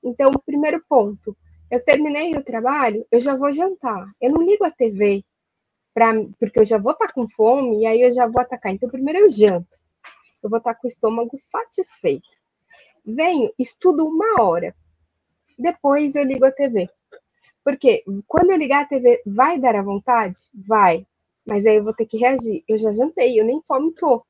Então, 0.03 0.33
primeiro 0.45 0.83
ponto, 0.89 1.37
eu 1.71 1.79
terminei 1.79 2.35
o 2.35 2.43
trabalho, 2.43 3.07
eu 3.09 3.21
já 3.21 3.37
vou 3.37 3.53
jantar. 3.53 4.05
Eu 4.21 4.33
não 4.33 4.43
ligo 4.43 4.65
a 4.65 4.71
TV, 4.73 5.23
pra, 5.95 6.13
porque 6.41 6.59
eu 6.59 6.65
já 6.65 6.77
vou 6.77 6.91
estar 6.91 7.07
tá 7.07 7.13
com 7.13 7.29
fome 7.29 7.83
e 7.83 7.87
aí 7.87 8.03
eu 8.03 8.13
já 8.13 8.27
vou 8.27 8.43
atacar. 8.43 8.73
Então, 8.73 8.91
primeiro 8.91 9.21
eu 9.21 9.31
janto. 9.31 9.79
eu 10.43 10.51
vou 10.51 10.59
estar 10.59 10.75
com 10.75 10.89
o 10.89 10.91
estômago 10.91 11.37
satisfeito. 11.37 12.42
Venho, 13.05 13.53
estudo 13.59 14.07
uma 14.07 14.43
hora. 14.43 14.75
Depois 15.59 16.15
eu 16.15 16.25
ligo 16.25 16.45
a 16.45 16.53
TV. 16.53 16.89
Porque 17.65 18.05
quando 18.27 18.51
eu 18.51 18.57
ligar 18.57 18.83
a 18.83 18.87
TV, 18.87 19.23
vai 19.27 19.59
dar 19.59 19.77
a 19.77 19.83
vontade? 19.83 20.39
Vai. 20.67 21.07
Mas 21.47 21.67
aí 21.67 21.77
eu 21.77 21.85
vou 21.85 21.95
ter 21.95 22.07
que 22.07 22.17
reagir. 22.17 22.65
Eu 22.69 22.79
já 22.79 22.93
jantei, 22.93 23.39
eu 23.39 23.45
nem 23.45 23.61
fome 23.63 23.93
tô. 23.95 24.25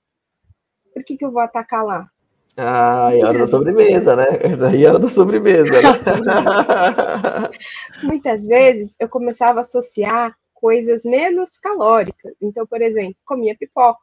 Por 0.93 1.05
que, 1.05 1.17
que 1.17 1.25
eu 1.25 1.33
vou 1.33 1.41
atacar 1.41 1.85
lá? 1.85 2.09
Ah, 2.57 3.15
e 3.15 3.25
hora 3.25 3.39
da 3.39 3.47
sobremesa, 3.47 4.15
né? 4.15 4.27
Daí 4.59 4.87
hora 4.87 4.99
da 4.99 5.09
sobremesa. 5.09 5.81
Né? 5.81 5.89
Muitas 8.03 8.47
vezes 8.47 8.95
eu 8.99 9.09
começava 9.09 9.61
a 9.61 9.63
associar 9.63 10.37
coisas 10.53 11.03
menos 11.03 11.59
calóricas. 11.59 12.35
Então, 12.41 12.67
por 12.67 12.83
exemplo, 12.83 13.17
comia 13.25 13.57
pipoca. 13.57 14.01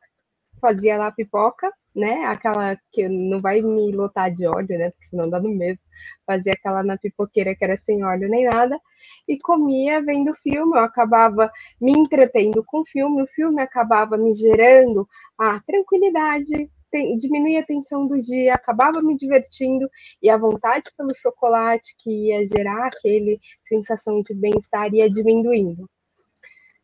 Fazia 0.60 0.98
lá 0.98 1.12
pipoca, 1.12 1.72
né? 1.96 2.26
Aquela 2.26 2.78
que 2.92 3.08
não 3.10 3.42
vai 3.42 3.62
me 3.62 3.92
lotar 3.92 4.34
de 4.34 4.48
óleo, 4.48 4.78
né? 4.78 4.92
Porque 4.92 5.08
senão 5.08 5.30
dá 5.30 5.40
no 5.40 5.50
mesmo. 5.50 5.86
Fazia 6.26 6.54
aquela 6.54 6.84
na 6.84 6.98
pipoqueira 6.98 7.56
que 7.56 7.64
era 7.64 7.78
sem 7.78 8.04
óleo 8.04 8.30
nem 8.30 8.46
nada. 8.46 8.80
E 9.28 9.38
comia 9.40 10.02
vendo 10.02 10.34
filme. 10.36 10.78
Eu 10.78 10.82
acabava 10.84 11.52
me 11.82 11.92
entretendo 11.94 12.64
com 12.66 12.82
o 12.82 12.86
filme. 12.86 13.22
O 13.24 13.28
filme 13.28 13.62
acabava 13.62 14.18
me 14.18 14.34
gerando 14.34 15.08
a 15.38 15.60
tranquilidade, 15.62 16.70
diminuía 17.18 17.60
a 17.62 17.66
tensão 17.66 18.08
do 18.08 18.20
dia, 18.22 18.54
acabava 18.56 19.02
me 19.02 19.16
divertindo 19.16 19.88
e 20.22 20.30
a 20.30 20.38
vontade 20.38 20.92
pelo 20.98 21.14
chocolate 21.16 21.96
que 22.00 22.30
ia 22.30 22.46
gerar 22.48 22.88
aquele 22.88 23.40
sensação 23.64 24.22
de 24.22 24.34
bem-estar 24.34 24.94
ia 24.94 25.10
diminuindo. 25.10 25.88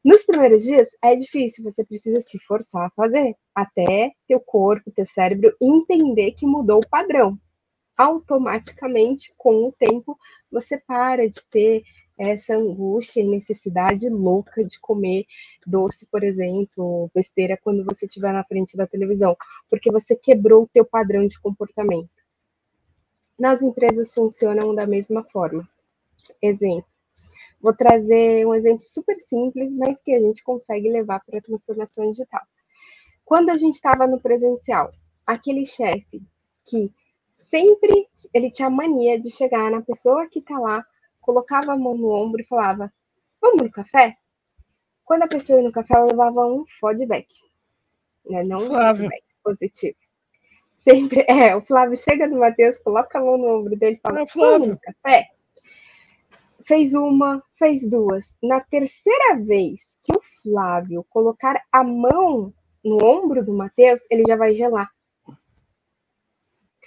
Nos 0.05 0.23
primeiros 0.23 0.61
dias 0.61 0.89
é 1.03 1.15
difícil, 1.15 1.63
você 1.63 1.83
precisa 1.83 2.21
se 2.21 2.37
forçar 2.37 2.85
a 2.85 2.91
fazer, 2.91 3.35
até 3.55 4.11
teu 4.27 4.39
corpo, 4.39 4.91
teu 4.91 5.03
cérebro 5.03 5.51
entender 5.59 6.33
que 6.33 6.45
mudou 6.45 6.77
o 6.77 6.87
padrão. 6.87 7.39
Automaticamente, 7.97 9.33
com 9.35 9.67
o 9.67 9.71
tempo, 9.71 10.15
você 10.51 10.77
para 10.77 11.27
de 11.27 11.43
ter 11.49 11.81
essa 12.15 12.55
angústia 12.55 13.21
e 13.21 13.27
necessidade 13.27 14.07
louca 14.07 14.63
de 14.63 14.79
comer 14.79 15.25
doce, 15.65 16.05
por 16.05 16.23
exemplo, 16.23 17.09
besteira 17.11 17.57
quando 17.57 17.83
você 17.83 18.05
estiver 18.05 18.31
na 18.31 18.43
frente 18.43 18.77
da 18.77 18.85
televisão, 18.85 19.35
porque 19.67 19.91
você 19.91 20.15
quebrou 20.15 20.65
o 20.65 20.69
teu 20.71 20.85
padrão 20.85 21.25
de 21.25 21.39
comportamento. 21.39 22.11
Nas 23.39 23.63
empresas 23.63 24.13
funcionam 24.13 24.75
da 24.75 24.85
mesma 24.85 25.23
forma. 25.23 25.67
Exemplo, 26.39 26.94
Vou 27.65 27.75
trazer 27.75 28.45
um 28.45 28.53
exemplo 28.53 28.85
super 28.85 29.17
simples, 29.17 29.73
mas 29.73 29.99
que 29.99 30.13
a 30.13 30.19
gente 30.19 30.43
consegue 30.43 30.87
levar 30.87 31.19
para 31.25 31.39
a 31.39 31.41
transformação 31.41 32.11
digital. 32.11 32.43
Quando 33.25 33.49
a 33.49 33.57
gente 33.57 33.73
estava 33.73 34.05
no 34.05 34.21
presencial, 34.21 34.91
aquele 35.25 35.65
chefe 35.65 36.21
que 36.63 36.93
sempre 37.33 38.07
ele 38.31 38.51
tinha 38.51 38.69
mania 38.69 39.19
de 39.19 39.31
chegar 39.31 39.71
na 39.71 39.81
pessoa 39.81 40.29
que 40.29 40.37
está 40.37 40.59
lá, 40.59 40.85
colocava 41.19 41.73
a 41.73 41.75
mão 41.75 41.97
no 41.97 42.11
ombro 42.11 42.39
e 42.39 42.45
falava: 42.45 42.93
Vamos 43.41 43.63
no 43.63 43.71
café? 43.71 44.15
Quando 45.03 45.23
a 45.23 45.27
pessoa 45.27 45.57
ia 45.57 45.65
no 45.65 45.71
café, 45.71 45.95
ela 45.95 46.05
levava 46.05 46.45
um 46.45 46.65
feedback, 46.67 47.25
né? 48.29 48.43
não 48.43 48.59
um 48.59 48.95
feedback 48.95 49.23
positivo. 49.43 49.97
Sempre, 50.75 51.25
é, 51.27 51.55
o 51.55 51.65
Flávio 51.65 51.97
chega 51.97 52.27
no 52.27 52.41
Matheus, 52.41 52.77
coloca 52.77 53.17
a 53.17 53.23
mão 53.23 53.39
no 53.39 53.57
ombro 53.57 53.75
dele 53.75 53.95
e 53.95 54.01
fala: 54.01 54.23
Vamos 54.35 54.67
no 54.67 54.79
café? 54.79 55.34
Fez 56.65 56.93
uma, 56.93 57.41
fez 57.57 57.87
duas. 57.87 58.35
Na 58.41 58.59
terceira 58.59 59.39
vez 59.41 59.99
que 60.03 60.15
o 60.15 60.21
Flávio 60.41 61.05
colocar 61.09 61.61
a 61.71 61.83
mão 61.83 62.53
no 62.83 63.03
ombro 63.03 63.43
do 63.43 63.53
Matheus, 63.53 64.01
ele 64.09 64.23
já 64.27 64.35
vai 64.35 64.53
gelar. 64.53 64.89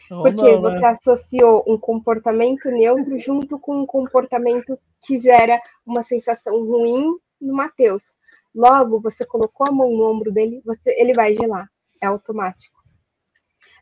Porque 0.09 0.33
não, 0.33 0.63
né? 0.63 0.71
você 0.71 0.87
associou 0.87 1.65
um 1.67 1.79
comportamento 1.79 2.71
neutro 2.71 3.19
junto 3.19 3.59
com 3.59 3.83
um 3.83 3.87
comportamento 3.87 4.79
que 5.05 5.19
gera 5.19 5.61
uma 5.87 6.03
sensação 6.03 6.65
ruim 6.65 7.15
no 7.41 7.55
Matheus. 7.55 8.17
Logo, 8.55 9.01
você 9.01 9.27
colocou 9.27 9.67
a 9.69 9.73
mão 9.73 9.91
no 9.91 10.11
ombro 10.11 10.33
dele, 10.33 10.63
você, 10.65 10.95
ele 10.99 11.13
vai 11.13 11.35
gelar. 11.35 11.71
É 12.01 12.07
automático. 12.07 12.78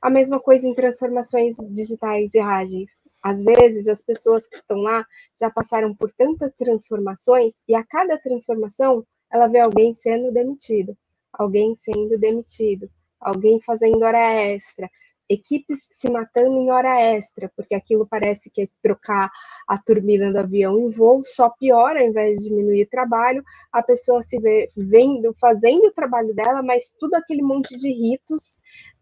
A 0.00 0.10
mesma 0.10 0.38
coisa 0.38 0.68
em 0.68 0.74
transformações 0.74 1.56
digitais 1.70 2.34
e 2.34 2.38
ágeis. 2.38 3.02
Às 3.22 3.42
vezes, 3.42 3.88
as 3.88 4.02
pessoas 4.02 4.46
que 4.46 4.56
estão 4.56 4.78
lá 4.78 5.04
já 5.40 5.50
passaram 5.50 5.94
por 5.94 6.12
tantas 6.12 6.52
transformações 6.56 7.62
e 7.66 7.74
a 7.74 7.84
cada 7.84 8.18
transformação 8.18 9.04
ela 9.32 9.48
vê 9.48 9.58
alguém 9.58 9.92
sendo 9.92 10.32
demitido, 10.32 10.96
alguém 11.32 11.74
sendo 11.74 12.16
demitido, 12.18 12.88
alguém 13.20 13.60
fazendo 13.60 14.02
hora 14.04 14.22
extra, 14.32 14.88
equipes 15.28 15.88
se 15.90 16.10
matando 16.10 16.56
em 16.56 16.70
hora 16.70 17.00
extra, 17.00 17.50
porque 17.56 17.74
aquilo 17.74 18.06
parece 18.06 18.50
que 18.50 18.62
é 18.62 18.66
trocar 18.80 19.30
a 19.66 19.76
turbina 19.76 20.32
do 20.32 20.38
avião 20.38 20.78
em 20.78 20.88
voo, 20.88 21.22
só 21.24 21.50
piora 21.50 22.00
ao 22.00 22.06
invés 22.06 22.38
de 22.38 22.48
diminuir 22.48 22.84
o 22.84 22.88
trabalho, 22.88 23.42
a 23.72 23.82
pessoa 23.82 24.22
se 24.22 24.38
vê 24.38 24.66
vendo, 24.76 25.34
fazendo 25.34 25.86
o 25.86 25.92
trabalho 25.92 26.34
dela, 26.34 26.62
mas 26.62 26.94
tudo 26.98 27.14
aquele 27.14 27.42
monte 27.42 27.76
de 27.76 27.90
ritos 27.90 28.56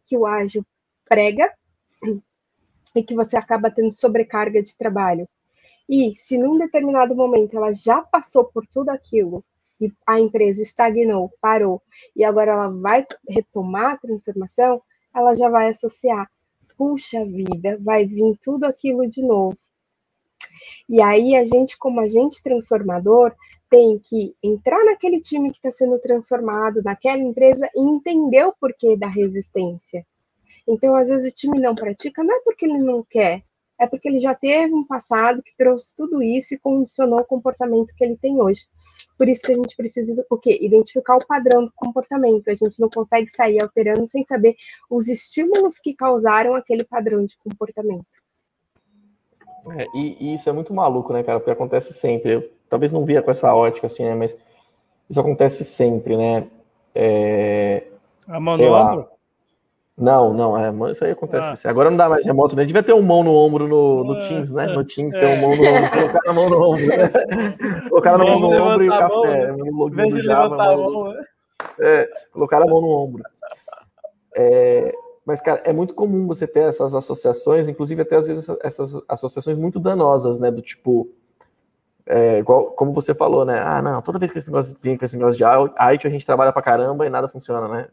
que 0.05 0.17
o 0.17 0.27
ágil 0.27 0.65
prega 1.09 1.53
e 2.95 3.03
que 3.03 3.15
você 3.15 3.37
acaba 3.37 3.71
tendo 3.71 3.91
sobrecarga 3.91 4.63
de 4.63 4.77
trabalho. 4.77 5.29
E 5.89 6.15
se 6.15 6.39
num 6.39 6.57
determinado 6.57 7.15
momento 7.15 7.57
ela 7.57 7.73
já 7.73 8.01
passou 8.01 8.45
por 8.45 8.67
tudo 8.67 8.91
aquilo 8.91 9.45
e 9.81 9.93
a 10.07 10.19
empresa 10.19 10.63
estagnou, 10.63 11.33
parou, 11.41 11.83
e 12.15 12.25
agora 12.25 12.53
ela 12.53 12.69
vai 12.69 13.05
retomar 13.29 13.93
a 13.93 13.99
transformação, 13.99 14.81
ela 15.15 15.35
já 15.35 15.49
vai 15.49 15.69
associar, 15.69 16.31
puxa 16.77 17.25
vida, 17.25 17.77
vai 17.81 18.07
vir 18.07 18.39
tudo 18.43 18.65
aquilo 18.65 19.09
de 19.09 19.23
novo. 19.23 19.59
E 20.89 21.03
aí 21.03 21.35
a 21.35 21.45
gente, 21.45 21.77
como 21.77 22.01
agente 22.01 22.43
transformador, 22.43 23.35
tem 23.69 23.99
que 23.99 24.35
entrar 24.43 24.85
naquele 24.85 25.21
time 25.21 25.51
que 25.51 25.57
está 25.57 25.71
sendo 25.71 25.99
transformado, 25.99 26.83
naquela 26.83 27.19
empresa, 27.19 27.69
e 27.75 27.83
entender 27.83 28.45
o 28.45 28.55
porquê 28.59 28.97
da 28.97 29.09
resistência. 29.09 30.07
Então, 30.67 30.97
às 30.97 31.09
vezes, 31.09 31.31
o 31.31 31.35
time 31.35 31.61
não 31.61 31.75
pratica, 31.75 32.23
não 32.23 32.35
é 32.35 32.41
porque 32.41 32.65
ele 32.65 32.79
não 32.79 33.03
quer, 33.03 33.43
é 33.79 33.87
porque 33.87 34.09
ele 34.09 34.19
já 34.19 34.35
teve 34.35 34.73
um 34.73 34.87
passado 34.87 35.43
que 35.43 35.57
trouxe 35.57 35.95
tudo 35.97 36.23
isso 36.23 36.55
e 36.55 36.59
condicionou 36.59 37.21
o 37.21 37.25
comportamento 37.25 37.95
que 37.97 38.05
ele 38.05 38.17
tem 38.17 38.41
hoje. 38.41 38.63
Por 39.19 39.29
isso 39.29 39.43
que 39.43 39.53
a 39.53 39.57
gente 39.57 39.77
precisa 39.77 40.25
o 40.31 40.37
quê? 40.37 40.59
Identificar 40.61 41.17
o 41.17 41.27
padrão 41.27 41.65
do 41.65 41.73
comportamento. 41.75 42.49
A 42.49 42.55
gente 42.55 42.81
não 42.81 42.89
consegue 42.89 43.29
sair 43.29 43.63
alterando 43.63 44.07
sem 44.07 44.25
saber 44.27 44.57
os 44.91 45.09
estímulos 45.09 45.79
que 45.79 45.95
causaram 45.95 46.55
aquele 46.55 46.85
padrão 46.85 47.25
de 47.25 47.37
comportamento. 47.39 48.07
É, 49.77 49.87
e, 49.95 50.17
e, 50.21 50.35
isso 50.35 50.49
é 50.49 50.53
muito 50.53 50.75
maluco, 50.75 51.13
né, 51.13 51.23
cara? 51.23 51.41
Porque 51.41 51.51
acontece 51.51 51.93
sempre. 51.93 52.35
Eu 52.35 52.51
talvez 52.69 52.93
não 52.93 53.05
via 53.05 53.23
com 53.23 53.31
essa 53.31 53.55
ótica, 53.55 53.87
assim, 53.87 54.05
né? 54.05 54.15
Mas 54.15 54.37
isso 55.09 55.21
acontece 55.21 55.65
sempre, 55.65 56.17
né? 56.17 56.47
É, 56.95 57.85
a 58.27 58.39
mão 58.39 58.57
no 58.57 58.73
ombro? 58.73 59.09
Não, 59.97 60.35
não, 60.35 60.59
é, 60.59 60.91
isso 60.91 61.05
aí 61.05 61.13
acontece. 61.13 61.49
Ah. 61.49 61.53
Assim. 61.53 61.69
Agora 61.69 61.89
não 61.89 61.97
dá 61.97 62.09
mais 62.09 62.27
remoto, 62.27 62.57
né? 62.57 62.65
Devia 62.65 62.83
ter 62.83 62.93
um 62.93 63.03
mão 63.03 63.23
no 63.23 63.33
ombro 63.33 63.69
no, 63.69 64.03
no 64.03 64.17
é, 64.17 64.29
Teams, 64.29 64.51
né? 64.51 64.67
No 64.67 64.85
Teams 64.85 65.15
é. 65.15 65.21
tem 65.21 65.39
um 65.39 65.41
mão 65.41 65.57
no 65.57 65.63
ombro, 65.63 65.91
colocar 65.91 66.31
a 66.31 66.33
mão 66.33 66.51
no 66.51 66.63
ombro, 66.63 66.87
né? 66.87 67.11
Colocar 67.89 68.15
a 68.15 68.19
mão 68.19 68.41
no 68.41 68.47
ombro 68.49 68.85
e 68.85 68.89
o 68.89 68.93
café. 68.93 69.53
Mão, 69.53 69.59
no 69.59 69.73
login 69.73 70.09
do 70.09 70.21
Java, 70.21 70.57
mão, 70.57 71.13
né? 71.13 71.25
é, 71.79 72.11
colocar 72.33 72.61
a 72.61 72.67
mão 72.67 72.81
no 72.81 72.89
ombro. 72.89 73.23
É, 74.37 74.93
mas, 75.25 75.41
cara, 75.41 75.63
é 75.65 75.73
muito 75.73 75.95
comum 75.95 76.27
você 76.27 76.47
ter 76.47 76.69
essas 76.69 76.93
associações, 76.93 77.69
inclusive 77.69 78.03
até 78.03 78.17
às 78.17 78.27
vezes 78.27 78.49
essas 78.63 79.01
associações 79.09 79.57
muito 79.57 79.79
danosas, 79.79 80.41
né? 80.41 80.51
Do 80.51 80.61
tipo, 80.61 81.09
é, 82.05 82.39
igual, 82.39 82.73
como 82.73 82.93
você 82.93 83.15
falou, 83.15 83.45
né? 83.45 83.63
Ah, 83.65 83.81
não, 83.81 84.03
toda 84.03 84.19
vez 84.19 84.33
que 84.33 84.39
esse 84.39 84.49
negócio 84.49 84.77
vem 84.83 84.99
com 84.99 85.05
esse 85.05 85.17
negócio 85.17 85.39
de 85.39 85.45
IT, 85.45 86.05
a 86.05 86.11
gente 86.11 86.27
trabalha 86.27 86.53
pra 86.53 86.61
caramba 86.61 87.07
e 87.07 87.11
nada 87.11 87.29
funciona, 87.29 87.69
né? 87.69 87.89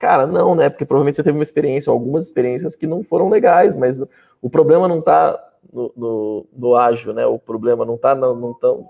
Cara, 0.00 0.26
não, 0.26 0.54
né? 0.54 0.70
Porque 0.70 0.86
provavelmente 0.86 1.16
você 1.16 1.22
teve 1.22 1.36
uma 1.36 1.42
experiência, 1.42 1.90
algumas 1.90 2.24
experiências 2.24 2.74
que 2.74 2.86
não 2.86 3.04
foram 3.04 3.28
legais, 3.28 3.76
mas 3.76 4.02
o 4.40 4.48
problema 4.48 4.88
não 4.88 5.00
está 5.00 5.38
no, 5.70 5.92
no, 5.94 6.46
no, 6.56 6.74
ágil, 6.74 7.12
né? 7.12 7.26
O 7.26 7.38
problema 7.38 7.84
não 7.84 7.96
está 7.96 8.14
não 8.14 8.54
tão, 8.54 8.88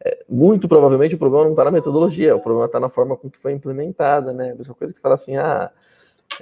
é, 0.00 0.24
muito 0.28 0.68
provavelmente 0.68 1.16
o 1.16 1.18
problema 1.18 1.44
não 1.44 1.50
está 1.50 1.64
na 1.64 1.72
metodologia, 1.72 2.36
o 2.36 2.40
problema 2.40 2.66
está 2.66 2.78
na 2.78 2.88
forma 2.88 3.16
com 3.16 3.28
que 3.28 3.36
foi 3.36 3.52
implementada, 3.52 4.32
né? 4.32 4.52
A 4.52 4.54
mesma 4.54 4.76
coisa 4.76 4.94
que 4.94 5.00
fala 5.00 5.16
assim, 5.16 5.36
ah, 5.36 5.72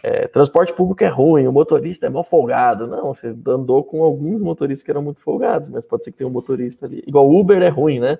é, 0.02 0.28
transporte 0.28 0.74
público 0.74 1.02
é 1.02 1.08
ruim, 1.08 1.46
o 1.46 1.52
motorista 1.52 2.04
é 2.04 2.10
mal 2.10 2.22
folgado. 2.22 2.86
Não, 2.86 3.14
você 3.14 3.34
andou 3.46 3.82
com 3.82 4.02
alguns 4.02 4.42
motoristas 4.42 4.84
que 4.84 4.90
eram 4.90 5.00
muito 5.00 5.20
folgados, 5.20 5.70
mas 5.70 5.86
pode 5.86 6.04
ser 6.04 6.10
que 6.10 6.18
tenha 6.18 6.28
um 6.28 6.32
motorista 6.32 6.84
ali. 6.84 7.02
Igual 7.06 7.32
Uber 7.32 7.62
é 7.62 7.68
ruim, 7.68 7.98
né? 7.98 8.18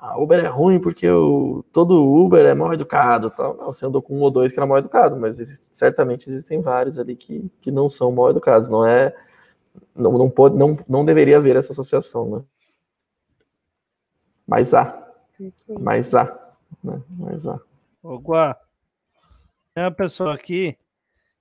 A 0.00 0.18
Uber 0.18 0.42
é 0.42 0.48
ruim 0.48 0.80
porque 0.80 1.08
o, 1.10 1.62
todo 1.70 2.02
Uber 2.02 2.46
é 2.46 2.54
mal 2.54 2.72
educado. 2.72 3.30
Tal. 3.30 3.54
Não, 3.54 3.66
você 3.66 3.84
andou 3.84 4.00
com 4.00 4.16
um 4.16 4.22
ou 4.22 4.30
dois 4.30 4.50
que 4.50 4.58
era 4.58 4.66
mal 4.66 4.78
educado, 4.78 5.14
mas 5.14 5.38
existe, 5.38 5.66
certamente 5.70 6.30
existem 6.30 6.62
vários 6.62 6.98
ali 6.98 7.14
que, 7.14 7.50
que 7.60 7.70
não 7.70 7.90
são 7.90 8.10
mal 8.10 8.30
educados. 8.30 8.68
Não 8.68 8.86
é. 8.86 9.14
Não, 9.94 10.16
não, 10.16 10.30
pode, 10.30 10.56
não, 10.56 10.78
não 10.88 11.04
deveria 11.04 11.36
haver 11.36 11.54
essa 11.54 11.72
associação, 11.72 12.30
né? 12.30 12.42
Mas 14.46 14.72
há. 14.72 15.06
Mas 15.68 16.14
há. 16.14 16.54
Né? 16.82 17.02
Mas 17.10 17.46
há. 17.46 17.60
Ô, 18.02 18.18
Guá, 18.18 18.58
tem 19.74 19.84
uma 19.84 19.92
pessoa 19.92 20.34
aqui 20.34 20.78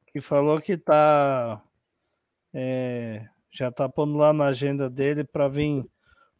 que 0.07 0.19
falou 0.19 0.59
que 0.59 0.75
tá 0.77 1.61
é, 2.53 3.25
já 3.49 3.71
tá 3.71 3.87
pondo 3.87 4.17
lá 4.17 4.33
na 4.33 4.47
agenda 4.47 4.89
dele 4.89 5.23
para 5.23 5.47
vir 5.47 5.85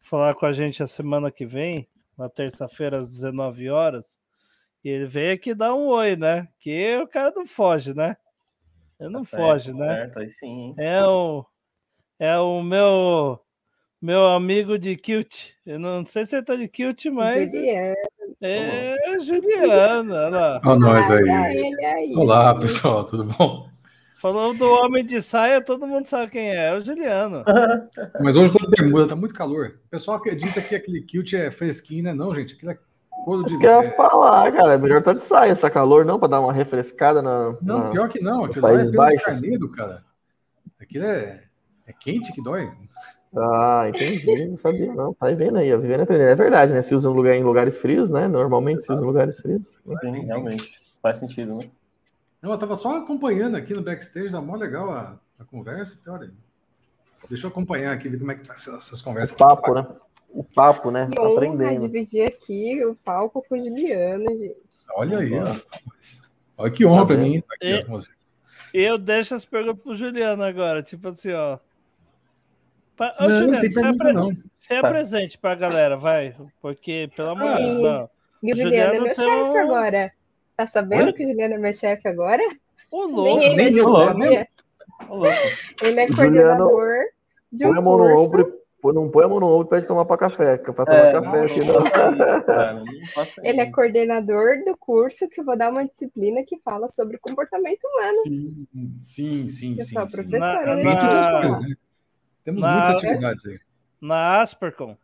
falar 0.00 0.34
com 0.34 0.46
a 0.46 0.52
gente 0.52 0.82
a 0.82 0.86
semana 0.86 1.30
que 1.30 1.46
vem, 1.46 1.88
na 2.20 2.28
terça-feira 2.28 2.98
às 2.98 3.08
19 3.08 3.70
horas. 3.70 4.04
E 4.84 4.90
ele 4.90 5.06
veio 5.06 5.32
aqui 5.32 5.54
dar 5.54 5.74
um 5.74 5.86
oi, 5.86 6.16
né? 6.16 6.46
Que 6.58 6.98
o 6.98 7.08
cara 7.08 7.32
não 7.34 7.46
foge, 7.46 7.94
né? 7.94 8.14
Ele 8.98 9.08
não 9.08 9.20
Tá 9.20 9.30
certo, 9.30 9.42
foge, 9.42 9.72
né? 9.72 9.96
Certo, 9.96 10.18
aí 10.18 10.28
sim. 10.28 10.74
É 10.78 11.02
o, 11.02 11.46
é 12.18 12.38
o 12.38 12.62
meu 12.62 13.40
meu 14.00 14.26
amigo 14.28 14.78
de 14.78 14.96
Kilt. 14.96 15.52
Eu 15.64 15.78
não 15.78 16.04
sei 16.04 16.26
se 16.26 16.36
ele 16.36 16.44
tá 16.44 16.56
de 16.56 16.68
Kilt, 16.68 17.06
mas 17.06 17.50
Juliana, 17.50 17.94
é 18.42 18.96
Juliano. 19.20 20.14
Olha 20.14 20.28
lá. 20.28 20.60
Olha 20.64 20.78
nós 20.78 21.10
aí. 21.10 22.14
Olá, 22.16 22.54
pessoal, 22.58 23.04
tudo 23.04 23.24
bom? 23.24 23.69
Falou 24.20 24.54
do 24.54 24.68
homem 24.68 25.04
de 25.04 25.22
saia, 25.22 25.62
todo 25.64 25.86
mundo 25.86 26.06
sabe 26.06 26.30
quem 26.30 26.50
é, 26.50 26.68
é 26.68 26.76
o 26.76 26.80
Juliano. 26.80 27.42
Mas 28.20 28.36
hoje 28.36 28.52
todo 28.52 28.68
bermuda, 28.70 29.08
tá 29.08 29.16
muito 29.16 29.34
calor. 29.34 29.78
O 29.86 29.88
pessoal 29.88 30.18
acredita 30.18 30.60
que 30.60 30.74
aquele 30.74 31.00
kilt 31.02 31.32
é 31.32 31.50
fresquinho, 31.50 32.04
né? 32.04 32.12
Não, 32.12 32.34
gente, 32.34 32.54
aquilo 32.54 32.72
é 32.72 32.78
couro 33.24 33.44
de 33.44 33.50
Isso 33.50 33.58
que 33.58 33.66
eu 33.66 33.70
ia 33.82 33.88
é- 33.88 33.96
falar, 33.96 34.52
cara. 34.52 34.74
É 34.74 34.78
melhor 34.78 34.98
estar 34.98 35.14
de 35.14 35.22
saia, 35.24 35.54
se 35.54 35.60
tá 35.60 35.70
calor, 35.70 36.04
não, 36.04 36.18
pra 36.18 36.28
dar 36.28 36.40
uma 36.40 36.52
refrescada 36.52 37.22
na. 37.22 37.56
Não, 37.62 37.78
na- 37.84 37.90
pior 37.90 38.08
que 38.08 38.20
não. 38.20 38.44
Aquilo 38.44 38.66
lá 38.66 38.72
é 38.72 38.74
Países 38.74 38.94
Baixos. 38.94 39.24
carneiro, 39.24 39.68
cara. 39.70 40.04
Aquilo 40.78 41.04
é, 41.06 41.42
é 41.86 41.92
quente 41.92 42.30
que 42.32 42.42
dói. 42.42 42.70
Ah, 43.34 43.84
entendi. 43.88 44.48
Não 44.48 44.56
sabia, 44.56 44.92
não. 44.92 45.14
Tá 45.14 45.28
aí 45.28 45.34
vendo 45.34 45.56
aí, 45.56 45.72
ó. 45.72 45.78
Vivendo 45.78 46.02
aprendendo. 46.02 46.28
É 46.28 46.34
verdade, 46.34 46.72
né? 46.72 46.82
Se 46.82 46.94
usa 46.94 47.08
em 47.08 47.12
lugar, 47.14 47.34
em 47.36 47.44
lugares 47.44 47.76
frios, 47.76 48.10
né? 48.10 48.26
Normalmente 48.28 48.82
se 48.82 48.92
usa 48.92 49.02
em 49.02 49.06
lugares 49.06 49.40
frios. 49.40 49.68
Sim, 50.00 50.26
realmente. 50.26 50.78
Faz 51.00 51.18
sentido, 51.18 51.54
né? 51.54 51.70
Não, 52.42 52.52
eu 52.52 52.58
tava 52.58 52.76
só 52.76 52.96
acompanhando 52.96 53.56
aqui 53.56 53.74
no 53.74 53.82
backstage, 53.82 54.30
tá 54.32 54.40
mó 54.40 54.56
legal 54.56 54.90
a, 54.90 55.18
a 55.38 55.44
conversa. 55.44 55.98
Olha, 56.10 56.30
deixa 57.28 57.46
eu 57.46 57.50
acompanhar 57.50 57.92
aqui, 57.92 58.08
ver 58.08 58.18
como 58.18 58.32
é 58.32 58.34
que 58.34 58.46
tá 58.46 58.54
essas, 58.54 59.02
conversas. 59.02 59.34
O 59.34 59.38
papo, 59.38 59.74
né? 59.74 59.86
O 60.30 60.44
papo, 60.44 60.90
né? 60.90 61.08
Que 61.12 61.20
honra 61.20 61.32
Aprendendo. 61.34 61.80
dividir 61.88 62.26
aqui 62.26 62.84
o 62.84 62.94
palco 62.94 63.44
com 63.48 63.54
o 63.56 63.58
Juliano, 63.58 64.24
gente. 64.38 64.56
Olha 64.94 65.18
aí, 65.18 65.32
ó. 65.34 65.56
Olha 66.56 66.70
que 66.72 66.86
honra 66.86 67.00
Tá 67.00 67.06
pra 67.06 67.16
mim 67.16 67.36
estar 67.38 67.54
aqui 67.54 67.66
E- 67.66 67.84
com 67.84 67.92
você. 67.92 68.10
Eu 68.72 68.96
deixo 68.96 69.34
as 69.34 69.44
perguntas 69.44 69.82
pro 69.82 69.94
Juliano 69.96 70.44
agora, 70.44 70.82
tipo 70.82 71.08
assim, 71.08 71.32
ó. 71.32 71.58
Pa- 72.96 73.16
Ô, 73.18 73.22
Não, 73.24 73.28
não 73.30 73.36
Juliano, 73.38 73.60
tem 73.60 73.70
se, 73.70 73.80
pergunta, 73.80 74.04
apre... 74.04 74.12
não. 74.14 74.30
se 74.52 74.74
apresente 74.74 75.38
pra 75.38 75.54
galera, 75.56 75.96
vai. 75.96 76.36
Porque, 76.62 77.10
pelo 77.16 77.30
amor 77.30 77.56
de 77.56 77.62
Deus. 77.64 77.82
não. 77.82 78.10
E 78.42 78.52
o 78.52 78.54
Juliano 78.56 78.94
Juliano 78.94 78.94
é 78.94 79.00
meu 79.00 79.14
chefe 79.16 79.28
um- 79.58 79.58
agora. 79.60 80.12
Tá 80.60 80.66
sabendo 80.66 81.06
Oi? 81.06 81.12
que 81.14 81.24
o 81.24 81.28
Juliano 81.28 81.54
é 81.54 81.58
meu 81.58 81.72
chefe 81.72 82.06
agora? 82.06 82.42
Ô, 82.92 83.06
Nem 83.06 83.14
louco. 83.14 83.42
ele 83.44 83.56
nem 83.56 83.72
sabia. 83.72 84.48
Ô, 85.08 85.14
louco. 85.16 85.36
Ele 85.82 86.00
é 86.00 86.04
O 86.04 86.14
coordenador 86.14 86.94
de 87.50 87.64
Põe 87.64 87.72
um 87.72 87.78
a 87.78 87.80
mão 87.80 87.96
no 87.96 88.04
curso. 88.04 88.22
ombro, 88.26 88.60
não 88.92 89.08
põe 89.10 89.24
a 89.24 89.28
mão 89.28 89.40
no 89.40 89.46
ombro 89.46 89.66
e 89.66 89.70
pede 89.70 89.88
tomar 89.88 90.04
pra 90.04 90.18
café. 90.18 90.58
Pra 90.58 90.84
tomar 90.84 90.98
É, 91.06 91.12
café, 91.12 91.36
não, 91.38 91.42
assim, 91.44 91.60
não 91.60 91.74
não. 91.76 92.84
Ele 93.42 93.60
é 93.62 93.70
coordenador 93.70 94.62
do 94.66 94.76
curso 94.76 95.26
que 95.30 95.40
eu 95.40 95.46
vou 95.46 95.56
dar 95.56 95.70
uma 95.70 95.86
disciplina 95.86 96.42
que 96.46 96.58
fala 96.58 96.90
sobre 96.90 97.16
comportamento 97.16 97.80
humano. 97.84 98.18
Sim, 98.26 98.66
sim, 99.00 99.48
sim. 99.48 99.76
Eu 99.78 99.86
sim, 99.86 99.94
sou 99.94 100.06
sim. 100.08 100.12
professora, 100.14 100.66
Na- 100.66 100.74
né? 100.76 100.82
Na- 100.82 101.30
coisas, 101.40 101.60
né? 101.62 101.74
Temos 102.44 102.60
na- 102.60 102.72
muitas 102.74 102.96
atividades 102.96 103.46
aí. 103.46 103.58
Na 103.98 104.42
Aspercom. 104.42 104.94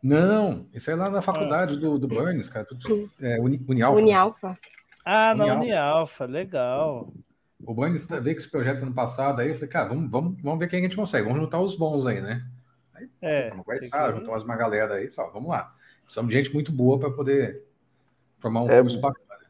Não, 0.00 0.66
isso 0.72 0.88
é 0.88 0.94
lá 0.94 1.10
na 1.10 1.20
faculdade 1.20 1.76
do, 1.78 1.98
do 1.98 2.06
Burns, 2.06 2.48
cara. 2.48 2.64
Tudo, 2.64 3.10
é, 3.20 3.40
Uni, 3.40 3.60
Unialfa. 3.68 3.98
Unialfa. 4.00 4.58
Ah, 5.12 5.34
na 5.34 5.44
Unialfa. 5.56 6.24
Legal. 6.24 7.12
O 7.66 7.74
Burns 7.74 8.06
veio 8.06 8.22
com 8.36 8.40
esse 8.40 8.48
projeto 8.50 8.82
ano 8.82 8.94
passado, 8.94 9.40
aí 9.40 9.48
eu 9.48 9.54
falei, 9.54 9.68
cara, 9.68 9.88
vamos, 9.88 10.10
vamos, 10.10 10.40
vamos 10.40 10.58
ver 10.60 10.68
quem 10.68 10.78
a 10.78 10.82
gente 10.82 10.96
consegue, 10.96 11.24
vamos 11.26 11.40
juntar 11.40 11.60
os 11.60 11.76
bons 11.76 12.06
aí, 12.06 12.20
né? 12.20 12.46
É. 13.20 13.50
Vamos 13.50 13.64
tem 13.66 13.76
conversar, 13.76 14.12
que- 14.12 14.20
juntar 14.20 14.44
uma 14.44 14.56
galera 14.56 14.94
aí, 14.94 15.08
fala, 15.08 15.30
vamos 15.30 15.50
lá. 15.50 15.74
Precisamos 16.04 16.30
de 16.32 16.38
gente 16.38 16.54
muito 16.54 16.70
boa 16.70 16.98
para 16.98 17.10
poder 17.10 17.62
formar 18.38 18.62
um 18.62 18.70
É, 18.70 18.80
curso 18.80 19.00
bacana. 19.00 19.40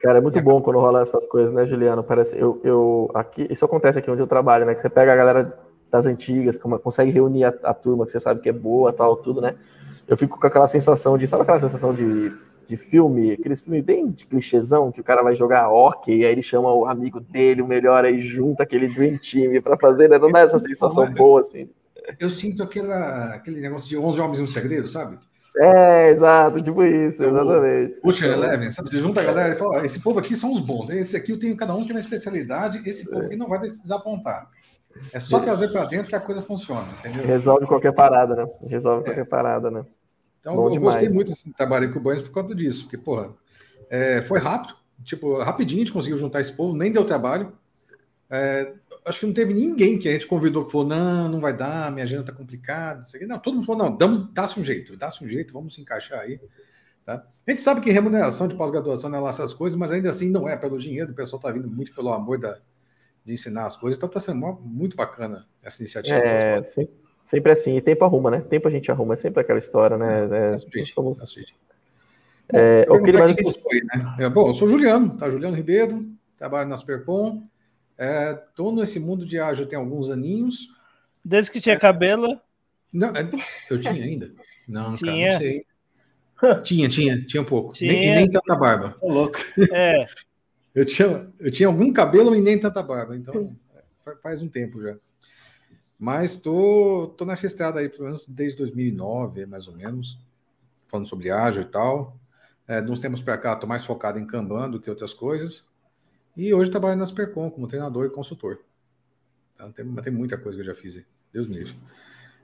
Cara, 0.00 0.18
é 0.18 0.20
muito 0.20 0.40
bom 0.40 0.62
quando 0.62 0.78
rola 0.78 1.02
essas 1.02 1.26
coisas, 1.26 1.50
né, 1.50 1.66
Juliano? 1.66 2.04
Parece, 2.04 2.38
eu, 2.38 2.60
eu, 2.62 3.10
aqui, 3.12 3.46
isso 3.50 3.64
acontece 3.64 3.98
aqui 3.98 4.08
onde 4.10 4.22
eu 4.22 4.26
trabalho, 4.28 4.64
né? 4.64 4.74
Que 4.74 4.80
você 4.80 4.88
pega 4.88 5.12
a 5.12 5.16
galera 5.16 5.58
das 5.90 6.06
antigas, 6.06 6.58
como- 6.58 6.78
consegue 6.78 7.10
reunir 7.10 7.44
a, 7.44 7.48
a 7.64 7.74
turma 7.74 8.06
que 8.06 8.12
você 8.12 8.20
sabe 8.20 8.40
que 8.40 8.48
é 8.48 8.52
boa, 8.52 8.92
tal, 8.92 9.16
tudo, 9.16 9.40
né? 9.40 9.56
Eu 10.06 10.16
fico 10.16 10.38
com 10.38 10.46
aquela 10.46 10.66
sensação 10.68 11.18
de, 11.18 11.26
sabe 11.26 11.42
aquela 11.42 11.58
sensação 11.58 11.92
de, 11.92 12.32
de 12.68 12.76
filme, 12.76 13.32
aqueles 13.32 13.62
filmes 13.62 13.82
bem 13.82 14.10
de 14.10 14.26
clichêzão, 14.26 14.92
que 14.92 15.00
o 15.00 15.04
cara 15.04 15.22
vai 15.22 15.34
jogar 15.34 15.70
hockey, 15.70 16.18
e 16.18 16.24
aí 16.26 16.32
ele 16.32 16.42
chama 16.42 16.70
o 16.70 16.84
amigo 16.84 17.18
dele, 17.18 17.62
o 17.62 17.66
melhor, 17.66 18.04
aí 18.04 18.20
junta 18.20 18.62
aquele 18.62 18.92
Dream 18.94 19.18
Team 19.18 19.62
pra 19.62 19.78
fazer, 19.78 20.06
né? 20.06 20.18
Não 20.18 20.30
dá 20.30 20.40
essa 20.40 20.58
sensação 20.58 21.10
boa, 21.10 21.40
assim. 21.40 21.66
Eu 22.20 22.28
sinto 22.28 22.62
aquela, 22.62 23.34
aquele 23.34 23.58
negócio 23.60 23.88
de 23.88 23.96
11 23.96 24.20
homens 24.20 24.38
e 24.38 24.42
um 24.42 24.46
segredo, 24.46 24.86
sabe? 24.86 25.18
É, 25.56 26.10
exato, 26.10 26.62
tipo 26.62 26.84
isso, 26.84 27.22
Eu- 27.22 27.30
exatamente. 27.30 28.00
Puxa, 28.02 28.26
Eleven, 28.26 28.70
sabe? 28.70 28.90
Você 28.90 28.98
junta 28.98 29.20
a 29.22 29.24
galera 29.24 29.54
e 29.54 29.58
fala, 29.58 29.78
ó, 29.80 29.84
esse 29.84 30.00
povo 30.00 30.18
aqui 30.18 30.36
são 30.36 30.52
os 30.52 30.60
bons, 30.60 30.90
esse 30.90 31.16
aqui 31.16 31.32
eu 31.32 31.38
tenho, 31.38 31.56
cada 31.56 31.74
um 31.74 31.82
tem 31.82 31.92
uma 31.92 32.00
especialidade, 32.00 32.82
esse 32.86 33.08
povo 33.08 33.24
aqui 33.24 33.36
não 33.36 33.48
vai 33.48 33.58
desapontar. 33.60 34.46
É 35.12 35.20
só 35.20 35.40
trazer 35.40 35.68
para 35.68 35.86
dentro 35.86 36.08
que 36.08 36.16
a 36.16 36.20
coisa 36.20 36.42
funciona, 36.42 36.86
entendeu? 36.98 37.24
Resolve 37.24 37.66
qualquer 37.66 37.92
parada, 37.92 38.36
né? 38.36 38.46
Resolve 38.68 39.04
qualquer 39.04 39.24
parada, 39.26 39.70
né? 39.70 39.84
Então, 40.48 40.56
Bom 40.56 40.68
eu 40.68 40.72
demais. 40.72 40.96
gostei 40.96 41.08
muito 41.14 41.28
desse 41.28 41.52
trabalho 41.52 41.92
com 41.92 41.98
o 41.98 42.02
Burns 42.02 42.22
por 42.22 42.30
conta 42.30 42.54
disso, 42.54 42.84
porque, 42.84 42.96
porra, 42.96 43.28
é, 43.90 44.22
foi 44.22 44.38
rápido, 44.38 44.74
tipo, 45.04 45.38
rapidinho 45.38 45.82
a 45.82 45.84
gente 45.84 45.92
conseguiu 45.92 46.16
juntar 46.16 46.40
esse 46.40 46.52
povo, 46.52 46.76
nem 46.76 46.90
deu 46.90 47.04
trabalho. 47.04 47.52
É, 48.30 48.72
acho 49.04 49.20
que 49.20 49.26
não 49.26 49.34
teve 49.34 49.52
ninguém 49.52 49.98
que 49.98 50.08
a 50.08 50.12
gente 50.12 50.26
convidou 50.26 50.64
que 50.64 50.72
falou, 50.72 50.86
não, 50.86 51.28
não 51.28 51.40
vai 51.40 51.54
dar, 51.54 51.92
minha 51.92 52.04
agenda 52.04 52.24
tá 52.24 52.32
complicada. 52.32 53.02
Não, 53.26 53.38
todo 53.38 53.54
mundo 53.54 53.66
falou, 53.66 53.84
não, 53.84 53.96
damos, 53.96 54.32
dá-se 54.32 54.58
um 54.58 54.64
jeito, 54.64 54.96
dá-se 54.96 55.22
um 55.22 55.28
jeito, 55.28 55.52
vamos 55.52 55.74
se 55.74 55.82
encaixar 55.82 56.20
aí. 56.20 56.40
Tá? 57.04 57.24
A 57.46 57.50
gente 57.50 57.60
sabe 57.60 57.80
que 57.80 57.90
remuneração 57.90 58.48
de 58.48 58.54
pós-graduação 58.54 59.10
não 59.10 59.18
é 59.18 59.20
lá 59.20 59.30
essas 59.30 59.52
coisas, 59.52 59.78
mas 59.78 59.90
ainda 59.90 60.10
assim 60.10 60.30
não 60.30 60.48
é 60.48 60.56
pelo 60.56 60.78
dinheiro, 60.78 61.12
o 61.12 61.14
pessoal 61.14 61.40
tá 61.40 61.50
vindo 61.50 61.68
muito 61.68 61.94
pelo 61.94 62.12
amor 62.12 62.38
da, 62.38 62.58
de 63.24 63.32
ensinar 63.32 63.66
as 63.66 63.76
coisas, 63.76 63.96
então 63.98 64.08
tá 64.08 64.20
sendo 64.20 64.38
muito 64.62 64.96
bacana 64.96 65.46
essa 65.62 65.82
iniciativa. 65.82 66.16
É, 66.16 66.58
sempre, 66.58 66.94
sempre 67.28 67.52
assim. 67.52 67.76
E 67.76 67.80
tempo 67.82 68.04
arruma, 68.04 68.30
né? 68.30 68.40
Tempo 68.40 68.66
a 68.68 68.70
gente 68.70 68.90
arruma, 68.90 69.12
é 69.12 69.16
sempre 69.16 69.40
aquela 69.42 69.58
história, 69.58 69.98
né? 69.98 70.24
É, 70.24 70.58
somos- 70.86 71.20
é, 72.50 72.86
sou 72.86 73.72
aí, 73.72 73.82
né? 73.84 74.16
É, 74.18 74.28
bom, 74.30 74.48
eu 74.48 74.54
sou 74.54 74.66
Juliano, 74.66 75.16
tá? 75.18 75.28
Juliano 75.28 75.54
Ribeiro, 75.54 76.08
trabalho 76.38 76.68
na 76.68 76.74
Aspercom. 76.74 77.46
Estou 77.98 78.74
nesse 78.74 78.98
mundo 78.98 79.26
de 79.26 79.38
ágil 79.38 79.66
tem 79.66 79.78
alguns 79.78 80.10
aninhos. 80.10 80.70
Desde 81.22 81.50
que 81.50 81.60
tinha 81.60 81.78
cabelo. 81.78 82.40
Não, 82.90 83.08
é, 83.08 83.28
eu 83.68 83.78
tinha 83.78 83.92
ainda? 84.02 84.30
Não, 84.66 84.84
cara, 84.84 84.96
Tinha? 84.96 85.32
não 85.32 85.38
sei. 85.38 85.66
Tinha, 86.62 86.88
tinha, 86.88 87.26
tinha 87.26 87.42
um 87.42 87.44
pouco. 87.44 87.74
Nem, 87.80 87.90
Tinha. 87.90 88.12
e 88.12 88.14
nem 88.14 88.30
tanta 88.30 88.56
barba. 88.56 88.96
Ô, 89.00 89.12
louco. 89.12 89.38
É. 89.72 90.06
Eu 90.74 90.84
tinha, 90.86 91.28
eu 91.40 91.50
tinha 91.50 91.66
algum 91.66 91.92
cabelo 91.92 92.34
e 92.36 92.40
nem 92.40 92.58
tanta 92.58 92.82
barba, 92.82 93.16
então 93.16 93.54
fa- 94.04 94.16
faz 94.22 94.40
um 94.40 94.48
tempo 94.48 94.80
já. 94.80 94.96
Mas 95.98 96.36
tô, 96.36 97.12
tô 97.16 97.24
nessa 97.24 97.46
estrada 97.46 97.80
aí, 97.80 97.88
pelo 97.88 98.04
menos 98.04 98.24
desde 98.26 98.56
2009, 98.58 99.46
mais 99.46 99.66
ou 99.66 99.74
menos, 99.74 100.16
falando 100.86 101.08
sobre 101.08 101.30
ágil 101.30 101.62
e 101.62 101.66
tal. 101.66 102.16
É, 102.68 102.80
de 102.80 102.90
uns 102.90 103.20
para 103.22 103.38
cá, 103.38 103.56
tô 103.56 103.66
mais 103.66 103.84
focado 103.84 104.18
em 104.18 104.26
Kanban 104.26 104.70
do 104.70 104.78
que 104.78 104.90
outras 104.90 105.12
coisas. 105.14 105.64
E 106.36 106.52
hoje 106.54 106.70
trabalho 106.70 106.96
na 106.96 107.06
Supercom 107.06 107.50
como 107.50 107.66
treinador 107.66 108.06
e 108.06 108.10
consultor. 108.10 108.60
Então, 109.54 109.72
tem, 109.72 109.84
tem 109.96 110.12
muita 110.12 110.36
coisa 110.38 110.56
que 110.56 110.62
eu 110.62 110.74
já 110.74 110.80
fiz 110.80 110.96
aí. 110.96 111.04
Deus 111.32 111.48
me 111.48 111.56
livre. 111.56 111.74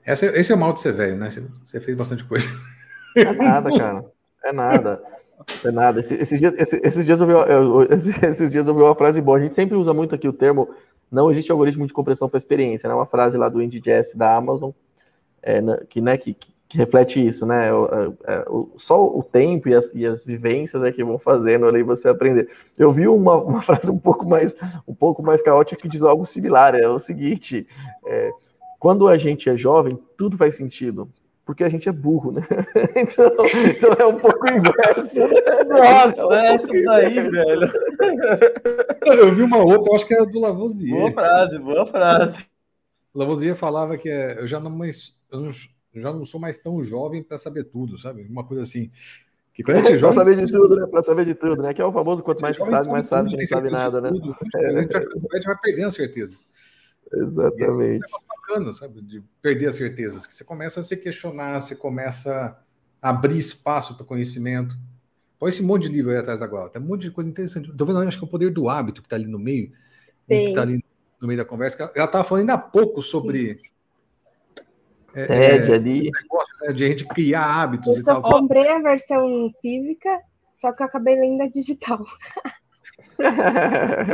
Essa, 0.03 0.25
esse 0.37 0.51
é 0.51 0.55
o 0.55 0.57
mal 0.57 0.73
de 0.73 0.81
ser 0.81 0.91
velho, 0.93 1.15
né? 1.15 1.29
Você, 1.65 1.79
fez 1.79 1.95
bastante 1.95 2.23
coisa. 2.25 2.47
É 3.15 3.31
nada, 3.31 3.69
cara. 3.77 4.05
É 4.43 4.51
nada. 4.51 5.01
É 5.63 5.71
nada. 5.71 5.99
Esse- 5.99 6.15
Esses, 6.15 6.39
dias, 6.39 6.53
esse- 6.57 6.81
esses 6.83 7.05
dias 7.05 7.21
eu 7.21 7.27
vi, 7.27 7.33
eu- 7.33 7.83
esses, 7.83 8.17
esses 8.21 8.51
dias 8.51 8.67
eu 8.67 8.75
vi 8.75 8.81
uma 8.81 8.95
frase 8.95 9.21
boa. 9.21 9.37
A 9.37 9.41
gente 9.41 9.55
sempre 9.55 9.75
usa 9.77 9.93
muito 9.93 10.13
aqui 10.13 10.27
o 10.27 10.33
termo 10.33 10.73
não 11.15 11.31
existe 11.31 11.51
algoritmo 11.51 11.87
de 11.87 11.93
compressão 11.93 12.27
para 12.29 12.37
experiência, 12.37 12.87
né? 12.87 12.93
Uma 12.93 13.05
frase 13.05 13.37
lá 13.37 13.47
do 13.49 13.61
IndyJS 13.61 14.13
da 14.15 14.35
Amazon, 14.35 14.71
é, 15.41 15.61
na- 15.61 15.77
que, 15.77 16.01
né, 16.01 16.17
que, 16.17 16.33
que 16.67 16.77
reflete 16.77 17.25
isso, 17.25 17.45
né? 17.45 17.73
O, 17.73 17.85
é, 18.25 18.45
o- 18.49 18.69
só 18.77 19.03
o 19.05 19.23
tempo 19.23 19.69
e 19.69 19.75
as, 19.75 19.93
e 19.93 20.05
as 20.05 20.23
vivências 20.25 20.83
é 20.83 20.91
que 20.91 21.03
vão 21.03 21.17
fazendo 21.17 21.65
ali 21.67 21.81
você 21.83 22.09
aprender. 22.09 22.49
Eu 22.77 22.91
vi 22.91 23.07
uma, 23.07 23.35
uma 23.37 23.61
frase 23.63 23.89
um 23.89 23.97
pouco 23.97 24.27
mais 24.27 24.55
um 24.87 24.93
pouco 24.93 25.23
mais 25.23 25.41
caótica 25.41 25.81
que 25.81 25.87
diz 25.87 26.03
algo 26.03 26.25
similar. 26.25 26.75
É 26.75 26.87
o 26.87 26.99
seguinte: 26.99 27.67
é, 28.05 28.31
quando 28.79 29.07
a 29.07 29.17
gente 29.17 29.49
é 29.49 29.55
jovem, 29.55 29.97
tudo 30.17 30.37
faz 30.37 30.55
sentido. 30.55 31.09
Porque 31.45 31.63
a 31.63 31.69
gente 31.69 31.87
é 31.87 31.91
burro, 31.91 32.31
né? 32.31 32.41
Então, 32.95 33.31
então 33.69 33.93
é 33.99 34.05
um 34.05 34.17
pouco 34.17 34.47
inverso. 34.49 35.19
Nossa, 35.69 36.21
É 36.21 36.51
um 36.51 36.55
essa 36.55 36.67
pouco 36.67 36.83
daí, 36.85 37.17
inverso. 37.19 37.31
velho. 37.31 37.73
Eu 39.05 39.35
vi 39.35 39.41
uma 39.43 39.57
outra, 39.59 39.91
eu 39.91 39.95
acho 39.95 40.07
que 40.07 40.13
era 40.13 40.25
do 40.25 40.39
Lavoisier. 40.39 40.95
Boa 40.97 41.11
frase, 41.11 41.59
boa 41.59 41.85
frase. 41.85 42.45
Lavoisier 43.13 43.55
falava 43.55 43.97
que 43.97 44.09
é, 44.09 44.39
eu 44.39 44.47
já 44.47 44.59
não, 44.59 44.71
mais, 44.71 45.13
eu 45.31 45.39
não- 45.41 45.49
eu 45.93 46.01
já 46.01 46.11
não 46.11 46.25
sou 46.25 46.39
mais 46.39 46.57
tão 46.57 46.83
jovem 46.83 47.23
para 47.23 47.37
saber 47.37 47.65
tudo, 47.65 47.97
sabe? 47.97 48.23
Uma 48.23 48.43
coisa 48.43 48.63
assim. 48.63 48.89
Que 49.53 49.63
quando 49.63 49.77
a 49.77 49.79
gente 49.81 49.89
Pra 49.99 50.11
joga, 50.11 50.23
saber 50.23 50.45
de 50.45 50.51
tudo, 50.51 50.75
né? 50.75 50.87
Pra 50.87 51.01
saber 51.01 51.25
de 51.25 51.35
tudo, 51.35 51.61
né? 51.61 51.73
Que 51.73 51.81
é 51.81 51.85
o 51.85 51.93
famoso 51.93 52.23
quanto 52.23 52.41
mais 52.41 52.59
a 52.59 52.65
se 52.65 52.69
gente 52.71 52.83
sabe, 52.83 52.91
mais 52.91 53.05
sabe 53.05 53.31
não 53.31 53.37
sabe 53.39 53.47
certeza 53.47 53.71
nada, 53.71 54.01
né? 54.01 54.09
tudo. 54.09 54.35
A 54.55 54.81
gente, 54.81 54.91
vai, 54.91 55.53
a 55.53 55.57
perdendo 55.59 55.87
as 55.87 55.93
certezas. 55.95 56.43
Exatamente. 57.13 58.05
bacana, 58.27 58.71
sabe? 58.73 59.01
De 59.01 59.23
perder 59.41 59.67
as 59.67 59.75
certezas. 59.75 60.25
Que 60.25 60.33
você 60.33 60.43
começa 60.43 60.79
a 60.79 60.83
se 60.83 60.95
questionar, 60.97 61.61
você 61.61 61.75
começa 61.75 62.57
a 63.01 63.09
abrir 63.09 63.37
espaço 63.37 63.95
para 63.95 64.05
conhecimento. 64.05 64.77
Põe 65.37 65.49
esse 65.49 65.63
monte 65.63 65.83
de 65.83 65.89
livro 65.89 66.11
aí 66.11 66.17
atrás 66.17 66.39
da 66.39 66.47
guarda. 66.47 66.71
Tem 66.71 66.81
um 66.81 66.85
monte 66.85 67.01
de 67.03 67.11
coisa 67.11 67.29
interessante. 67.29 67.69
Vendo, 67.71 67.97
acho 67.99 68.17
que 68.17 68.23
é 68.23 68.27
o 68.27 68.31
poder 68.31 68.51
do 68.51 68.69
hábito 68.69 69.01
que 69.01 69.05
está 69.07 69.15
ali 69.15 69.27
no 69.27 69.37
meio, 69.39 69.69
que 69.69 69.75
Tem. 70.27 70.49
está 70.49 70.61
ali 70.61 70.83
no 71.21 71.27
meio 71.27 71.37
da 71.37 71.45
conversa. 71.45 71.75
que 71.75 71.83
Ela 71.97 72.05
estava 72.05 72.23
falando 72.23 72.41
ainda 72.41 72.53
há 72.53 72.57
pouco 72.57 73.01
sobre 73.01 73.57
é, 75.13 75.25
TED 75.25 75.71
é, 75.71 75.75
ali. 75.75 76.11
negócio, 76.11 76.55
né, 76.61 76.73
de 76.73 76.83
a 76.83 76.87
gente 76.87 77.05
criar 77.07 77.45
hábitos 77.61 77.87
Eu 77.87 77.93
e 77.93 78.03
só 78.03 78.21
tal. 78.21 78.31
comprei 78.31 78.67
a 78.69 78.79
versão 78.79 79.51
física, 79.61 80.21
só 80.51 80.71
que 80.71 80.81
eu 80.81 80.87
acabei 80.87 81.19
lendo 81.19 81.41
a 81.43 81.47
digital. 81.47 82.03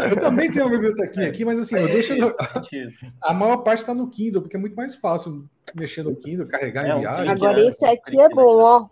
Eu 0.09 0.19
também 0.21 0.51
tenho 0.51 0.65
uma 0.65 0.71
bibliotequinha 0.71 1.27
aqui, 1.27 1.43
mas 1.45 1.59
assim, 1.59 1.75
eu 1.77 1.88
deixo 1.88 2.13
Sentido. 2.13 2.36
a 3.21 3.34
maior 3.34 3.57
parte 3.57 3.79
está 3.79 3.93
no 3.93 4.09
Kindle, 4.09 4.41
porque 4.41 4.57
é 4.57 4.59
muito 4.59 4.75
mais 4.75 4.95
fácil 4.95 5.45
mexer 5.77 6.03
no 6.03 6.15
Kindle, 6.15 6.47
carregar 6.47 6.86
É, 6.86 6.89
em 6.89 6.95
um 6.95 6.99
viagem. 6.99 7.25
clique. 7.25 7.32
Agora 7.32 7.57
né? 7.61 7.67
esse 7.69 7.86
aqui 7.86 8.19
é 8.19 8.29
bom, 8.29 8.57
ó. 8.57 8.88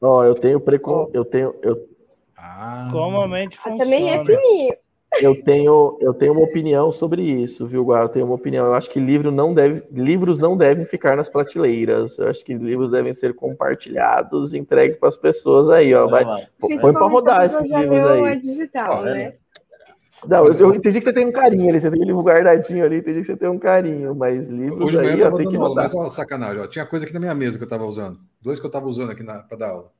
Ó, 0.00 0.24
eu 0.24 0.34
tenho 0.34 0.60
precon... 0.60 1.10
eu 1.14 1.24
tenho 1.24 1.54
eu, 1.62 1.88
Ah, 2.36 2.88
Comamente 2.92 3.56
Ah, 3.58 3.62
funciona. 3.70 3.84
também 3.84 4.10
é 4.10 4.24
fininho. 4.24 4.74
Eu 5.20 5.42
tenho 5.42 5.98
eu 6.00 6.14
tenho 6.14 6.32
uma 6.32 6.42
opinião 6.42 6.90
sobre 6.92 7.22
isso, 7.22 7.66
viu, 7.66 7.84
Guar? 7.84 8.02
Eu 8.02 8.08
tenho 8.08 8.26
uma 8.26 8.34
opinião. 8.34 8.66
Eu 8.66 8.74
acho 8.74 8.90
que 8.90 9.00
livro 9.00 9.30
não 9.30 9.54
deve 9.54 9.82
livros 9.90 10.38
não 10.38 10.56
devem 10.56 10.84
ficar 10.84 11.16
nas 11.16 11.28
prateleiras. 11.28 12.18
Eu 12.18 12.28
acho 12.28 12.44
que 12.44 12.54
livros 12.54 12.90
devem 12.90 13.12
ser 13.14 13.34
compartilhados, 13.34 14.52
e 14.54 14.58
entregues 14.58 14.98
para 14.98 15.08
as 15.08 15.16
pessoas 15.16 15.70
aí, 15.70 15.94
ó. 15.94 16.06
Vai, 16.06 16.24
põe 16.58 16.92
para 16.92 17.06
rodar 17.06 17.44
esses 17.44 17.70
livros 17.70 18.04
aí. 18.04 18.38
digital, 18.38 18.98
Tá 18.98 19.02
né? 19.02 19.34
Não, 20.26 20.46
eu, 20.46 20.54
eu 20.54 20.74
entendi 20.74 20.98
que 20.98 21.04
você 21.04 21.12
tem 21.12 21.26
um 21.26 21.32
carinho 21.32 21.68
ali, 21.68 21.78
você 21.78 21.90
tem 21.90 22.00
o 22.00 22.04
livro 22.04 22.22
guardadinho 22.22 22.84
ali, 22.84 22.96
entendi 22.98 23.20
que 23.20 23.26
você 23.26 23.36
tem 23.36 23.48
um 23.48 23.58
carinho, 23.58 24.14
mas 24.14 24.46
livros 24.46 24.88
Hoje 24.88 24.98
aí, 24.98 25.20
eu 25.20 25.28
ó, 25.28 25.36
tem 25.36 25.48
que 25.48 25.56
aula, 25.56 25.68
rodar. 25.68 25.84
mas 25.84 25.94
ó, 25.94 26.08
sacanagem, 26.08 26.62
ó. 26.62 26.66
Tinha 26.66 26.86
coisa 26.86 27.04
aqui 27.04 27.12
na 27.12 27.20
minha 27.20 27.34
mesa 27.34 27.58
que 27.58 27.64
eu 27.64 27.68
tava 27.68 27.84
usando. 27.84 28.18
Dois 28.40 28.58
que 28.58 28.66
eu 28.66 28.70
tava 28.70 28.86
usando 28.86 29.10
aqui 29.12 29.22
para 29.22 29.56
dar 29.56 29.70
aula. 29.70 29.92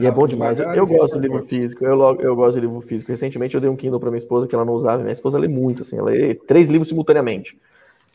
E 0.00 0.06
é 0.06 0.10
bom 0.10 0.26
demais. 0.26 0.58
Eu, 0.60 0.86
gosto 0.86 1.14
de 1.14 1.20
devagar. 1.20 1.22
livro 1.22 1.42
físico. 1.46 1.84
Eu, 1.84 1.94
logo- 1.94 2.22
eu 2.22 2.34
gosto 2.34 2.54
de 2.54 2.60
livro 2.60 2.80
físico. 2.80 3.10
Recentemente 3.10 3.54
eu 3.54 3.60
dei 3.60 3.68
um 3.70 3.76
Kindle 3.76 4.00
para 4.00 4.10
minha 4.10 4.18
esposa 4.18 4.46
que 4.46 4.54
ela 4.54 4.64
não 4.64 4.72
usava. 4.72 5.02
Minha 5.02 5.12
esposa 5.12 5.38
lê 5.38 5.48
muito, 5.48 5.82
assim, 5.82 5.98
ela 5.98 6.10
lê 6.10 6.34
três 6.34 6.68
livros 6.68 6.88
simultaneamente. 6.88 7.56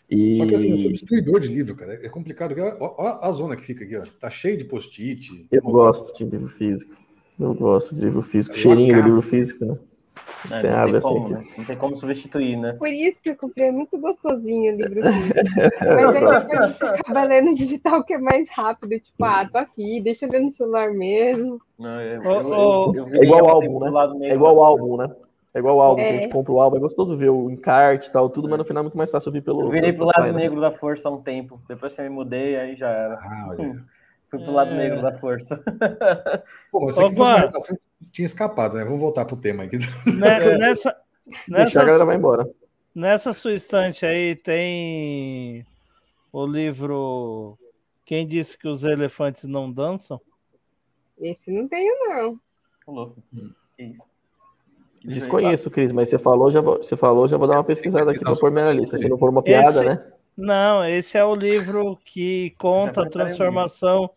E 0.10 0.38
Só 0.38 0.46
que 0.46 0.56
assim, 0.56 0.72
eu 0.72 0.80
sou 0.80 0.92
destruidor 0.92 1.40
de 1.40 1.48
livro, 1.48 1.76
cara. 1.76 1.94
É 2.04 2.10
complicado. 2.10 2.56
ó 2.80 3.20
a 3.22 3.32
zona 3.32 3.56
que 3.56 3.64
fica 3.64 3.84
aqui, 3.84 3.96
ó. 3.98 4.04
Tá 4.20 4.30
cheio 4.30 4.58
de 4.58 4.64
post-it. 4.64 5.48
eu 5.52 5.62
gosto 5.62 6.18
de 6.18 6.26
livro 6.26 6.48
físico. 6.48 6.94
Eu 7.40 7.54
gosto 7.54 7.96
de 7.96 8.02
livro 8.02 8.22
físico. 8.22 8.56
Eu 8.56 8.60
Cheirinho 8.60 8.96
de 8.96 9.02
livro 9.02 9.22
físico, 9.22 9.66
né? 9.66 9.78
É, 10.52 10.62
Você 10.62 10.68
não, 10.70 10.78
abre 10.78 10.92
tem 10.92 10.98
assim. 10.98 11.14
como, 11.14 11.30
né? 11.30 11.44
não 11.58 11.66
tem 11.66 11.78
como 11.78 11.96
substituir, 11.96 12.58
né? 12.58 12.74
Por 12.74 12.88
isso 12.88 13.22
que 13.22 13.30
eu 13.32 13.36
comprei, 13.36 13.68
é 13.68 13.72
muito 13.72 13.98
gostosinho 14.00 14.74
o 14.74 14.78
livro. 14.78 15.02
Mas 15.82 16.16
aí 16.16 16.26
depois 16.28 16.78
você 16.78 16.86
acaba 16.86 17.24
lendo 17.24 17.56
digital 17.56 18.04
que 18.04 18.14
é 18.14 18.18
mais 18.18 18.50
rápido. 18.50 19.00
Tipo, 19.00 19.24
ah, 19.26 19.48
tô 19.50 19.58
aqui, 19.58 20.02
deixa 20.02 20.26
eu 20.26 20.32
ler 20.32 20.42
no 20.42 20.52
celular 20.52 20.92
mesmo. 20.92 21.60
Não, 21.78 22.02
eu, 22.02 22.24
eu- 22.24 22.94
eu- 22.96 23.08
eu 23.08 23.22
É 23.22 23.26
igual 23.26 23.50
álbum, 23.50 23.80
né? 23.80 23.90
lado 23.90 24.24
É 24.24 24.34
igual 24.34 24.64
álbum, 24.64 24.98
né? 24.98 25.10
É 25.54 25.60
igual 25.60 25.78
o 25.78 25.82
álbum, 25.82 26.04
que 26.04 26.10
a 26.10 26.12
É. 26.12 26.22
gente 26.22 26.30
compra 26.30 26.52
o 26.52 26.60
álbum. 26.60 26.78
É 26.78 26.80
gostoso 26.82 27.16
ver 27.16 27.30
o 27.30 27.50
encarte 27.50 28.10
e 28.10 28.12
tal, 28.12 28.30
tudo, 28.30 28.50
mas 28.50 28.58
no 28.58 28.66
final 28.66 28.82
é 28.82 28.84
muito 28.84 28.98
mais 28.98 29.10
fácil 29.10 29.30
ouvir 29.30 29.42
pelo. 29.42 29.62
Eu 29.62 29.70
virei 29.70 29.92
pelo 29.92 30.00
pro 30.00 30.06
lado 30.08 30.16
Spotify, 30.16 30.36
né? 30.36 30.42
negro 30.44 30.60
da 30.62 30.72
força 30.72 31.08
há 31.08 31.12
um 31.12 31.22
tempo. 31.22 31.62
Depois 31.68 31.94
que 31.96 32.02
eu 32.02 32.06
me 32.06 32.10
mudei, 32.12 32.58
aí 32.58 32.76
já 32.76 32.90
era. 32.90 33.16
Ah, 33.16 33.46
olha. 33.50 33.76
Fui 34.30 34.40
pro 34.40 34.52
lado 34.52 34.72
É. 34.74 34.76
negro 34.78 35.02
da 35.02 35.18
força. 35.18 35.64
Pô, 36.72 36.84
mas 36.86 36.98
Opa! 36.98 37.14
uma 37.14 37.40
redação, 37.40 37.78
tinha 38.12 38.26
escapado, 38.26 38.76
né? 38.78 38.84
Vamos 38.84 39.00
voltar 39.00 39.26
pro 39.26 39.36
tema 39.38 39.64
aqui. 39.64 39.78
Né- 40.06 40.40
nessa, 40.58 40.96
Deixar 41.48 41.82
a 41.82 41.84
galera 41.86 41.94
nessa, 41.94 42.06
vai 42.06 42.16
embora. 42.18 42.50
nessa 42.94 43.34
sua 43.34 43.54
estante 43.54 44.06
aí 44.06 44.36
tem 44.36 45.66
o 46.32 46.46
livro 46.46 47.58
Quem 48.06 48.28
disse 48.28 48.58
que 48.58 48.68
os 48.68 48.84
elefantes 48.84 49.46
não 49.46 49.72
dançam? 49.72 50.20
Esse 51.20 51.52
não 51.52 51.68
tenho, 51.68 51.96
não. 52.08 52.40
Louco. 52.88 53.16
Desconheço, 55.04 55.70
Cris, 55.70 55.92
mas 55.92 56.10
você 56.10 56.18
falou, 56.18 56.50
já 56.50 56.62
vou, 56.62 56.78
você 56.78 56.98
falou, 56.98 57.28
já 57.28 57.38
vou 57.38 57.48
dar 57.48 57.56
uma 57.58 57.64
pesquisada 57.64 58.12
aqui 58.12 58.20
pra 58.20 58.36
pôr 58.36 58.52
minha 58.52 58.72
lista. 58.72 58.98
Se 58.98 59.08
não 59.08 59.18
for 59.18 59.30
uma 59.30 59.44
piada, 59.44 59.70
Esse- 59.70 59.86
né? 59.86 60.12
Não, 60.38 60.84
esse 60.86 61.18
é 61.18 61.24
o 61.24 61.34
livro 61.34 61.98
que 62.04 62.54
conta 62.58 63.02
a 63.02 63.04
o 63.06 63.10
transformação 63.10 64.10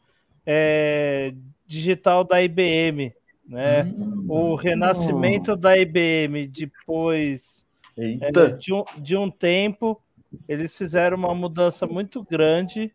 é, 0.44 1.32
digital 1.66 2.24
da 2.24 2.42
IBM, 2.42 3.14
né? 3.48 3.82
Hum. 3.84 4.26
O 4.28 4.54
renascimento 4.54 5.56
da 5.56 5.76
IBM 5.76 6.46
depois 6.46 7.66
é, 7.96 8.30
de, 8.52 8.72
um, 8.72 8.84
de 8.98 9.16
um 9.16 9.30
tempo, 9.30 10.00
eles 10.46 10.76
fizeram 10.76 11.16
uma 11.16 11.34
mudança 11.34 11.86
muito 11.86 12.22
grande 12.22 12.92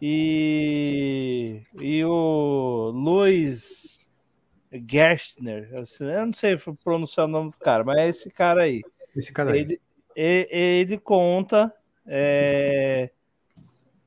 e, 0.00 1.62
e 1.80 2.04
o 2.04 2.92
Louis 2.94 3.98
Gerstner, 4.88 5.70
eu 5.72 6.26
não 6.26 6.32
sei 6.34 6.56
pronunciar 6.84 7.26
o 7.26 7.30
nome 7.30 7.50
do 7.50 7.58
cara, 7.58 7.82
mas 7.82 7.98
é 7.98 8.08
esse 8.08 8.30
cara 8.30 8.62
aí. 8.62 8.82
Esse 9.16 9.32
cara 9.32 9.52
aí. 9.52 9.80
Ele, 10.14 10.48
ele 10.50 10.98
conta 10.98 11.72
é, 12.06 13.10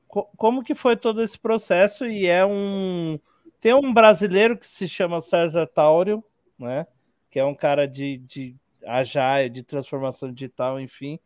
co- 0.06 0.30
como 0.36 0.62
que 0.62 0.74
foi 0.74 0.96
todo 0.96 1.22
esse 1.22 1.38
processo 1.38 2.06
e 2.06 2.26
é 2.26 2.44
um 2.46 3.18
tem 3.62 3.72
um 3.72 3.94
brasileiro 3.94 4.58
que 4.58 4.66
se 4.66 4.88
chama 4.88 5.20
César 5.20 5.68
Táurio, 5.68 6.22
né? 6.58 6.84
Que 7.30 7.38
é 7.38 7.44
um 7.44 7.54
cara 7.54 7.86
de, 7.86 8.18
de 8.18 8.56
agile, 8.84 9.48
de 9.48 9.62
transformação 9.62 10.32
digital, 10.32 10.80
enfim, 10.80 11.20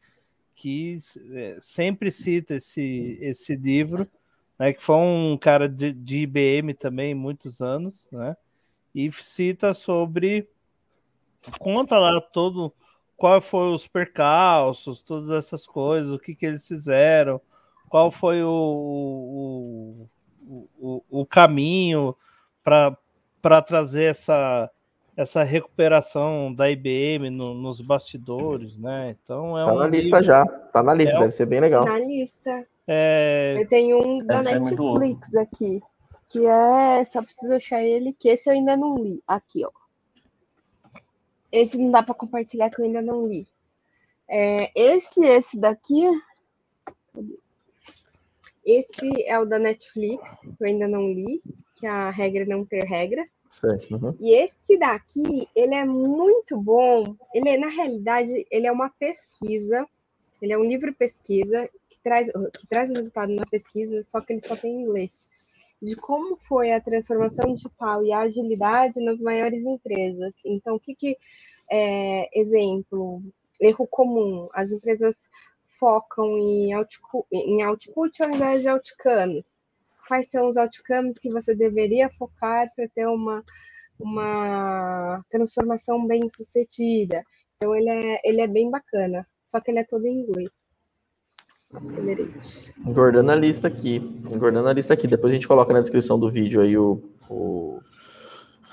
que 0.55 0.99
é, 1.33 1.57
sempre 1.63 2.13
cita 2.13 2.57
esse, 2.57 3.17
esse 3.23 3.57
livro, 3.57 4.07
né? 4.59 4.75
Que 4.75 4.83
foi 4.83 4.97
um 4.97 5.39
cara 5.41 5.67
de, 5.67 5.95
de 5.95 6.19
IBM 6.21 6.75
também, 6.75 7.15
muitos 7.15 7.63
anos, 7.63 8.07
né? 8.13 8.37
E 8.95 9.11
cita 9.13 9.73
sobre 9.73 10.47
conta 11.59 11.97
lá 11.97 12.21
todo 12.21 12.71
qual 13.17 13.41
foi 13.41 13.73
os 13.73 13.89
percalços, 13.89 15.01
todas 15.01 15.31
essas 15.31 15.67
coisas, 15.67 16.13
o 16.13 16.19
que, 16.19 16.35
que 16.35 16.45
eles 16.45 16.69
fizeram, 16.69 17.41
qual 17.89 18.11
foi 18.11 18.43
o, 18.43 19.97
o, 20.47 20.67
o, 20.79 21.05
o 21.23 21.25
caminho 21.25 22.15
para 23.43 23.63
trazer 23.63 24.05
essa, 24.11 24.69
essa 25.17 25.43
recuperação 25.45 26.53
da 26.53 26.69
IBM 26.69 27.31
no- 27.31 27.55
nos 27.55 27.81
bastidores, 27.81 28.77
né? 28.77 29.17
Então 29.23 29.57
é 29.57 29.65
Tá 29.65 29.73
um 29.73 29.79
na 29.79 29.85
livro- 29.87 29.97
lista 30.01 30.23
já. 30.23 30.45
Tá 30.47 30.83
na 30.83 30.93
lista, 30.93 31.15
É 31.15 31.17
um- 31.19 31.21
deve 31.21 31.33
ser 31.33 31.47
bem 31.47 31.61
legal. 31.61 31.85
Na 31.85 31.99
lista. 31.99 32.67
é, 32.89 33.55
Eu 33.59 33.69
tenho 33.69 34.05
um 34.05 34.19
da 34.25 34.41
é 34.41 34.59
Netflix 34.59 35.35
aqui. 35.37 35.81
Que 36.29 36.45
é. 36.45 37.05
Só 37.05 37.23
preciso 37.23 37.55
achar 37.55 37.83
ele, 37.85 38.13
que 38.13 38.29
esse 38.29 38.49
eu 38.51 38.53
ainda 38.55 38.77
não 38.77 38.97
li. 38.97 39.23
Aqui, 39.29 39.65
ó. 39.65 39.71
Esse 41.53 41.79
não 41.79 41.91
dá 41.93 42.03
para 42.03 42.15
compartilhar 42.15 42.69
que 42.69 42.81
eu 42.81 42.85
ainda 42.85 43.01
não 43.01 43.27
li. 43.29 43.47
É, 44.29 44.71
esse, 44.75 45.25
esse 45.25 45.57
daqui. 45.57 46.03
Esse 48.65 49.23
é 49.27 49.39
o 49.39 49.45
da 49.45 49.59
Netflix, 49.59 50.41
que 50.41 50.65
eu 50.65 50.67
ainda 50.67 50.89
não 50.89 51.09
li, 51.13 51.41
que 51.77 51.87
a 51.87 52.11
regra 52.11 52.43
é 52.43 52.47
não 52.47 52.65
ter 52.65 52.85
regras. 52.85 53.31
Certo. 53.51 53.95
uhum. 53.95 54.17
E 54.19 54.35
esse 54.35 54.79
daqui, 54.79 55.47
ele 55.55 55.75
é 55.75 55.85
muito 55.85 56.59
bom. 56.59 57.15
Ele, 57.35 57.51
é, 57.51 57.59
na 57.59 57.69
realidade, 57.69 58.47
ele 58.51 58.67
é 58.67 58.73
uma 58.73 58.89
pesquisa. 58.89 59.87
Ele 60.41 60.53
é 60.53 60.59
um 60.59 60.65
livro 60.65 60.93
pesquisa 60.95 61.69
que 61.89 61.99
traz, 62.03 62.29
que 62.59 62.67
traz 62.67 62.91
o 62.91 62.95
resultado 62.95 63.33
na 63.35 63.47
pesquisa, 63.47 64.03
só 64.03 64.21
que 64.21 64.33
ele 64.33 64.41
só 64.41 64.57
tem 64.57 64.73
em 64.73 64.83
inglês. 64.83 65.25
De 65.81 65.95
como 65.95 66.37
foi 66.37 66.73
a 66.73 66.81
transformação 66.81 67.55
digital 67.55 68.03
e 68.03 68.11
a 68.11 68.21
agilidade 68.21 68.99
nas 69.05 69.21
maiores 69.21 69.63
empresas. 69.65 70.37
Então, 70.47 70.77
o 70.77 70.81
que 70.81 70.95
que 70.95 71.19
é, 71.71 72.29
exemplo, 72.39 73.23
erro 73.61 73.87
comum, 73.87 74.49
as 74.55 74.71
empresas 74.71 75.29
focam 75.79 76.39
em 76.39 76.73
output, 76.73 77.27
em 77.31 77.63
output 77.63 78.23
ao 78.23 78.31
invés 78.31 78.63
de 78.63 78.69
outcomes. 78.69 79.56
Quais 80.07 80.31
são 80.31 80.49
os 80.49 80.57
outcomes 80.57 81.19
que 81.19 81.31
você 81.31 81.55
deveria 81.55 82.09
focar 82.11 82.71
para 82.75 82.89
ter 82.95 83.07
uma, 83.07 83.43
uma 83.99 85.23
transformação 85.29 86.07
bem 86.07 86.29
sucedida? 86.29 87.25
Então, 87.57 87.75
ele 87.75 87.89
é, 87.89 88.21
ele 88.25 88.41
é 88.41 88.47
bem 88.47 88.71
bacana, 88.71 89.27
só 89.45 89.61
que 89.61 89.71
ele 89.71 89.81
é 89.81 89.85
todo 89.85 90.07
em 90.07 90.21
inglês. 90.21 90.69
Accelerate. 91.75 92.73
Engordando 92.79 93.33
a 93.33 93.35
lista 93.35 93.69
aqui. 93.69 93.97
Engordando 94.31 94.69
a 94.69 94.73
lista 94.73 94.95
aqui. 94.95 95.07
Depois 95.07 95.33
a 95.33 95.35
gente 95.35 95.49
coloca 95.49 95.73
na 95.73 95.81
descrição 95.81 96.19
do 96.19 96.31
vídeo 96.31 96.61
aí 96.61 96.77
o, 96.79 97.03
o, 97.29 97.81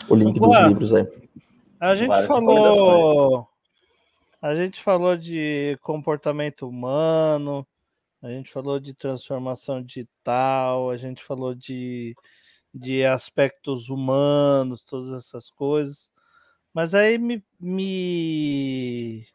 o 0.09 0.15
link 0.15 0.39
dos 0.39 0.49
Boa. 0.49 0.67
livros 0.67 0.93
aí. 0.93 1.07
A 1.79 1.95
gente 1.95 2.09
Várias 2.09 2.27
falou. 2.27 3.47
A 4.41 4.55
gente 4.55 4.83
falou 4.83 5.17
de 5.17 5.77
comportamento 5.81 6.67
humano, 6.67 7.65
a 8.23 8.29
gente 8.29 8.51
falou 8.53 8.79
de 8.79 8.93
transformação 8.93 9.83
digital, 9.83 10.89
a 10.89 10.95
gente 10.95 11.21
falou 11.21 11.53
de, 11.53 12.15
de 12.73 13.03
aspectos 13.03 13.89
humanos, 13.89 14.85
todas 14.85 15.11
essas 15.11 15.51
coisas. 15.51 16.09
Mas 16.73 16.95
aí 16.95 17.17
me, 17.17 17.43
me, 17.59 19.27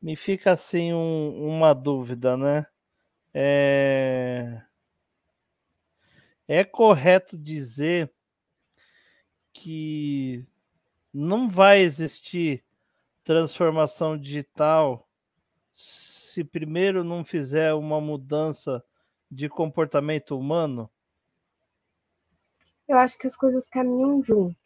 me 0.00 0.16
fica 0.16 0.52
assim 0.52 0.94
um, 0.94 1.46
uma 1.46 1.74
dúvida, 1.74 2.38
né? 2.38 2.66
É, 3.34 4.62
é 6.48 6.64
correto 6.64 7.36
dizer 7.36 8.10
que 9.52 10.46
não 11.12 11.50
vai 11.50 11.80
existir 11.82 12.64
transformação 13.22 14.18
digital 14.18 15.06
se 16.32 16.42
primeiro 16.42 17.04
não 17.04 17.24
fizer 17.24 17.74
uma 17.74 18.00
mudança 18.00 18.82
de 19.30 19.48
comportamento 19.48 20.38
humano? 20.38 20.90
Eu 22.88 22.96
acho 22.96 23.18
que 23.18 23.26
as 23.26 23.36
coisas 23.36 23.68
caminham 23.68 24.22
juntos. 24.22 24.56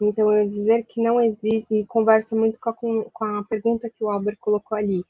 Então, 0.00 0.32
eu 0.32 0.48
dizer 0.48 0.84
que 0.84 1.02
não 1.02 1.20
existe, 1.20 1.74
e 1.74 1.86
conversa 1.86 2.36
muito 2.36 2.58
com 2.60 2.70
a, 2.70 2.74
com 3.12 3.24
a 3.24 3.44
pergunta 3.44 3.90
que 3.90 4.04
o 4.04 4.10
Albert 4.10 4.36
colocou 4.38 4.76
ali, 4.76 5.04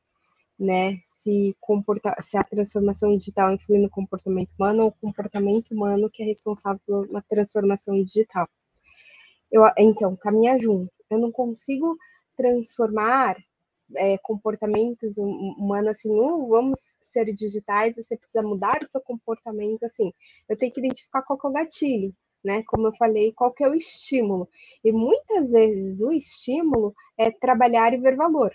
né? 0.58 0.96
Se, 1.04 1.54
comporta, 1.60 2.14
se 2.22 2.38
a 2.38 2.44
transformação 2.44 3.16
digital 3.16 3.52
influi 3.52 3.78
no 3.78 3.90
comportamento 3.90 4.52
humano 4.58 4.84
ou 4.84 4.88
o 4.88 4.92
comportamento 4.92 5.72
humano 5.72 6.08
que 6.08 6.22
é 6.22 6.26
responsável 6.26 6.80
por 6.86 7.06
uma 7.08 7.20
transformação 7.22 8.02
digital. 8.02 8.48
Eu, 9.50 9.64
então, 9.76 10.16
caminha 10.16 10.58
junto. 10.58 10.92
Eu 11.10 11.18
não 11.18 11.32
consigo 11.32 11.96
transformar 12.36 13.36
é, 13.94 14.18
comportamentos 14.18 15.16
humanos 15.18 15.90
assim, 15.90 16.10
uh, 16.10 16.48
vamos 16.48 16.78
ser 17.00 17.32
digitais, 17.32 17.96
você 17.96 18.16
precisa 18.16 18.42
mudar 18.42 18.80
o 18.82 18.86
seu 18.86 19.00
comportamento 19.00 19.84
assim. 19.84 20.12
Eu 20.48 20.56
tenho 20.56 20.72
que 20.72 20.80
identificar 20.80 21.22
qual 21.22 21.38
que 21.38 21.46
é 21.46 21.50
o 21.50 21.52
gatilho 21.52 22.14
né? 22.46 22.62
Como 22.68 22.86
eu 22.86 22.94
falei, 22.96 23.32
qual 23.32 23.52
que 23.52 23.64
é 23.64 23.68
o 23.68 23.74
estímulo? 23.74 24.48
E 24.84 24.92
muitas 24.92 25.50
vezes 25.50 26.00
o 26.00 26.12
estímulo 26.12 26.94
é 27.18 27.30
trabalhar 27.30 27.92
e 27.92 27.98
ver 27.98 28.16
valor. 28.16 28.54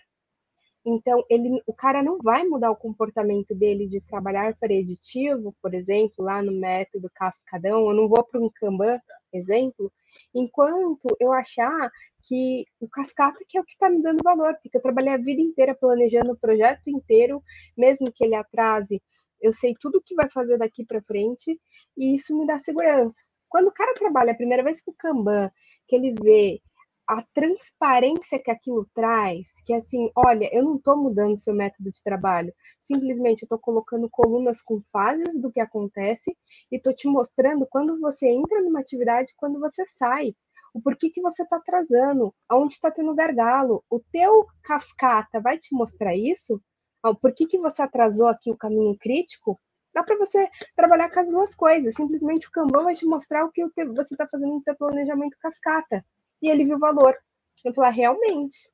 Então, 0.83 1.23
ele, 1.29 1.61
o 1.67 1.73
cara 1.73 2.01
não 2.01 2.17
vai 2.17 2.43
mudar 2.43 2.71
o 2.71 2.75
comportamento 2.75 3.53
dele 3.53 3.87
de 3.87 4.01
trabalhar 4.01 4.57
preditivo, 4.57 5.53
por 5.61 5.75
exemplo, 5.75 6.25
lá 6.25 6.41
no 6.41 6.51
método 6.51 7.11
cascadão, 7.13 7.87
eu 7.87 7.93
não 7.93 8.07
vou 8.07 8.23
para 8.23 8.39
um 8.41 8.49
Kanban, 8.49 8.99
exemplo, 9.31 9.91
enquanto 10.33 11.07
eu 11.19 11.31
achar 11.31 11.91
que 12.23 12.65
o 12.79 12.87
cascata 12.87 13.43
que 13.47 13.57
é 13.57 13.61
o 13.61 13.63
que 13.63 13.73
está 13.73 13.89
me 13.89 14.01
dando 14.01 14.23
valor, 14.23 14.55
porque 14.61 14.77
eu 14.77 14.81
trabalhei 14.81 15.13
a 15.13 15.17
vida 15.17 15.41
inteira 15.41 15.75
planejando 15.75 16.31
o 16.33 16.37
projeto 16.37 16.87
inteiro, 16.87 17.43
mesmo 17.77 18.11
que 18.11 18.23
ele 18.23 18.35
atrase, 18.35 19.01
eu 19.41 19.51
sei 19.51 19.73
tudo 19.79 19.97
o 19.97 20.01
que 20.01 20.15
vai 20.15 20.29
fazer 20.29 20.57
daqui 20.57 20.85
para 20.85 21.01
frente, 21.01 21.59
e 21.97 22.15
isso 22.15 22.37
me 22.37 22.45
dá 22.45 22.57
segurança. 22.59 23.19
Quando 23.49 23.67
o 23.67 23.73
cara 23.73 23.93
trabalha 23.93 24.31
a 24.31 24.35
primeira 24.35 24.63
vez 24.63 24.81
com 24.81 24.91
o 24.91 24.95
Kanban, 24.95 25.51
que 25.87 25.95
ele 25.95 26.13
vê 26.21 26.61
a 27.07 27.21
transparência 27.33 28.39
que 28.39 28.51
aquilo 28.51 28.87
traz, 28.93 29.61
que 29.65 29.73
assim, 29.73 30.09
olha, 30.15 30.49
eu 30.53 30.63
não 30.63 30.75
estou 30.77 30.97
mudando 30.97 31.37
seu 31.37 31.53
método 31.53 31.91
de 31.91 32.03
trabalho, 32.03 32.53
simplesmente 32.79 33.43
eu 33.43 33.45
estou 33.45 33.59
colocando 33.59 34.09
colunas 34.09 34.61
com 34.61 34.81
fases 34.91 35.39
do 35.41 35.51
que 35.51 35.59
acontece 35.59 36.37
e 36.71 36.77
estou 36.77 36.93
te 36.93 37.07
mostrando 37.07 37.67
quando 37.69 37.99
você 37.99 38.27
entra 38.29 38.61
numa 38.61 38.79
atividade, 38.79 39.33
quando 39.35 39.59
você 39.59 39.85
sai, 39.85 40.33
o 40.73 40.81
porquê 40.81 41.09
que 41.09 41.21
você 41.21 41.43
está 41.43 41.57
atrasando, 41.57 42.33
aonde 42.47 42.75
está 42.75 42.89
tendo 42.89 43.13
gargalo, 43.13 43.83
o 43.89 43.99
teu 43.99 44.47
cascata 44.63 45.41
vai 45.41 45.57
te 45.57 45.75
mostrar 45.75 46.15
isso, 46.15 46.61
o 47.03 47.15
porquê 47.15 47.45
que 47.45 47.57
você 47.57 47.81
atrasou 47.81 48.27
aqui 48.27 48.51
o 48.51 48.57
caminho 48.57 48.95
crítico, 48.97 49.59
dá 49.93 50.03
para 50.03 50.17
você 50.17 50.47
trabalhar 50.75 51.11
com 51.11 51.19
as 51.19 51.27
duas 51.27 51.55
coisas. 51.55 51.93
Simplesmente 51.95 52.47
o 52.47 52.51
Kanban 52.51 52.83
vai 52.83 52.95
te 52.95 53.05
mostrar 53.05 53.43
o 53.43 53.51
que 53.51 53.65
você 53.67 54.13
está 54.13 54.27
fazendo 54.27 54.53
no 54.53 54.61
seu 54.61 54.75
planejamento 54.75 55.37
cascata. 55.39 56.05
E 56.41 56.49
ele 56.49 56.65
viu 56.65 56.77
o 56.77 56.79
valor. 56.79 57.15
Eu 57.63 57.73
falei, 57.73 57.89
ah, 57.89 57.93
realmente, 57.93 58.69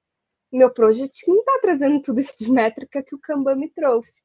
meu 0.52 0.72
projetinho 0.72 1.40
está 1.40 1.60
trazendo 1.62 2.02
tudo 2.02 2.22
isso 2.22 2.38
de 2.40 2.52
métrica 2.52 3.04
que 3.04 3.16
o 3.16 3.20
Kanban 3.20 3.56
me 3.56 3.70
trouxe. 3.70 4.22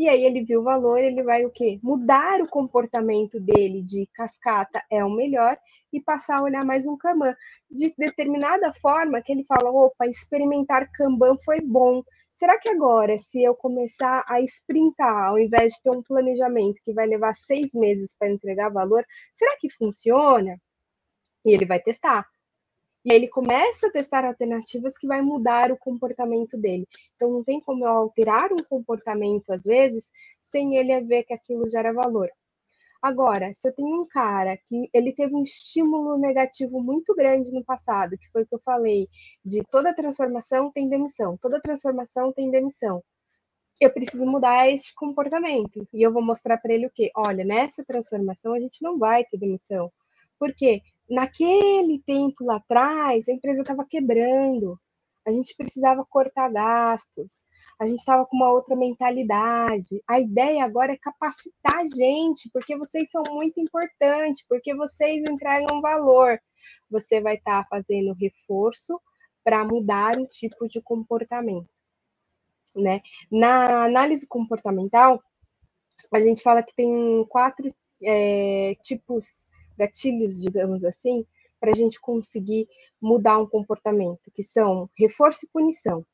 E 0.00 0.08
aí 0.08 0.24
ele 0.24 0.42
viu 0.42 0.60
o 0.60 0.64
valor, 0.64 0.98
ele 0.98 1.22
vai 1.22 1.44
o 1.44 1.50
quê? 1.50 1.78
Mudar 1.82 2.40
o 2.40 2.48
comportamento 2.48 3.38
dele 3.38 3.82
de 3.82 4.08
cascata 4.14 4.82
é 4.90 5.04
o 5.04 5.10
melhor 5.10 5.58
e 5.92 6.00
passar 6.00 6.38
a 6.38 6.42
olhar 6.42 6.64
mais 6.64 6.86
um 6.86 6.96
Kanban. 6.96 7.36
De 7.70 7.94
determinada 7.98 8.72
forma 8.72 9.20
que 9.20 9.30
ele 9.30 9.44
fala, 9.44 9.70
opa, 9.70 10.06
experimentar 10.06 10.90
Kanban 10.94 11.36
foi 11.44 11.60
bom. 11.60 12.02
Será 12.32 12.58
que 12.58 12.70
agora, 12.70 13.18
se 13.18 13.42
eu 13.42 13.54
começar 13.54 14.24
a 14.26 14.40
sprintar, 14.40 15.28
ao 15.28 15.38
invés 15.38 15.74
de 15.74 15.82
ter 15.82 15.90
um 15.90 16.02
planejamento 16.02 16.80
que 16.82 16.94
vai 16.94 17.06
levar 17.06 17.34
seis 17.34 17.74
meses 17.74 18.16
para 18.18 18.30
entregar 18.30 18.70
valor, 18.70 19.04
será 19.34 19.54
que 19.60 19.68
funciona? 19.68 20.56
E 21.44 21.52
ele 21.52 21.66
vai 21.66 21.78
testar. 21.78 22.26
E 23.04 23.12
ele 23.12 23.28
começa 23.28 23.86
a 23.86 23.90
testar 23.90 24.24
alternativas 24.24 24.98
que 24.98 25.06
vai 25.06 25.22
mudar 25.22 25.72
o 25.72 25.78
comportamento 25.78 26.56
dele. 26.58 26.86
Então 27.16 27.30
não 27.30 27.42
tem 27.42 27.60
como 27.60 27.84
eu 27.84 27.90
alterar 27.90 28.52
um 28.52 28.62
comportamento 28.68 29.50
às 29.50 29.64
vezes 29.64 30.10
sem 30.40 30.76
ele 30.76 31.00
ver 31.00 31.24
que 31.24 31.32
aquilo 31.32 31.68
gera 31.68 31.92
valor. 31.92 32.30
Agora, 33.02 33.50
se 33.54 33.66
eu 33.66 33.74
tenho 33.74 34.02
um 34.02 34.06
cara 34.06 34.58
que 34.58 34.90
ele 34.92 35.12
teve 35.14 35.34
um 35.34 35.42
estímulo 35.42 36.18
negativo 36.18 36.82
muito 36.82 37.14
grande 37.14 37.50
no 37.50 37.64
passado, 37.64 38.18
que 38.18 38.28
foi 38.30 38.42
o 38.42 38.46
que 38.46 38.54
eu 38.54 38.58
falei, 38.60 39.08
de 39.42 39.62
toda 39.70 39.94
transformação 39.94 40.70
tem 40.70 40.86
demissão, 40.86 41.38
toda 41.38 41.60
transformação 41.62 42.30
tem 42.30 42.50
demissão. 42.50 43.02
Eu 43.80 43.90
preciso 43.90 44.26
mudar 44.26 44.68
este 44.68 44.94
comportamento. 44.94 45.88
E 45.94 46.02
eu 46.02 46.12
vou 46.12 46.22
mostrar 46.22 46.58
para 46.58 46.74
ele 46.74 46.86
o 46.86 46.90
quê? 46.90 47.10
Olha, 47.16 47.42
nessa 47.42 47.82
transformação 47.82 48.52
a 48.52 48.60
gente 48.60 48.82
não 48.82 48.98
vai 48.98 49.24
ter 49.24 49.38
demissão. 49.38 49.90
Por 50.38 50.52
quê? 50.54 50.82
Naquele 51.10 52.00
tempo 52.06 52.44
lá 52.44 52.56
atrás, 52.56 53.28
a 53.28 53.32
empresa 53.32 53.62
estava 53.62 53.84
quebrando, 53.84 54.78
a 55.26 55.32
gente 55.32 55.54
precisava 55.56 56.04
cortar 56.08 56.50
gastos, 56.50 57.44
a 57.78 57.86
gente 57.86 57.98
estava 57.98 58.24
com 58.24 58.36
uma 58.36 58.50
outra 58.50 58.74
mentalidade. 58.74 60.02
A 60.08 60.18
ideia 60.18 60.64
agora 60.64 60.92
é 60.92 60.98
capacitar 60.98 61.78
a 61.78 61.86
gente, 61.86 62.48
porque 62.52 62.76
vocês 62.76 63.10
são 63.10 63.22
muito 63.30 63.60
importantes, 63.60 64.44
porque 64.48 64.74
vocês 64.74 65.22
entregam 65.28 65.80
valor. 65.80 66.40
Você 66.90 67.20
vai 67.20 67.34
estar 67.34 67.62
tá 67.62 67.68
fazendo 67.68 68.14
reforço 68.14 69.00
para 69.44 69.64
mudar 69.64 70.18
o 70.18 70.26
tipo 70.26 70.66
de 70.68 70.80
comportamento. 70.80 71.68
Né? 72.74 73.00
Na 73.30 73.84
análise 73.84 74.26
comportamental, 74.26 75.22
a 76.12 76.20
gente 76.20 76.42
fala 76.42 76.62
que 76.62 76.74
tem 76.74 77.26
quatro 77.28 77.74
é, 78.02 78.74
tipos 78.82 79.46
gatilhos, 79.80 80.38
digamos 80.38 80.84
assim, 80.84 81.24
para 81.58 81.70
a 81.72 81.74
gente 81.74 81.98
conseguir 82.00 82.68
mudar 83.00 83.38
um 83.38 83.46
comportamento, 83.46 84.30
que 84.34 84.42
são 84.42 84.88
reforço 84.98 85.46
e 85.46 85.48
punição. 85.48 86.04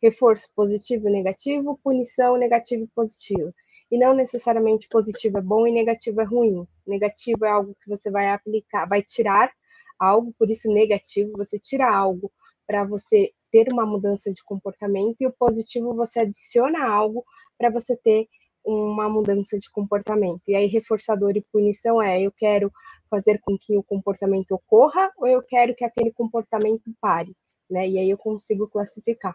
Reforço 0.00 0.48
positivo 0.54 1.08
e 1.08 1.12
negativo, 1.12 1.80
punição 1.82 2.36
negativo 2.36 2.84
e 2.84 2.88
positivo. 2.94 3.52
E 3.90 3.98
não 3.98 4.14
necessariamente 4.14 4.88
positivo 4.88 5.38
é 5.38 5.42
bom 5.42 5.66
e 5.66 5.72
negativo 5.72 6.20
é 6.20 6.24
ruim. 6.24 6.66
Negativo 6.86 7.44
é 7.44 7.50
algo 7.50 7.76
que 7.80 7.88
você 7.88 8.10
vai 8.10 8.28
aplicar, 8.30 8.86
vai 8.86 9.02
tirar 9.02 9.50
algo, 9.98 10.34
por 10.38 10.50
isso 10.50 10.70
negativo, 10.72 11.32
você 11.36 11.58
tira 11.58 11.88
algo 11.90 12.30
para 12.66 12.84
você 12.84 13.32
ter 13.50 13.72
uma 13.72 13.86
mudança 13.86 14.30
de 14.32 14.44
comportamento, 14.44 15.20
e 15.20 15.26
o 15.26 15.32
positivo 15.32 15.94
você 15.94 16.20
adiciona 16.20 16.86
algo 16.86 17.24
para 17.56 17.70
você 17.70 17.96
ter 17.96 18.28
uma 18.66 19.08
mudança 19.08 19.58
de 19.58 19.70
comportamento. 19.70 20.42
E 20.48 20.54
aí, 20.54 20.66
reforçador 20.66 21.36
e 21.36 21.46
punição 21.52 22.02
é: 22.02 22.20
eu 22.20 22.32
quero 22.32 22.70
fazer 23.08 23.38
com 23.40 23.56
que 23.56 23.78
o 23.78 23.82
comportamento 23.82 24.50
ocorra 24.52 25.10
ou 25.16 25.26
eu 25.26 25.42
quero 25.42 25.74
que 25.74 25.84
aquele 25.84 26.12
comportamento 26.12 26.92
pare, 27.00 27.34
né? 27.70 27.88
E 27.88 27.98
aí 27.98 28.10
eu 28.10 28.18
consigo 28.18 28.68
classificar. 28.68 29.34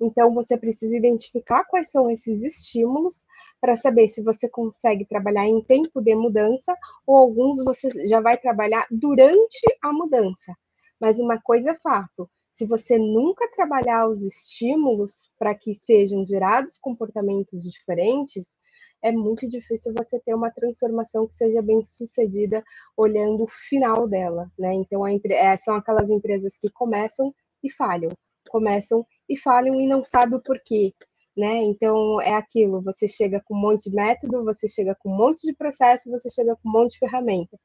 Então, 0.00 0.34
você 0.34 0.56
precisa 0.56 0.96
identificar 0.96 1.64
quais 1.64 1.90
são 1.90 2.10
esses 2.10 2.42
estímulos 2.42 3.24
para 3.60 3.76
saber 3.76 4.08
se 4.08 4.22
você 4.22 4.48
consegue 4.48 5.06
trabalhar 5.06 5.46
em 5.46 5.62
tempo 5.62 6.02
de 6.02 6.14
mudança 6.14 6.76
ou 7.06 7.16
alguns 7.16 7.64
você 7.64 7.88
já 8.08 8.20
vai 8.20 8.36
trabalhar 8.36 8.86
durante 8.90 9.60
a 9.82 9.92
mudança. 9.92 10.54
Mas 11.00 11.18
uma 11.18 11.40
coisa 11.40 11.70
é 11.72 11.74
fato: 11.74 12.28
se 12.56 12.64
você 12.64 12.96
nunca 12.96 13.46
trabalhar 13.50 14.08
os 14.08 14.22
estímulos 14.22 15.30
para 15.38 15.54
que 15.54 15.74
sejam 15.74 16.24
gerados 16.24 16.78
comportamentos 16.78 17.62
diferentes, 17.62 18.56
é 19.02 19.12
muito 19.12 19.46
difícil 19.46 19.92
você 19.94 20.18
ter 20.20 20.34
uma 20.34 20.50
transformação 20.50 21.26
que 21.26 21.34
seja 21.34 21.60
bem 21.60 21.84
sucedida 21.84 22.64
olhando 22.96 23.44
o 23.44 23.46
final 23.46 24.08
dela, 24.08 24.50
né? 24.58 24.72
Então, 24.72 25.06
é, 25.06 25.54
são 25.58 25.74
aquelas 25.74 26.08
empresas 26.08 26.56
que 26.56 26.70
começam 26.70 27.34
e 27.62 27.70
falham, 27.70 28.10
começam 28.48 29.06
e 29.28 29.38
falham 29.38 29.78
e 29.78 29.86
não 29.86 30.02
sabe 30.02 30.36
o 30.36 30.42
porquê, 30.42 30.94
né? 31.36 31.62
Então, 31.62 32.22
é 32.22 32.32
aquilo, 32.32 32.80
você 32.80 33.06
chega 33.06 33.38
com 33.44 33.54
um 33.54 33.60
monte 33.60 33.90
de 33.90 33.94
método, 33.94 34.42
você 34.42 34.66
chega 34.66 34.94
com 34.94 35.10
um 35.10 35.16
monte 35.16 35.42
de 35.42 35.52
processo, 35.52 36.10
você 36.10 36.30
chega 36.30 36.56
com 36.56 36.70
um 36.70 36.72
monte 36.72 36.92
de 36.92 37.00
ferramenta. 37.00 37.60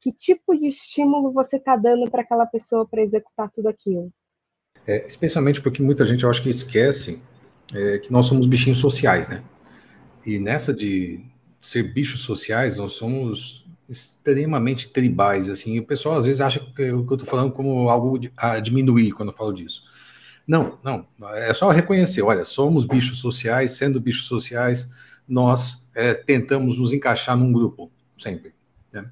Que 0.00 0.12
tipo 0.12 0.56
de 0.56 0.68
estímulo 0.68 1.32
você 1.32 1.56
está 1.56 1.74
dando 1.74 2.08
para 2.08 2.22
aquela 2.22 2.46
pessoa 2.46 2.86
para 2.86 3.02
executar 3.02 3.50
tudo 3.50 3.68
aquilo? 3.68 4.12
É, 4.88 5.06
especialmente 5.06 5.60
porque 5.60 5.82
muita 5.82 6.06
gente, 6.06 6.24
eu 6.24 6.30
acho 6.30 6.42
que 6.42 6.48
esquece 6.48 7.20
é, 7.74 7.98
que 7.98 8.10
nós 8.10 8.24
somos 8.24 8.46
bichinhos 8.46 8.78
sociais, 8.78 9.28
né? 9.28 9.42
E 10.24 10.38
nessa 10.38 10.72
de 10.72 11.20
ser 11.60 11.92
bichos 11.92 12.22
sociais, 12.22 12.78
nós 12.78 12.94
somos 12.94 13.66
extremamente 13.86 14.88
tribais, 14.88 15.50
assim. 15.50 15.74
E 15.74 15.80
o 15.80 15.84
pessoal 15.84 16.16
às 16.16 16.24
vezes 16.24 16.40
acha 16.40 16.60
que 16.74 16.80
eu 16.80 17.02
estou 17.02 17.26
falando 17.26 17.52
como 17.52 17.90
algo 17.90 18.18
a 18.34 18.58
diminuir 18.60 19.12
quando 19.12 19.28
eu 19.28 19.36
falo 19.36 19.52
disso. 19.52 19.82
Não, 20.46 20.78
não. 20.82 21.06
É 21.34 21.52
só 21.52 21.68
reconhecer. 21.68 22.22
Olha, 22.22 22.46
somos 22.46 22.86
bichos 22.86 23.18
sociais, 23.18 23.72
sendo 23.72 24.00
bichos 24.00 24.26
sociais, 24.26 24.88
nós 25.28 25.86
é, 25.94 26.14
tentamos 26.14 26.78
nos 26.78 26.94
encaixar 26.94 27.36
num 27.36 27.52
grupo, 27.52 27.92
sempre. 28.16 28.54
Né? 28.90 29.04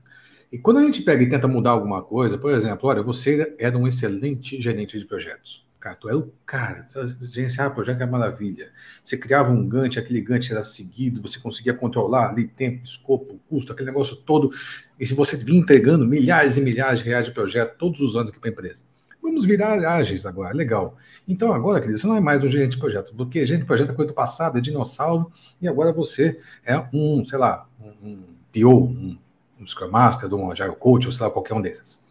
E 0.51 0.57
quando 0.57 0.79
a 0.79 0.83
gente 0.83 1.03
pega 1.03 1.22
e 1.22 1.29
tenta 1.29 1.47
mudar 1.47 1.72
alguma 1.72 2.03
coisa, 2.03 2.39
por 2.39 2.51
exemplo, 2.51 2.89
olha, 2.89 3.03
você 3.03 3.55
era 3.59 3.77
um 3.77 3.87
excelente 3.87 4.59
gerente 4.59 4.99
de 4.99 5.05
projetos. 5.05 5.66
Cara, 5.87 5.95
tu 5.95 6.09
era 6.09 6.18
o 6.18 6.32
cara, 6.45 6.84
gerenciar 7.20 7.72
projeto 7.72 8.01
é 8.01 8.07
maravilha. 8.07 8.72
Você 9.05 9.16
criava 9.16 9.53
um 9.53 9.68
Gantt, 9.68 9.97
aquele 9.97 10.20
Gantt 10.20 10.51
era 10.51 10.64
seguido, 10.64 11.22
você 11.22 11.39
conseguia 11.39 11.72
controlar 11.72 12.30
ali 12.30 12.49
tempo, 12.49 12.84
escopo, 12.84 13.39
custo, 13.49 13.72
aquele 13.72 13.91
negócio 13.91 14.16
todo. 14.16 14.51
E 14.99 15.07
se 15.07 15.14
você 15.14 15.37
vinha 15.37 15.61
entregando 15.61 16.05
milhares 16.05 16.57
e 16.57 16.61
milhares 16.61 16.99
de 16.99 17.05
reais 17.05 17.26
de 17.26 17.32
projeto 17.32 17.76
todos 17.78 18.01
os 18.01 18.16
anos 18.16 18.30
aqui 18.30 18.41
para 18.41 18.51
a 18.51 18.53
empresa. 18.53 18.82
Vamos 19.22 19.45
virar 19.45 19.78
ágeis 19.89 20.26
agora, 20.26 20.53
legal. 20.53 20.97
Então 21.28 21.53
agora, 21.53 21.78
querido, 21.78 22.01
você 22.01 22.07
não 22.09 22.16
é 22.16 22.20
mais 22.20 22.43
um 22.43 22.49
gerente 22.49 22.72
de 22.72 22.78
projeto, 22.78 23.14
porque 23.16 23.47
gerente 23.47 23.62
de 23.62 23.68
projeto 23.68 23.93
é 23.93 23.95
coisa 23.95 24.11
do 24.11 24.14
passado, 24.14 24.59
é 24.59 24.61
dinossauro, 24.61 25.30
e 25.62 25.68
agora 25.68 25.93
você 25.93 26.41
é 26.64 26.76
um, 26.93 27.24
sei 27.24 27.39
lá, 27.39 27.68
um, 27.80 28.09
um 28.09 28.24
PO, 28.53 28.87
um, 28.87 29.16
um 29.61 29.66
Scrum 29.68 29.89
Master, 29.89 30.34
um 30.34 30.51
Agile 30.51 30.74
Coach, 30.74 31.07
ou 31.07 31.12
sei 31.12 31.24
lá, 31.24 31.30
qualquer 31.30 31.55
um 31.55 31.62
desses. 31.62 32.05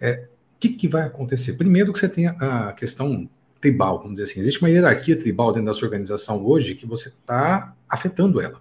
É, 0.00 0.28
que, 0.62 0.68
que 0.68 0.86
vai 0.86 1.02
acontecer? 1.02 1.54
Primeiro 1.54 1.92
que 1.92 1.98
você 1.98 2.08
tem 2.08 2.28
a 2.28 2.72
questão 2.72 3.28
tribal, 3.60 3.98
vamos 3.98 4.12
dizer 4.12 4.24
assim. 4.24 4.38
Existe 4.38 4.60
uma 4.60 4.70
hierarquia 4.70 5.18
tribal 5.18 5.52
dentro 5.52 5.66
da 5.66 5.74
sua 5.74 5.86
organização 5.86 6.44
hoje 6.44 6.76
que 6.76 6.86
você 6.86 7.08
está 7.08 7.74
afetando 7.88 8.40
ela. 8.40 8.60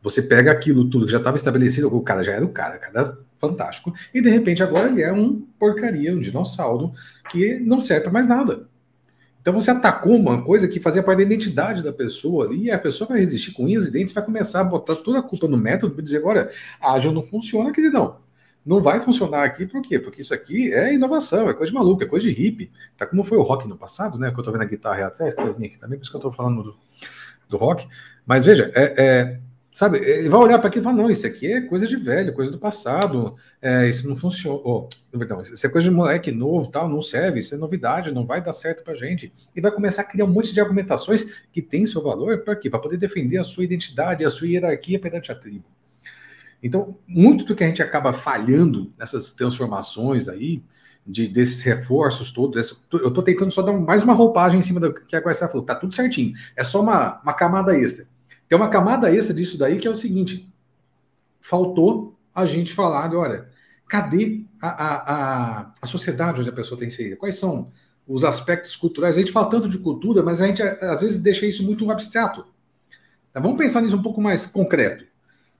Você 0.00 0.22
pega 0.22 0.52
aquilo 0.52 0.88
tudo 0.88 1.06
que 1.06 1.12
já 1.12 1.18
estava 1.18 1.36
estabelecido, 1.36 1.92
o 1.94 2.00
cara 2.02 2.22
já 2.22 2.32
era 2.32 2.44
o 2.44 2.50
cara, 2.50 2.78
cara 2.78 3.18
fantástico. 3.40 3.92
E 4.14 4.20
de 4.20 4.30
repente 4.30 4.62
agora 4.62 4.88
ele 4.88 5.02
é 5.02 5.12
um 5.12 5.40
porcaria, 5.58 6.14
um 6.14 6.20
dinossauro 6.20 6.92
que 7.30 7.58
não 7.58 7.80
serve 7.80 8.04
para 8.04 8.12
mais 8.12 8.28
nada. 8.28 8.68
Então 9.40 9.52
você 9.52 9.72
atacou 9.72 10.14
uma 10.14 10.42
coisa 10.44 10.68
que 10.68 10.78
fazia 10.78 11.02
parte 11.02 11.18
da 11.18 11.24
identidade 11.24 11.82
da 11.82 11.92
pessoa 11.92 12.46
ali, 12.46 12.66
e 12.66 12.70
a 12.70 12.78
pessoa 12.78 13.08
vai 13.08 13.18
resistir 13.18 13.52
com 13.52 13.64
unhas 13.64 13.88
e 13.88 13.90
dentes, 13.90 14.14
vai 14.14 14.24
começar 14.24 14.60
a 14.60 14.64
botar 14.64 14.94
toda 14.96 15.18
a 15.18 15.22
culpa 15.22 15.48
no 15.48 15.56
método 15.56 15.98
e 15.98 16.02
dizer, 16.02 16.18
agora, 16.18 16.52
ágil 16.80 17.10
não 17.10 17.24
funciona, 17.24 17.72
queridão. 17.72 18.21
Não 18.64 18.80
vai 18.80 19.00
funcionar 19.00 19.44
aqui, 19.44 19.66
por 19.66 19.82
quê? 19.82 19.98
Porque 19.98 20.20
isso 20.20 20.32
aqui 20.32 20.72
é 20.72 20.94
inovação, 20.94 21.48
é 21.48 21.54
coisa 21.54 21.72
de 21.72 21.78
maluco, 21.78 22.02
é 22.02 22.06
coisa 22.06 22.26
de 22.26 22.32
hippie. 22.32 22.70
Tá 22.96 23.06
como 23.06 23.24
foi 23.24 23.36
o 23.36 23.42
rock 23.42 23.66
no 23.66 23.76
passado, 23.76 24.18
né? 24.18 24.30
Que 24.30 24.38
eu 24.38 24.44
tô 24.44 24.52
vendo 24.52 24.62
a 24.62 24.66
guitarra 24.66 25.06
atrás, 25.06 25.36
aqui 25.36 25.78
também, 25.78 25.98
por 25.98 26.02
isso 26.02 26.10
que 26.10 26.16
eu 26.16 26.20
tô 26.20 26.30
falando 26.30 26.62
do, 26.62 26.76
do 27.48 27.56
rock. 27.56 27.88
Mas 28.24 28.44
veja, 28.44 28.70
é, 28.74 28.94
é 28.96 29.40
Sabe, 29.72 29.96
ele 29.98 30.28
vai 30.28 30.38
olhar 30.38 30.58
para 30.58 30.68
aquilo 30.68 30.82
e 30.82 30.84
falar: 30.84 30.96
não, 30.96 31.10
isso 31.10 31.26
aqui 31.26 31.50
é 31.50 31.62
coisa 31.62 31.86
de 31.86 31.96
velho, 31.96 32.34
coisa 32.34 32.52
do 32.52 32.58
passado, 32.58 33.34
é, 33.60 33.88
isso 33.88 34.06
não 34.06 34.14
funciona. 34.14 34.60
Oh, 34.62 34.86
perdão, 35.10 35.40
isso 35.40 35.66
é 35.66 35.70
coisa 35.70 35.88
de 35.88 35.94
moleque 35.94 36.30
novo, 36.30 36.70
tal, 36.70 36.86
não 36.90 37.00
serve, 37.00 37.40
isso 37.40 37.54
é 37.54 37.58
novidade, 37.58 38.12
não 38.12 38.26
vai 38.26 38.42
dar 38.42 38.52
certo 38.52 38.84
para 38.84 38.94
gente. 38.94 39.32
E 39.56 39.62
vai 39.62 39.70
começar 39.70 40.02
a 40.02 40.04
criar 40.04 40.26
um 40.26 40.28
monte 40.28 40.52
de 40.52 40.60
argumentações 40.60 41.24
que 41.50 41.62
tem 41.62 41.86
seu 41.86 42.02
valor 42.02 42.40
para 42.40 42.54
quê? 42.54 42.68
Para 42.68 42.80
poder 42.80 42.98
defender 42.98 43.38
a 43.38 43.44
sua 43.44 43.64
identidade, 43.64 44.22
a 44.26 44.30
sua 44.30 44.46
hierarquia 44.46 45.00
perante 45.00 45.32
a 45.32 45.34
tribo. 45.34 45.64
Então, 46.62 46.96
muito 47.06 47.44
do 47.44 47.56
que 47.56 47.64
a 47.64 47.66
gente 47.66 47.82
acaba 47.82 48.12
falhando 48.12 48.92
nessas 48.96 49.32
transformações 49.32 50.28
aí, 50.28 50.62
de, 51.06 51.26
desses 51.26 51.60
reforços 51.62 52.30
todos, 52.30 52.78
eu 52.92 53.08
estou 53.08 53.22
tentando 53.22 53.52
só 53.52 53.60
dar 53.60 53.72
mais 53.72 54.04
uma 54.04 54.12
roupagem 54.12 54.60
em 54.60 54.62
cima 54.62 54.78
do 54.78 54.94
que 54.94 55.16
a 55.16 55.20
Guarda 55.20 55.48
falou, 55.48 55.64
tá 55.64 55.74
tudo 55.74 55.94
certinho, 55.94 56.32
é 56.54 56.62
só 56.62 56.80
uma, 56.80 57.20
uma 57.22 57.34
camada 57.34 57.76
extra. 57.76 58.06
Tem 58.48 58.56
uma 58.56 58.68
camada 58.68 59.12
extra 59.12 59.34
disso 59.34 59.58
daí 59.58 59.78
que 59.78 59.88
é 59.88 59.90
o 59.90 59.96
seguinte: 59.96 60.48
faltou 61.40 62.16
a 62.34 62.46
gente 62.46 62.72
falar 62.72 63.12
olha, 63.14 63.48
cadê 63.88 64.44
a, 64.60 64.68
a, 64.68 64.96
a, 64.96 65.74
a 65.82 65.86
sociedade 65.86 66.40
onde 66.40 66.50
a 66.50 66.52
pessoa 66.52 66.78
tem 66.78 66.88
inserida? 66.88 67.16
Quais 67.16 67.36
são 67.36 67.72
os 68.06 68.24
aspectos 68.24 68.76
culturais? 68.76 69.16
A 69.16 69.20
gente 69.20 69.32
fala 69.32 69.50
tanto 69.50 69.68
de 69.68 69.78
cultura, 69.78 70.22
mas 70.22 70.40
a 70.40 70.46
gente 70.46 70.62
às 70.62 71.00
vezes 71.00 71.20
deixa 71.20 71.46
isso 71.46 71.64
muito 71.64 71.90
abstrato. 71.90 72.46
Tá? 73.32 73.40
Vamos 73.40 73.58
pensar 73.58 73.80
nisso 73.80 73.96
um 73.96 74.02
pouco 74.02 74.20
mais 74.20 74.46
concreto. 74.46 75.04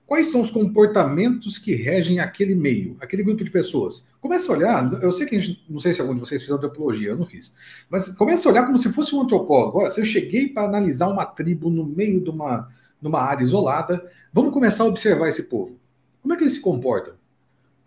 Quais 0.06 0.30
são 0.30 0.40
os 0.40 0.50
comportamentos 0.50 1.58
que 1.58 1.74
regem 1.74 2.20
aquele 2.20 2.54
meio, 2.54 2.96
aquele 3.00 3.22
grupo 3.22 3.42
de 3.42 3.50
pessoas? 3.50 4.06
Começa 4.20 4.52
a 4.52 4.56
olhar, 4.56 5.02
eu 5.02 5.10
sei 5.10 5.26
que 5.26 5.36
a 5.36 5.40
gente, 5.40 5.64
não 5.68 5.80
sei 5.80 5.94
se 5.94 6.00
algum 6.00 6.14
de 6.14 6.20
vocês 6.20 6.42
fez 6.42 6.52
antropologia, 6.52 7.10
eu 7.10 7.16
não 7.16 7.26
fiz, 7.26 7.54
mas 7.88 8.08
começa 8.08 8.48
a 8.48 8.52
olhar 8.52 8.66
como 8.66 8.78
se 8.78 8.92
fosse 8.92 9.14
um 9.14 9.22
antropólogo. 9.22 9.78
Olha, 9.78 9.90
se 9.90 10.00
eu 10.00 10.04
cheguei 10.04 10.48
para 10.48 10.68
analisar 10.68 11.08
uma 11.08 11.24
tribo 11.24 11.70
no 11.70 11.84
meio 11.84 12.20
de 12.20 12.30
uma, 12.30 12.68
numa 13.02 13.20
área 13.20 13.42
isolada. 13.42 14.08
Vamos 14.32 14.54
começar 14.54 14.84
a 14.84 14.86
observar 14.86 15.28
esse 15.28 15.42
povo. 15.42 15.76
Como 16.22 16.32
é 16.32 16.36
que 16.36 16.44
eles 16.44 16.54
se 16.54 16.60
comportam? 16.60 17.14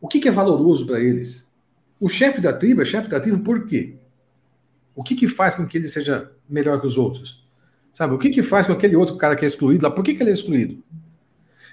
O 0.01 0.07
que, 0.07 0.19
que 0.19 0.27
é 0.27 0.31
valoroso 0.31 0.85
para 0.85 0.99
eles? 0.99 1.45
O 1.99 2.09
chefe 2.09 2.41
da 2.41 2.51
tribo 2.51 2.81
é 2.81 2.85
chefe 2.85 3.07
da 3.07 3.19
tribo 3.19 3.39
por 3.39 3.65
quê? 3.65 3.95
O 4.93 5.01
que, 5.01 5.15
que 5.15 5.27
faz 5.27 5.55
com 5.55 5.65
que 5.65 5.77
ele 5.77 5.87
seja 5.87 6.31
melhor 6.47 6.79
que 6.81 6.87
os 6.87 6.97
outros? 6.97 7.43
Sabe, 7.93 8.13
o 8.13 8.17
que, 8.17 8.29
que 8.29 8.43
faz 8.43 8.67
com 8.67 8.73
aquele 8.73 8.95
outro 8.97 9.15
cara 9.15 9.35
que 9.37 9.45
é 9.45 9.47
excluído 9.47 9.85
lá? 9.85 9.91
Por 9.91 10.03
que, 10.03 10.13
que 10.13 10.21
ele 10.21 10.31
é 10.31 10.33
excluído? 10.33 10.83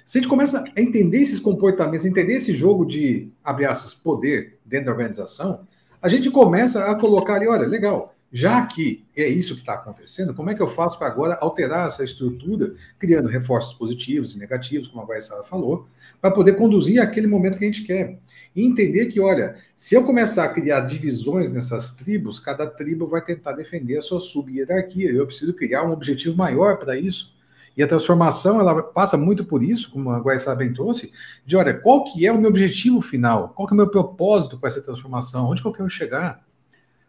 Se 0.04 0.18
a 0.18 0.20
gente 0.20 0.28
começa 0.28 0.64
a 0.76 0.80
entender 0.80 1.18
esses 1.18 1.38
comportamentos, 1.38 2.06
entender 2.06 2.34
esse 2.34 2.52
jogo 2.52 2.84
de, 2.84 3.28
abre 3.42 3.64
aspas, 3.64 3.94
poder 3.94 4.58
dentro 4.64 4.86
da 4.86 4.92
organização, 4.92 5.66
a 6.00 6.08
gente 6.08 6.30
começa 6.30 6.84
a 6.86 6.94
colocar 6.94 7.34
ali, 7.34 7.46
olha, 7.46 7.66
legal, 7.66 8.12
já 8.32 8.64
que 8.64 9.04
é 9.14 9.28
isso 9.28 9.54
que 9.54 9.60
está 9.60 9.74
acontecendo, 9.74 10.32
como 10.32 10.48
é 10.48 10.54
que 10.54 10.62
eu 10.62 10.68
faço 10.68 10.98
para 10.98 11.06
agora 11.06 11.36
alterar 11.38 11.88
essa 11.88 12.02
estrutura, 12.02 12.74
criando 12.98 13.28
reforços 13.28 13.74
positivos 13.74 14.34
e 14.34 14.38
negativos, 14.38 14.88
como 14.88 15.02
a 15.02 15.06
Guaissara 15.06 15.44
falou, 15.44 15.86
para 16.18 16.30
poder 16.30 16.54
conduzir 16.56 17.00
aquele 17.00 17.26
momento 17.26 17.58
que 17.58 17.64
a 17.64 17.70
gente 17.70 17.84
quer? 17.84 18.18
E 18.56 18.64
entender 18.64 19.06
que, 19.06 19.20
olha, 19.20 19.56
se 19.76 19.94
eu 19.94 20.02
começar 20.02 20.44
a 20.44 20.48
criar 20.48 20.80
divisões 20.80 21.52
nessas 21.52 21.90
tribos, 21.90 22.40
cada 22.40 22.66
tribo 22.66 23.06
vai 23.06 23.22
tentar 23.22 23.52
defender 23.52 23.98
a 23.98 24.02
sua 24.02 24.20
sub-hierarquia. 24.20 25.10
Eu 25.10 25.26
preciso 25.26 25.52
criar 25.52 25.84
um 25.84 25.92
objetivo 25.92 26.34
maior 26.34 26.78
para 26.78 26.98
isso. 26.98 27.31
E 27.76 27.82
a 27.82 27.86
transformação, 27.86 28.60
ela 28.60 28.82
passa 28.82 29.16
muito 29.16 29.44
por 29.44 29.62
isso, 29.62 29.90
como 29.90 30.10
a 30.10 30.18
Guaissara 30.18 30.56
bem 30.56 30.72
trouxe, 30.72 31.10
de, 31.44 31.56
olha, 31.56 31.72
qual 31.72 32.04
que 32.04 32.26
é 32.26 32.32
o 32.32 32.38
meu 32.38 32.50
objetivo 32.50 33.00
final? 33.00 33.50
Qual 33.50 33.66
que 33.66 33.72
é 33.72 33.74
o 33.74 33.76
meu 33.76 33.88
propósito 33.88 34.58
com 34.58 34.66
essa 34.66 34.82
transformação? 34.82 35.48
Onde 35.48 35.62
que 35.62 35.68
eu 35.68 35.72
quero 35.72 35.88
chegar? 35.88 36.44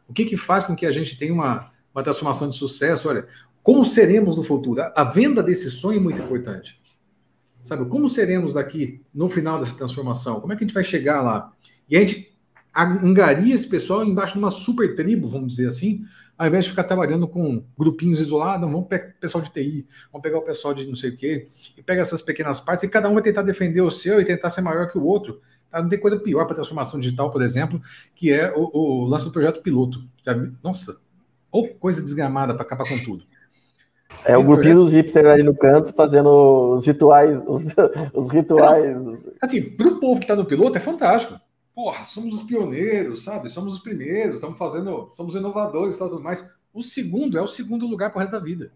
O 0.07 0.13
que, 0.13 0.25
que 0.25 0.37
faz 0.37 0.63
com 0.63 0.75
que 0.75 0.85
a 0.85 0.91
gente 0.91 1.17
tenha 1.17 1.33
uma, 1.33 1.71
uma 1.93 2.03
transformação 2.03 2.49
de 2.49 2.55
sucesso? 2.55 3.09
Olha, 3.09 3.27
como 3.61 3.83
seremos 3.85 4.37
no 4.37 4.43
futuro? 4.43 4.81
A, 4.81 4.93
a 4.95 5.03
venda 5.03 5.43
desse 5.43 5.69
sonho 5.69 5.97
é 5.97 6.01
muito 6.01 6.21
importante. 6.21 6.79
Sabe, 7.63 7.85
como 7.85 8.09
seremos 8.09 8.53
daqui 8.53 9.01
no 9.13 9.29
final 9.29 9.59
dessa 9.59 9.75
transformação? 9.75 10.41
Como 10.41 10.51
é 10.51 10.55
que 10.55 10.63
a 10.63 10.67
gente 10.67 10.73
vai 10.73 10.83
chegar 10.83 11.21
lá? 11.21 11.53
E 11.89 11.95
a 11.95 12.01
gente 12.01 12.33
angaria 12.75 13.53
esse 13.53 13.67
pessoal 13.67 14.03
embaixo 14.03 14.33
de 14.33 14.39
uma 14.39 14.51
super 14.51 14.95
tribo, 14.95 15.27
vamos 15.27 15.49
dizer 15.49 15.67
assim, 15.67 16.03
ao 16.43 16.47
invés 16.49 16.65
de 16.65 16.71
ficar 16.71 16.83
trabalhando 16.83 17.25
com 17.25 17.63
grupinhos 17.77 18.19
isolados, 18.19 18.69
vamos 18.69 18.87
pegar 18.89 19.13
o 19.15 19.19
pessoal 19.21 19.41
de 19.41 19.49
TI, 19.49 19.87
vamos 20.11 20.21
pegar 20.21 20.39
o 20.39 20.41
pessoal 20.41 20.73
de 20.73 20.85
não 20.85 20.95
sei 20.95 21.11
o 21.11 21.15
quê, 21.15 21.47
e 21.77 21.81
pega 21.81 22.01
essas 22.01 22.21
pequenas 22.21 22.59
partes 22.59 22.83
e 22.83 22.89
cada 22.89 23.07
um 23.07 23.13
vai 23.13 23.23
tentar 23.23 23.43
defender 23.43 23.79
o 23.79 23.89
seu 23.89 24.19
e 24.19 24.25
tentar 24.25 24.49
ser 24.49 24.59
maior 24.59 24.91
que 24.91 24.97
o 24.97 25.05
outro. 25.05 25.39
Tá? 25.71 25.81
Não 25.81 25.87
tem 25.87 25.97
coisa 25.97 26.19
pior 26.19 26.43
para 26.43 26.55
transformação 26.55 26.99
digital, 26.99 27.31
por 27.31 27.41
exemplo, 27.41 27.81
que 28.13 28.29
é 28.29 28.51
o, 28.53 28.69
o 28.73 29.05
lance 29.05 29.23
do 29.23 29.31
projeto 29.31 29.61
piloto. 29.61 30.03
Já? 30.25 30.35
Nossa, 30.61 30.99
ou 31.49 31.69
coisa 31.69 32.01
desgramada 32.01 32.53
para 32.53 32.63
acabar 32.63 32.89
com 32.89 32.97
tudo. 33.05 33.23
É 34.25 34.37
o 34.37 34.43
grupinho 34.43 34.75
dos 34.75 34.91
hipsters 34.91 35.25
ali 35.25 35.43
no 35.43 35.55
canto 35.55 35.93
fazendo 35.93 36.73
os 36.73 36.85
rituais, 36.85 37.41
os, 37.47 37.67
os 38.13 38.29
rituais. 38.29 39.01
Não, 39.01 39.17
assim, 39.41 39.61
para 39.61 39.87
o 39.87 39.99
povo 40.01 40.19
que 40.19 40.25
está 40.25 40.35
no 40.35 40.43
piloto 40.43 40.77
é 40.77 40.81
fantástico. 40.81 41.39
Porra, 41.73 42.05
somos 42.05 42.33
os 42.35 42.43
pioneiros, 42.43 43.23
sabe? 43.23 43.49
Somos 43.49 43.75
os 43.75 43.79
primeiros, 43.79 44.35
estamos 44.35 44.57
fazendo, 44.57 45.09
somos 45.11 45.33
inovadores 45.33 45.95
e 45.95 45.99
tudo 45.99 46.19
mais. 46.19 46.47
O 46.73 46.83
segundo 46.83 47.37
é 47.37 47.41
o 47.41 47.47
segundo 47.47 47.87
lugar 47.87 48.11
para 48.11 48.17
o 48.17 48.21
resto 48.21 48.31
da 48.31 48.39
vida. 48.39 48.71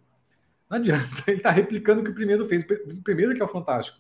Não 0.70 0.78
adianta, 0.78 1.24
ele 1.28 1.38
está 1.38 1.52
replicando 1.52 2.02
o 2.02 2.04
que 2.04 2.12
o 2.12 2.16
primeiro 2.16 2.48
fez. 2.48 2.64
O 2.64 3.04
primeiro 3.04 3.34
que 3.34 3.42
é 3.42 3.46
o 3.46 3.50
fantástico. 3.50 3.98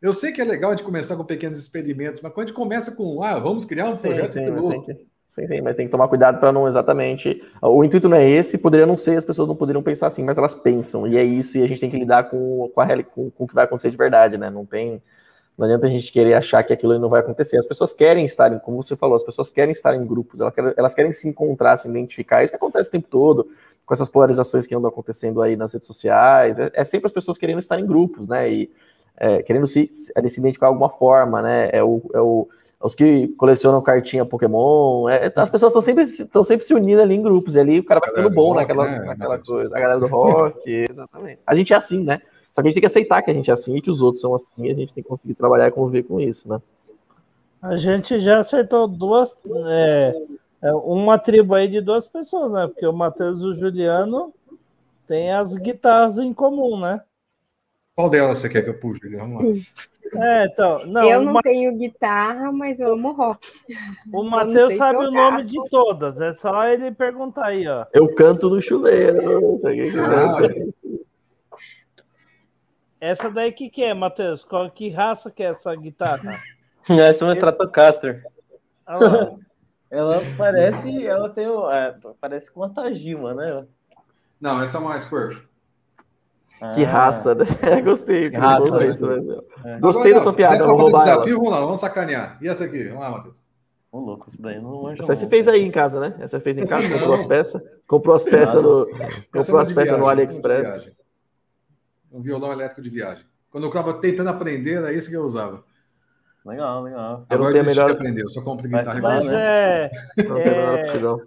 Eu 0.00 0.14
sei 0.14 0.32
que 0.32 0.40
é 0.40 0.44
legal 0.44 0.70
a 0.70 0.76
gente 0.76 0.84
começar 0.84 1.14
com 1.14 1.24
pequenos 1.24 1.58
experimentos, 1.58 2.22
mas 2.22 2.32
quando 2.32 2.44
a 2.44 2.48
gente 2.48 2.56
começa 2.56 2.92
com, 2.92 3.22
ah, 3.22 3.38
vamos 3.38 3.66
criar 3.66 3.86
um 3.86 3.92
sim, 3.92 4.08
projeto 4.08 4.28
sim, 4.28 4.50
mas 4.50 4.86
que, 4.86 4.94
sim, 5.28 5.46
sim, 5.46 5.60
mas 5.60 5.76
tem 5.76 5.84
que 5.84 5.92
tomar 5.92 6.08
cuidado 6.08 6.40
para 6.40 6.50
não 6.50 6.66
exatamente. 6.66 7.42
O 7.60 7.84
intuito 7.84 8.08
não 8.08 8.16
é 8.16 8.26
esse, 8.26 8.56
poderia 8.56 8.86
não 8.86 8.96
ser, 8.96 9.16
as 9.16 9.26
pessoas 9.26 9.46
não 9.46 9.54
poderiam 9.54 9.82
pensar 9.82 10.06
assim, 10.06 10.24
mas 10.24 10.38
elas 10.38 10.54
pensam, 10.54 11.06
e 11.06 11.18
é 11.18 11.24
isso, 11.24 11.58
e 11.58 11.62
a 11.62 11.68
gente 11.68 11.80
tem 11.80 11.90
que 11.90 11.98
lidar 11.98 12.30
com, 12.30 12.70
com, 12.74 12.80
a, 12.80 13.02
com, 13.02 13.30
com 13.30 13.44
o 13.44 13.46
que 13.46 13.54
vai 13.54 13.64
acontecer 13.64 13.90
de 13.90 13.96
verdade, 13.98 14.38
né? 14.38 14.48
Não 14.48 14.64
tem. 14.64 15.02
Não 15.56 15.66
adianta 15.66 15.86
a 15.86 15.90
gente 15.90 16.10
querer 16.10 16.34
achar 16.34 16.62
que 16.62 16.72
aquilo 16.72 16.98
não 16.98 17.08
vai 17.08 17.20
acontecer. 17.20 17.58
As 17.58 17.66
pessoas 17.66 17.92
querem 17.92 18.24
estar, 18.24 18.52
em, 18.52 18.58
como 18.58 18.82
você 18.82 18.96
falou, 18.96 19.16
as 19.16 19.22
pessoas 19.22 19.50
querem 19.50 19.72
estar 19.72 19.94
em 19.94 20.06
grupos, 20.06 20.40
elas 20.40 20.54
querem, 20.54 20.72
elas 20.76 20.94
querem 20.94 21.12
se 21.12 21.28
encontrar, 21.28 21.76
se 21.76 21.88
identificar. 21.88 22.42
Isso 22.42 22.52
que 22.52 22.56
acontece 22.56 22.88
o 22.88 22.92
tempo 22.92 23.08
todo, 23.10 23.48
com 23.84 23.92
essas 23.92 24.08
polarizações 24.08 24.66
que 24.66 24.74
andam 24.74 24.88
acontecendo 24.88 25.42
aí 25.42 25.56
nas 25.56 25.72
redes 25.72 25.86
sociais. 25.86 26.58
É, 26.58 26.70
é 26.72 26.84
sempre 26.84 27.06
as 27.06 27.12
pessoas 27.12 27.36
querendo 27.36 27.58
estar 27.58 27.78
em 27.78 27.86
grupos, 27.86 28.26
né? 28.26 28.50
E 28.50 28.70
é, 29.20 29.42
querendo 29.42 29.66
se, 29.66 29.86
se 29.92 30.10
identificar 30.16 30.66
de 30.66 30.72
alguma 30.72 30.88
forma, 30.88 31.42
né? 31.42 31.68
É, 31.72 31.84
o, 31.84 32.00
é 32.14 32.20
o, 32.20 32.48
é 32.82 32.86
os 32.86 32.94
que 32.94 33.28
colecionam 33.36 33.82
cartinha 33.82 34.24
Pokémon. 34.24 35.10
É, 35.10 35.30
as 35.36 35.50
pessoas 35.50 35.70
estão 35.70 35.82
sempre, 35.82 36.06
sempre 36.06 36.66
se 36.66 36.72
unindo 36.72 37.02
ali 37.02 37.14
em 37.14 37.22
grupos, 37.22 37.54
e 37.54 37.60
ali 37.60 37.78
o 37.80 37.84
cara 37.84 38.00
vai 38.00 38.08
ficando 38.08 38.30
bom 38.30 38.54
rock, 38.54 38.60
naquela, 38.60 38.90
né? 38.90 39.04
naquela 39.04 39.38
coisa. 39.38 39.76
A 39.76 39.78
galera 39.78 40.00
do 40.00 40.06
rock, 40.06 40.62
exatamente. 40.90 41.38
A 41.46 41.54
gente 41.54 41.74
é 41.74 41.76
assim, 41.76 42.02
né? 42.02 42.18
Só 42.60 42.62
que 42.62 42.68
a 42.68 42.70
gente 42.70 42.74
tem 42.74 42.80
que 42.82 42.86
aceitar 42.86 43.22
que 43.22 43.30
a 43.30 43.34
gente 43.34 43.50
é 43.50 43.54
assim 43.54 43.76
e 43.76 43.80
que 43.82 43.90
os 43.90 44.02
outros 44.02 44.20
são 44.20 44.34
assim, 44.34 44.66
e 44.66 44.70
a 44.70 44.74
gente 44.74 44.92
tem 44.92 45.02
que 45.02 45.08
conseguir 45.08 45.34
trabalhar 45.34 45.68
e 45.68 45.70
conviver 45.72 46.02
com 46.02 46.20
isso, 46.20 46.46
né? 46.48 46.60
A 47.62 47.76
gente 47.76 48.18
já 48.18 48.38
acertou 48.38 48.86
duas. 48.86 49.34
É, 49.66 50.14
é, 50.62 50.72
uma 50.74 51.18
tribo 51.18 51.54
aí 51.54 51.68
de 51.68 51.80
duas 51.80 52.06
pessoas, 52.06 52.52
né? 52.52 52.66
Porque 52.66 52.86
o 52.86 52.92
Matheus 52.92 53.40
e 53.40 53.46
o 53.46 53.52
Juliano 53.54 54.32
têm 55.06 55.32
as 55.32 55.56
guitarras 55.56 56.18
em 56.18 56.32
comum, 56.34 56.78
né? 56.78 57.00
Qual 57.96 58.08
delas 58.08 58.38
você 58.38 58.48
quer 58.48 58.62
que 58.62 58.70
eu 58.70 58.78
puxe? 58.78 59.08
Vamos 59.08 59.42
lá. 59.42 60.20
É, 60.22 60.46
então. 60.46 60.86
Não, 60.86 61.02
eu 61.02 61.20
o 61.20 61.22
não 61.24 61.32
Ma- 61.34 61.42
tenho 61.42 61.76
guitarra, 61.76 62.50
mas 62.50 62.80
eu 62.80 62.92
amo 62.94 63.12
rock. 63.12 63.46
o 64.12 64.22
não 64.22 64.30
Matheus 64.30 64.68
sei 64.68 64.76
sabe 64.78 64.98
o 64.98 65.04
tocar. 65.06 65.30
nome 65.30 65.44
de 65.44 65.56
todas. 65.70 66.20
É 66.20 66.32
só 66.32 66.64
ele 66.66 66.90
perguntar 66.92 67.46
aí, 67.46 67.66
ó. 67.68 67.84
Eu 67.92 68.14
canto 68.14 68.48
no 68.48 68.60
chuveiro. 68.60 69.54
Isso 69.56 69.68
aqui 69.68 69.90
que 69.90 69.96
eu 69.96 70.04
Ah, 70.04 70.36
canto. 70.38 70.74
Essa 73.00 73.30
daí 73.30 73.50
que 73.52 73.70
que 73.70 73.82
é, 73.82 73.94
Matheus? 73.94 74.44
Qual 74.44 74.70
que 74.70 74.90
raça 74.90 75.30
que 75.30 75.42
é 75.42 75.46
essa 75.46 75.74
guitarra? 75.74 76.38
Essa 76.88 77.24
é 77.24 77.28
uma 77.28 77.32
Stratocaster. 77.34 78.22
Ela 79.90 80.22
parece. 80.38 81.06
Ela 81.06 81.28
tem. 81.28 81.46
o- 81.48 81.70
é, 81.70 81.94
parece 82.20 82.50
com 82.50 82.60
uma 82.60 82.70
Tajima, 82.70 83.34
né? 83.34 83.66
Não, 84.40 84.62
essa 84.62 84.78
é 84.78 84.80
uma 84.80 84.98
Square. 84.98 85.42
Que 86.74 86.84
Ah, 86.84 86.88
raça, 86.88 87.34
né? 87.34 87.44
Gostei. 87.84 88.30
Que 88.30 88.36
raça, 88.36 88.68
Gostei, 88.68 88.86
né? 88.86 88.92
isso, 88.92 89.06
né? 89.06 89.40
É. 89.64 89.78
Gostei 89.78 90.14
dessa 90.14 90.32
piada, 90.32 90.64
vou 90.66 90.76
roubar 90.76 91.02
ela. 91.08 91.12
desafio, 91.24 91.36
vamos 91.38 91.50
lá, 91.52 91.60
vamos 91.60 91.80
sacanear. 91.80 92.38
E 92.40 92.48
essa 92.48 92.64
aqui? 92.64 92.84
Vamos 92.84 93.00
lá, 93.00 93.10
Matheus. 93.10 93.36
Ô, 93.92 93.98
louco, 93.98 94.28
isso 94.30 94.40
daí 94.40 94.60
não 94.60 94.82
manjo 94.82 95.02
Essa 95.02 95.12
aí 95.12 95.18
você 95.18 95.26
fez 95.26 95.48
aí 95.48 95.62
em 95.62 95.70
casa, 95.70 95.98
né? 96.00 96.14
Essa 96.20 96.38
você 96.38 96.44
fez 96.44 96.58
em 96.58 96.66
casa, 96.66 96.88
comprou 96.88 97.12
as 97.14 97.24
peças. 97.24 97.62
Comprou 97.86 98.14
as 98.14 98.24
peças 98.24 98.62
no. 98.62 98.82
É 98.82 99.10
Comprou 99.32 99.58
as 99.58 99.68
de 99.68 99.74
peças 99.74 99.98
no 99.98 100.06
é 100.06 100.10
AliExpress. 100.10 100.90
Viagem. 102.10 102.18
Um 102.18 102.22
violão 102.22 102.52
elétrico 102.52 102.82
de 102.82 102.90
viagem. 102.90 103.24
Quando 103.50 103.64
eu 103.64 103.68
estava 103.68 103.94
tentando 103.94 104.30
aprender, 104.30 104.74
era 104.76 104.92
esse 104.92 105.08
que 105.08 105.16
eu 105.16 105.22
usava. 105.24 105.64
Legal, 106.44 106.82
legal. 106.82 107.26
Eu 107.28 107.36
Agora 107.36 107.52
desisti 107.52 107.68
melhor- 107.68 107.86
de 107.90 107.96
aprender, 107.96 108.22
eu 108.22 108.30
só 108.30 108.42
compro 108.42 108.66
guitarra. 108.68 109.00
Mas 109.00 109.22
violão. 109.24 109.38
é, 109.40 109.90
É. 110.16 111.20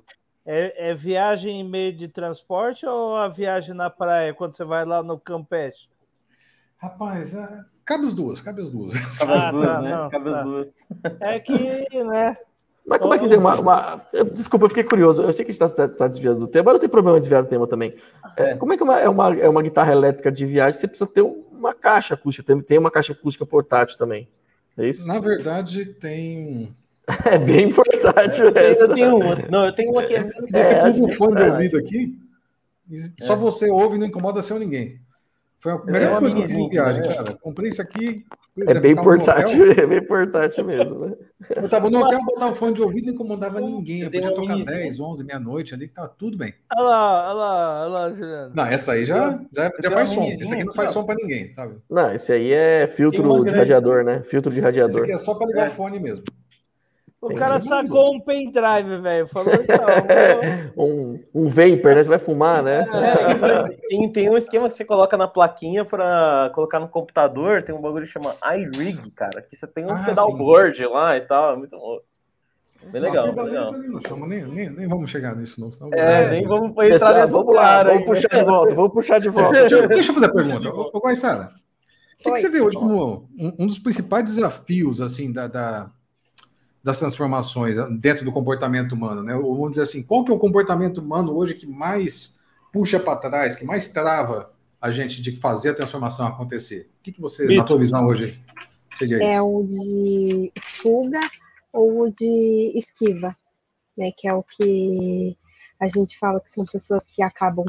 é, 0.46 0.90
é 0.90 0.94
viagem 0.94 1.60
em 1.62 1.70
meio 1.70 1.94
de 1.96 2.08
transporte 2.08 2.86
ou 2.86 3.16
a 3.16 3.28
viagem 3.28 3.76
na 3.76 3.90
praia 3.90 4.34
quando 4.34 4.56
você 4.56 4.64
vai 4.64 4.86
lá 4.86 5.04
no 5.04 5.20
Campeche? 5.20 5.88
Rapaz, 6.78 7.34
é, 7.36 7.48
cabe 7.86 8.06
as 8.08 8.14
duas, 8.14 8.42
cabe 8.42 8.62
as 8.62 8.70
duas. 8.72 8.94
Cabe 9.20 9.32
Ah, 9.32 9.46
as 9.48 9.52
duas, 9.54 9.66
tá, 9.68 9.82
né? 9.82 9.90
não, 9.96 10.10
Cabe 10.10 10.32
tá. 10.32 10.40
as 10.40 10.46
duas. 10.46 10.88
É 11.20 11.40
que, 11.40 12.04
né? 12.04 12.38
Mas 12.86 13.00
como 13.00 13.14
é 13.14 13.18
que 13.20 13.30
tem 13.30 13.38
uma. 13.38 13.60
uma- 13.60 14.06
Desculpa, 14.34 14.66
eu 14.66 14.70
fiquei 14.70 14.84
curioso. 14.84 15.22
Eu 15.24 15.32
sei 15.32 15.46
que 15.46 15.52
a 15.52 15.54
gente 15.54 15.64
está 15.64 16.08
desviando 16.08 16.40
do 16.40 16.48
tema, 16.48 16.66
mas 16.66 16.74
não 16.74 16.80
tem 16.82 16.90
problema 16.90 17.18
em 17.18 17.22
desviar 17.22 17.42
do 17.42 17.48
tema 17.50 17.66
também. 17.66 17.96
É, 18.36 18.52
É. 18.52 18.56
como 18.56 18.74
é 18.74 18.78
que 18.78 18.84
uma- 18.84 19.00
é 19.00 19.08
uma, 19.08 19.36
é 19.36 19.48
uma 19.50 19.62
guitarra 19.62 19.92
elétrica 19.94 20.32
de 20.32 20.46
viagem? 20.46 20.80
Você 20.80 20.88
precisa 20.88 21.10
ter 21.10 21.22
uma 21.22 21.74
caixa 21.74 22.14
acústica. 22.14 22.46
Tem, 22.46 22.60
tem 22.62 22.78
uma 22.78 22.92
caixa 22.92 23.14
acústica 23.14 23.46
portátil 23.46 23.98
também. 23.98 24.28
É 24.78 24.88
isso? 24.88 25.08
Na 25.08 25.20
verdade, 25.20 25.86
tem. 25.86 26.76
É 27.26 27.38
bem 27.38 27.68
importante 27.70 28.42
Eu 28.42 28.52
tenho, 28.52 28.66
essa. 28.66 28.84
eu 28.84 28.94
tenho 28.94 29.16
uma. 29.18 29.36
Não, 29.50 29.66
eu 29.66 29.74
tenho 29.76 29.92
uma 29.92 30.04
que 30.04 30.14
é 30.16 30.24
menos 30.24 30.50
Você 30.50 30.58
É, 30.58 30.86
um 31.04 31.12
fone 31.14 31.36
de 31.36 31.42
é. 31.44 31.52
ouvido 31.52 31.78
aqui, 31.78 32.18
e 32.90 33.24
só 33.24 33.36
você 33.36 33.70
ouve 33.70 33.96
e 33.96 34.00
não 34.00 34.08
incomoda 34.08 34.42
seu 34.42 34.58
ninguém. 34.58 35.00
Foi 35.64 35.72
a 35.72 35.78
melhor 35.86 36.12
uma 36.12 36.20
coisa 36.20 36.36
que 36.36 36.42
eu 36.42 36.48
fiz 36.48 36.58
em 36.58 36.70
viagem, 36.70 37.02
né? 37.04 37.16
cara. 37.16 37.34
Comprei 37.42 37.70
isso 37.70 37.82
aqui. 37.82 38.26
É 38.58 38.62
exemplo, 38.64 38.82
bem 38.82 38.96
portátil, 38.96 39.72
é 39.72 39.88
bem 39.88 40.06
portátil 40.06 40.66
mesmo, 40.66 41.00
né? 41.06 41.14
Eu 41.56 41.70
tava 41.70 41.90
no 41.90 42.00
hotel, 42.04 42.20
botava 42.26 42.52
um 42.52 42.56
fone 42.56 42.74
de 42.74 42.82
ouvido 42.82 43.04
e 43.04 43.08
não 43.08 43.14
incomodava 43.14 43.62
ninguém. 43.62 44.02
Eu 44.02 44.12
podia 44.12 44.30
tocar 44.30 44.42
minizinha. 44.42 44.78
10, 44.78 45.00
11, 45.00 45.24
meia-noite 45.24 45.74
ali, 45.74 45.88
que 45.88 45.94
tava 45.94 46.10
tudo 46.20 46.38
bem. 46.38 46.54
Olha 46.78 46.84
lá, 46.90 47.24
olha 47.30 47.34
lá, 47.34 47.82
olha 47.84 47.90
lá, 47.92 48.12
Juliano. 48.12 48.52
Não, 48.54 48.66
essa 48.66 48.92
aí 48.92 49.06
já, 49.06 49.40
já, 49.54 49.72
já 49.82 49.90
faz 49.92 50.10
som. 50.10 50.24
Esse 50.26 50.44
aqui 50.44 50.64
não 50.66 50.70
aqui, 50.70 50.76
faz 50.76 50.92
som 50.92 51.06
pra 51.06 51.16
ninguém, 51.16 51.54
sabe? 51.54 51.76
Não, 51.90 52.12
esse 52.14 52.34
aí 52.34 52.52
é 52.52 52.86
filtro 52.86 53.24
de 53.24 53.42
grande 53.44 53.58
radiador, 53.58 54.04
né? 54.04 54.22
Filtro 54.22 54.52
de 54.52 54.58
Esse 54.60 54.66
radiador. 54.66 55.02
aqui 55.04 55.14
é 55.14 55.18
só 55.18 55.34
pra 55.34 55.48
ligar 55.48 55.68
É. 55.68 55.70
o 55.70 55.72
fone 55.72 55.98
mesmo. 55.98 56.26
O 57.26 57.36
cara 57.36 57.60
sacou 57.60 58.14
um 58.14 58.20
pendrive, 58.20 58.98
velho. 59.02 59.28
Falou, 59.28 59.54
então, 59.54 59.86
Um, 60.76 61.24
um 61.34 61.48
vapor, 61.48 61.96
né? 61.96 62.04
Você 62.04 62.10
vai 62.10 62.20
fumar, 62.20 62.62
né? 62.62 62.86
É, 62.92 63.78
tem, 63.88 64.12
tem 64.12 64.30
um 64.30 64.36
esquema 64.38 64.68
que 64.68 64.74
você 64.74 64.84
coloca 64.84 65.16
na 65.16 65.28
plaquinha 65.28 65.86
pra 65.86 66.52
colocar 66.54 66.80
no 66.80 66.90
computador, 66.90 67.64
tem 67.64 67.74
um 67.74 67.82
bagulho 67.82 68.06
que 68.06 68.12
chama 68.12 68.36
iRig, 68.56 69.12
cara, 69.12 69.42
que 69.42 69.56
você 69.56 69.66
tem 69.68 69.86
um 69.86 69.92
Ah, 69.92 70.04
pedalboard 70.04 70.86
lá 70.88 71.16
e 71.16 71.22
tal, 71.22 71.54
é 71.54 71.56
muito 71.56 71.78
bom. 71.78 72.00
Bem 72.92 73.02
legal, 73.02 73.28
Não, 73.28 73.36
bem 73.36 73.46
legal. 73.46 73.72
Não, 73.72 74.02
chama, 74.02 74.28
nem, 74.28 74.44
nem, 74.46 74.70
nem 74.70 74.88
vamos 74.88 75.10
chegar 75.10 75.34
nisso, 75.36 75.62
não. 75.62 75.72
Senão 75.72 75.90
É, 75.94 76.30
nem 76.30 76.46
vamos 76.46 76.72
entrar 76.72 76.90
Pessoal, 76.90 77.14
nessa 77.14 77.28
vamos 77.32 77.56
lá, 77.56 77.84
vamos 77.84 78.00
aí. 78.00 78.06
puxar 78.06 78.28
de 78.28 78.44
volta, 78.44 78.76
vamos 78.76 78.94
puxar 78.94 79.20
de 79.20 79.30
volta. 79.30 79.60
Deixa, 79.62 79.76
eu- 79.76 79.88
deixa 79.88 80.12
eu 80.12 80.16
fazer 80.16 80.26
a 80.26 80.34
pergunta. 80.34 80.70
Ô, 80.70 80.90
ô 80.94 81.00
Guaissara, 81.00 81.46
o 81.46 82.24
que, 82.24 82.32
que 82.32 82.40
você 82.42 82.50
vê 82.50 82.60
hoje 82.62 82.78
como 82.78 83.30
um, 83.40 83.54
um 83.60 83.68
dos 83.68 83.80
principais 83.80 84.26
desafios 84.26 85.00
assim 85.00 85.32
da, 85.32 85.48
da- 85.48 85.90
das 86.84 87.00
transformações 87.00 87.78
dentro 88.00 88.26
do 88.26 88.32
comportamento 88.32 88.92
humano? 88.92 89.24
Né? 89.24 89.34
Ou 89.36 89.56
vamos 89.56 89.72
dizer 89.72 89.84
assim, 89.84 90.04
qual 90.04 90.26
que 90.26 90.32
é 90.32 90.34
o 90.34 90.40
comportamento 90.40 90.98
humano 90.98 91.34
hoje 91.36 91.54
que 91.54 91.66
mais 91.66 92.38
puxa 92.72 93.00
para 93.00 93.18
trás, 93.18 93.56
que 93.56 93.64
mais 93.64 93.88
trava 93.88 94.52
a 94.82 94.92
gente 94.92 95.22
de 95.22 95.38
fazer 95.38 95.70
a 95.70 95.74
transformação 95.74 96.28
acontecer? 96.28 96.90
O 97.00 97.04
que, 97.04 97.14
que 97.14 97.22
você, 97.22 97.44
na 97.44 97.50
Mito. 97.50 97.66
tua 97.66 97.80
visão 97.80 98.06
hoje, 98.06 98.44
seria 98.96 99.18
isso? 99.18 99.26
É 99.26 99.42
o 99.42 99.64
de 99.64 100.52
fuga 100.62 101.22
ou 101.72 102.02
o 102.02 102.12
de 102.12 102.74
esquiva, 102.76 103.36
né? 103.98 104.12
Que 104.18 104.28
é 104.28 104.34
o 104.34 104.44
que 104.44 105.38
a 105.80 105.88
gente 105.88 106.20
fala 106.20 106.42
que 106.42 106.52
são 106.52 106.66
pessoas 106.66 107.10
que 107.10 107.24
acabam 107.24 107.66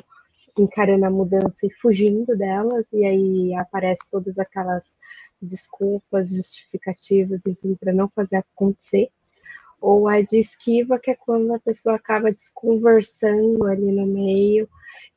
encarando 0.58 1.04
a 1.04 1.10
mudança 1.10 1.66
e 1.66 1.70
fugindo 1.70 2.36
delas, 2.36 2.92
e 2.92 3.04
aí 3.04 3.54
aparecem 3.54 4.06
todas 4.10 4.38
aquelas 4.38 4.96
desculpas, 5.40 6.30
justificativas, 6.30 7.46
enfim, 7.46 7.74
para 7.74 7.92
não 7.92 8.08
fazer 8.08 8.36
acontecer. 8.36 9.10
Ou 9.80 10.08
a 10.08 10.22
de 10.22 10.38
esquiva, 10.38 10.98
que 10.98 11.10
é 11.10 11.14
quando 11.14 11.52
a 11.52 11.58
pessoa 11.58 11.96
acaba 11.96 12.32
desconversando 12.32 13.64
ali 13.64 13.92
no 13.92 14.06
meio 14.06 14.68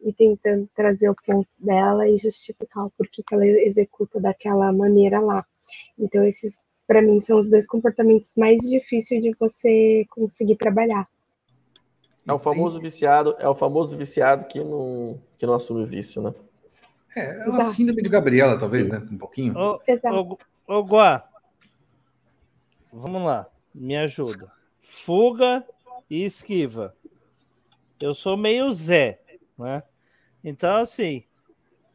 e 0.01 0.11
tentando 0.11 0.67
trazer 0.75 1.09
o 1.09 1.15
ponto 1.15 1.49
dela 1.57 2.07
e 2.09 2.17
justificar 2.17 2.85
o 2.85 2.91
porquê 2.91 3.23
que 3.25 3.33
ela 3.33 3.45
executa 3.45 4.19
daquela 4.19 4.71
maneira 4.73 5.19
lá. 5.19 5.45
Então, 5.97 6.25
esses, 6.25 6.65
para 6.85 7.01
mim, 7.01 7.21
são 7.21 7.37
os 7.37 7.49
dois 7.49 7.65
comportamentos 7.65 8.33
mais 8.35 8.61
difíceis 8.61 9.21
de 9.21 9.33
você 9.39 10.05
conseguir 10.09 10.57
trabalhar. 10.57 11.07
É 12.27 12.33
o 12.33 12.39
famoso 12.39 12.79
viciado, 12.79 13.35
é 13.39 13.47
o 13.47 13.55
famoso 13.55 13.95
viciado 13.95 14.47
que 14.47 14.61
não, 14.61 15.21
que 15.37 15.45
não 15.45 15.53
assume 15.53 15.83
o 15.83 15.85
vício, 15.85 16.21
né? 16.21 16.33
É, 17.15 17.45
é 17.45 17.49
uma 17.49 17.69
síndrome 17.69 18.01
de 18.01 18.09
Gabriela, 18.09 18.59
talvez, 18.59 18.89
né? 18.89 19.01
Um 19.09 19.17
pouquinho. 19.17 19.57
ô, 19.57 19.81
Exato. 19.87 20.37
ô, 20.67 20.75
ô, 20.75 20.83
Guá, 20.83 21.25
vamos 22.91 23.23
lá, 23.23 23.47
me 23.73 23.95
ajuda. 23.95 24.51
Fuga 24.77 25.65
e 26.09 26.25
esquiva. 26.25 26.93
Eu 28.01 28.13
sou 28.13 28.35
meio 28.35 28.71
Zé, 28.73 29.21
né? 29.57 29.81
Então, 30.43 30.75
assim, 30.75 31.23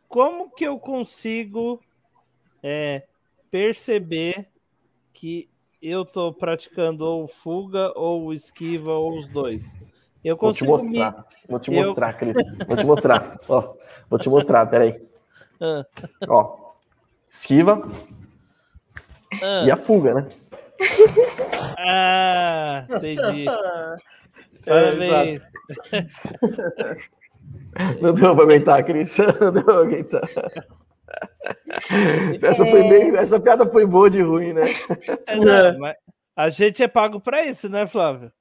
como 0.08 0.50
que 0.50 0.64
eu 0.64 0.78
consigo 0.78 1.78
é, 2.62 3.06
perceber 3.50 4.48
que 5.12 5.48
eu 5.80 6.04
tô 6.06 6.32
praticando 6.32 7.04
ou 7.04 7.28
fuga 7.28 7.92
ou 7.98 8.32
esquiva 8.32 8.92
ou 8.94 9.18
os 9.18 9.28
dois? 9.28 9.62
Eu 10.24 10.36
Vou 10.36 10.52
te 10.52 10.64
consigo 10.64 10.78
me... 10.78 10.98
mostrar. 10.98 11.26
Vou 11.48 11.60
te 11.60 11.72
Eu- 11.72 11.84
mostrar, 11.84 12.12
Cris. 12.14 12.36
Vou 12.66 12.76
te 12.76 12.86
mostrar. 12.86 13.40
Ó, 13.48 13.74
vou 14.08 14.18
te 14.18 14.28
mostrar, 14.28 14.66
peraí. 14.66 15.00
Ah, 15.60 15.84
Ó. 16.28 16.72
Esquiva 17.30 17.82
ah, 19.42 19.64
e 19.66 19.70
a 19.70 19.76
fuga, 19.76 20.14
né? 20.14 20.28
ah, 21.78 22.86
entendi. 22.90 23.46
Parabéns. 24.66 25.42
Não 28.00 28.12
deu 28.12 28.34
pra 28.34 28.44
aguentar, 28.44 28.84
Cris. 28.84 29.16
Não 29.40 29.52
deu 29.52 29.64
pra 29.64 29.78
aguentar. 29.78 30.22
Essa, 32.42 32.64
foi 32.66 32.88
bem, 32.88 33.16
essa 33.16 33.40
piada 33.40 33.66
foi 33.66 33.86
boa 33.86 34.10
de 34.10 34.22
ruim, 34.22 34.52
né? 34.52 34.62
É, 35.26 35.36
não, 35.36 35.78
mas 35.78 35.96
a 36.36 36.48
gente 36.48 36.82
é 36.82 36.88
pago 36.88 37.20
para 37.20 37.44
isso, 37.44 37.68
né, 37.68 37.86
Flávio? 37.86 38.32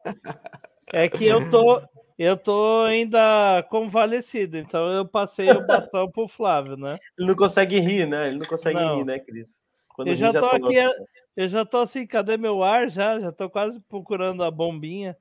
É 0.93 1.07
que 1.07 1.25
eu 1.25 1.49
tô, 1.49 1.81
eu 2.17 2.37
tô 2.37 2.81
ainda 2.83 3.63
convalescido, 3.69 4.57
então 4.57 4.91
eu 4.91 5.05
passei 5.05 5.51
o 5.51 5.61
bastão 5.61 6.09
pro 6.09 6.27
Flávio, 6.27 6.75
né? 6.75 6.97
Ele 7.17 7.27
não 7.27 7.35
consegue 7.35 7.79
rir, 7.79 8.07
né? 8.07 8.27
Ele 8.27 8.39
não 8.39 8.45
consegue 8.45 8.79
Não. 8.79 8.97
rir, 8.97 9.05
né, 9.05 9.19
Cris? 9.19 9.61
Quando 9.89 10.09
Eu 10.09 10.13
ri, 10.13 10.19
já 10.19 10.31
tô 10.33 10.45
aqui, 10.47 10.81
nosso. 10.83 11.03
eu 11.37 11.47
já 11.47 11.65
tô 11.65 11.77
assim, 11.77 12.05
cadê 12.05 12.35
meu 12.37 12.63
ar 12.63 12.89
já? 12.89 13.19
Já 13.19 13.31
tô 13.31 13.49
quase 13.49 13.79
procurando 13.81 14.43
a 14.43 14.51
bombinha. 14.51 15.15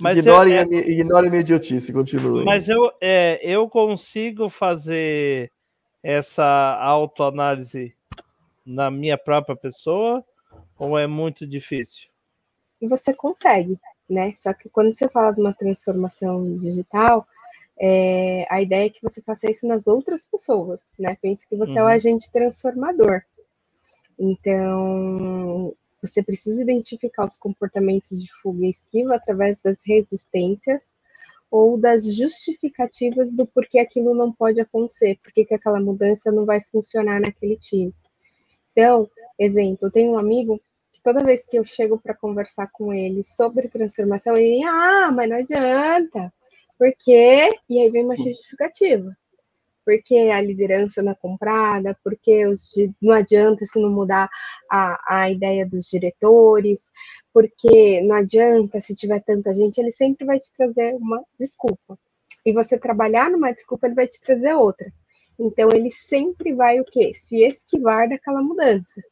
Mas 0.00 0.18
eu, 0.18 0.32
Ignorem, 0.32 0.54
é, 0.54 0.60
a, 0.60 0.66
mi- 0.66 0.76
ignorem 0.76 1.28
a 1.28 1.30
minha 1.30 1.40
idiotice, 1.40 1.92
continue. 1.92 2.44
mas 2.44 2.68
eu, 2.68 2.92
é, 3.00 3.38
eu 3.42 3.68
consigo 3.68 4.48
fazer 4.48 5.50
essa 6.02 6.44
autoanálise 6.80 7.96
na 8.66 8.90
minha 8.90 9.16
própria 9.16 9.54
pessoa 9.54 10.24
ou 10.78 10.98
é 10.98 11.06
muito 11.06 11.46
difícil? 11.46 12.10
E 12.80 12.88
você 12.88 13.14
consegue, 13.14 13.78
né? 14.08 14.32
Só 14.36 14.52
que 14.52 14.68
quando 14.68 14.94
você 14.94 15.08
fala 15.08 15.32
de 15.32 15.40
uma 15.40 15.54
transformação 15.54 16.58
digital, 16.58 17.26
é, 17.78 18.46
a 18.48 18.62
ideia 18.62 18.86
é 18.86 18.90
que 18.90 19.02
você 19.02 19.20
faça 19.22 19.50
isso 19.50 19.66
nas 19.66 19.86
outras 19.86 20.26
pessoas, 20.26 20.90
né? 20.98 21.16
Pense 21.20 21.46
que 21.48 21.56
você 21.56 21.72
uhum. 21.72 21.78
é 21.78 21.82
o 21.82 21.86
uhum. 21.86 21.92
agente 21.92 22.30
transformador. 22.32 23.22
Então, 24.18 25.74
você 26.00 26.22
precisa 26.22 26.62
identificar 26.62 27.26
os 27.26 27.36
comportamentos 27.36 28.22
de 28.22 28.32
fuga 28.32 28.66
e 28.66 28.70
esquiva 28.70 29.16
através 29.16 29.60
das 29.60 29.80
resistências 29.84 30.92
ou 31.50 31.78
das 31.78 32.04
justificativas 32.14 33.30
do 33.30 33.46
porquê 33.46 33.78
aquilo 33.78 34.14
não 34.14 34.32
pode 34.32 34.60
acontecer, 34.60 35.18
porque 35.22 35.44
que 35.44 35.54
aquela 35.54 35.80
mudança 35.80 36.30
não 36.30 36.44
vai 36.44 36.60
funcionar 36.60 37.20
naquele 37.20 37.56
time. 37.56 37.94
Então, 38.72 39.08
exemplo, 39.38 39.86
eu 39.86 39.90
tenho 39.90 40.12
um 40.12 40.18
amigo 40.18 40.60
toda 41.04 41.22
vez 41.22 41.46
que 41.46 41.58
eu 41.58 41.64
chego 41.64 41.98
para 41.98 42.14
conversar 42.14 42.68
com 42.72 42.92
ele 42.92 43.22
sobre 43.22 43.68
transformação, 43.68 44.36
ele, 44.36 44.64
ah, 44.64 45.12
mas 45.14 45.28
não 45.28 45.36
adianta, 45.36 46.32
porque, 46.78 47.50
e 47.68 47.78
aí 47.78 47.90
vem 47.90 48.04
uma 48.04 48.16
justificativa 48.16 49.14
porque 49.84 50.16
a 50.16 50.40
liderança 50.40 51.02
não 51.02 51.12
é 51.12 51.14
comprada, 51.14 51.96
porque 52.02 52.46
os, 52.46 52.72
não 53.00 53.12
adianta 53.12 53.66
se 53.66 53.78
não 53.78 53.90
mudar 53.90 54.30
a, 54.70 54.98
a 55.22 55.30
ideia 55.30 55.66
dos 55.66 55.84
diretores, 55.90 56.90
porque 57.32 58.00
não 58.00 58.16
adianta 58.16 58.80
se 58.80 58.94
tiver 58.94 59.22
tanta 59.22 59.54
gente, 59.54 59.78
ele 59.78 59.92
sempre 59.92 60.24
vai 60.24 60.40
te 60.40 60.52
trazer 60.54 60.94
uma 60.94 61.22
desculpa. 61.38 61.98
E 62.46 62.52
você 62.52 62.78
trabalhar 62.78 63.30
numa 63.30 63.52
desculpa, 63.52 63.86
ele 63.86 63.94
vai 63.94 64.08
te 64.08 64.20
trazer 64.20 64.54
outra. 64.54 64.90
Então 65.38 65.68
ele 65.72 65.90
sempre 65.90 66.54
vai 66.54 66.80
o 66.80 66.84
quê? 66.84 67.12
Se 67.12 67.44
esquivar 67.44 68.08
daquela 68.08 68.42
mudança 68.42 69.02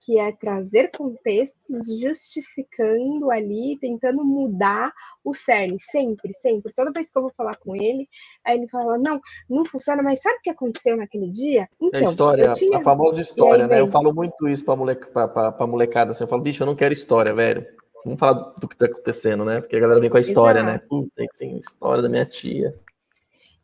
que 0.00 0.18
é 0.18 0.32
trazer 0.32 0.90
contextos 0.96 1.86
justificando 2.00 3.30
ali, 3.30 3.76
tentando 3.80 4.24
mudar 4.24 4.92
o 5.22 5.34
cerne, 5.34 5.76
sempre, 5.78 6.32
sempre. 6.32 6.72
Toda 6.72 6.90
vez 6.90 7.10
que 7.10 7.18
eu 7.18 7.22
vou 7.22 7.32
falar 7.36 7.56
com 7.56 7.76
ele, 7.76 8.08
aí 8.44 8.56
ele 8.56 8.68
fala: 8.68 8.98
Não, 8.98 9.20
não 9.48 9.64
funciona, 9.64 10.02
mas 10.02 10.22
sabe 10.22 10.36
o 10.38 10.42
que 10.42 10.50
aconteceu 10.50 10.96
naquele 10.96 11.30
dia? 11.30 11.68
Então, 11.80 11.88
é 11.92 11.96
a 11.96 12.00
então, 12.00 12.10
história, 12.12 12.52
tinha... 12.52 12.78
a 12.78 12.80
famosa 12.80 13.20
história, 13.20 13.66
né? 13.66 13.80
Eu 13.80 13.88
falo 13.88 14.12
muito 14.14 14.48
isso 14.48 14.64
pra, 14.64 14.74
moleca, 14.74 15.10
pra, 15.10 15.28
pra, 15.28 15.52
pra 15.52 15.66
molecada, 15.66 16.12
assim, 16.12 16.24
eu 16.24 16.28
falo, 16.28 16.42
bicho, 16.42 16.62
eu 16.62 16.66
não 16.66 16.74
quero 16.74 16.94
história, 16.94 17.34
velho. 17.34 17.66
Vamos 18.04 18.18
falar 18.18 18.54
do 18.58 18.66
que 18.66 18.76
tá 18.76 18.86
acontecendo, 18.86 19.44
né? 19.44 19.60
Porque 19.60 19.76
a 19.76 19.80
galera 19.80 20.00
vem 20.00 20.08
com 20.08 20.16
a 20.16 20.20
história, 20.20 20.62
né? 20.62 20.76
Exato. 20.76 20.84
né? 20.84 20.88
Puta, 20.88 21.24
tem 21.36 21.58
história 21.58 22.02
da 22.02 22.08
minha 22.08 22.24
tia. 22.24 22.74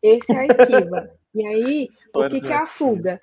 Esse 0.02 0.30
é 0.32 0.40
a 0.40 0.46
esquiva. 0.46 1.08
e 1.34 1.46
aí, 1.46 1.88
o 2.14 2.28
que, 2.28 2.42
que 2.42 2.52
é 2.52 2.56
a 2.56 2.66
fuga? 2.66 3.18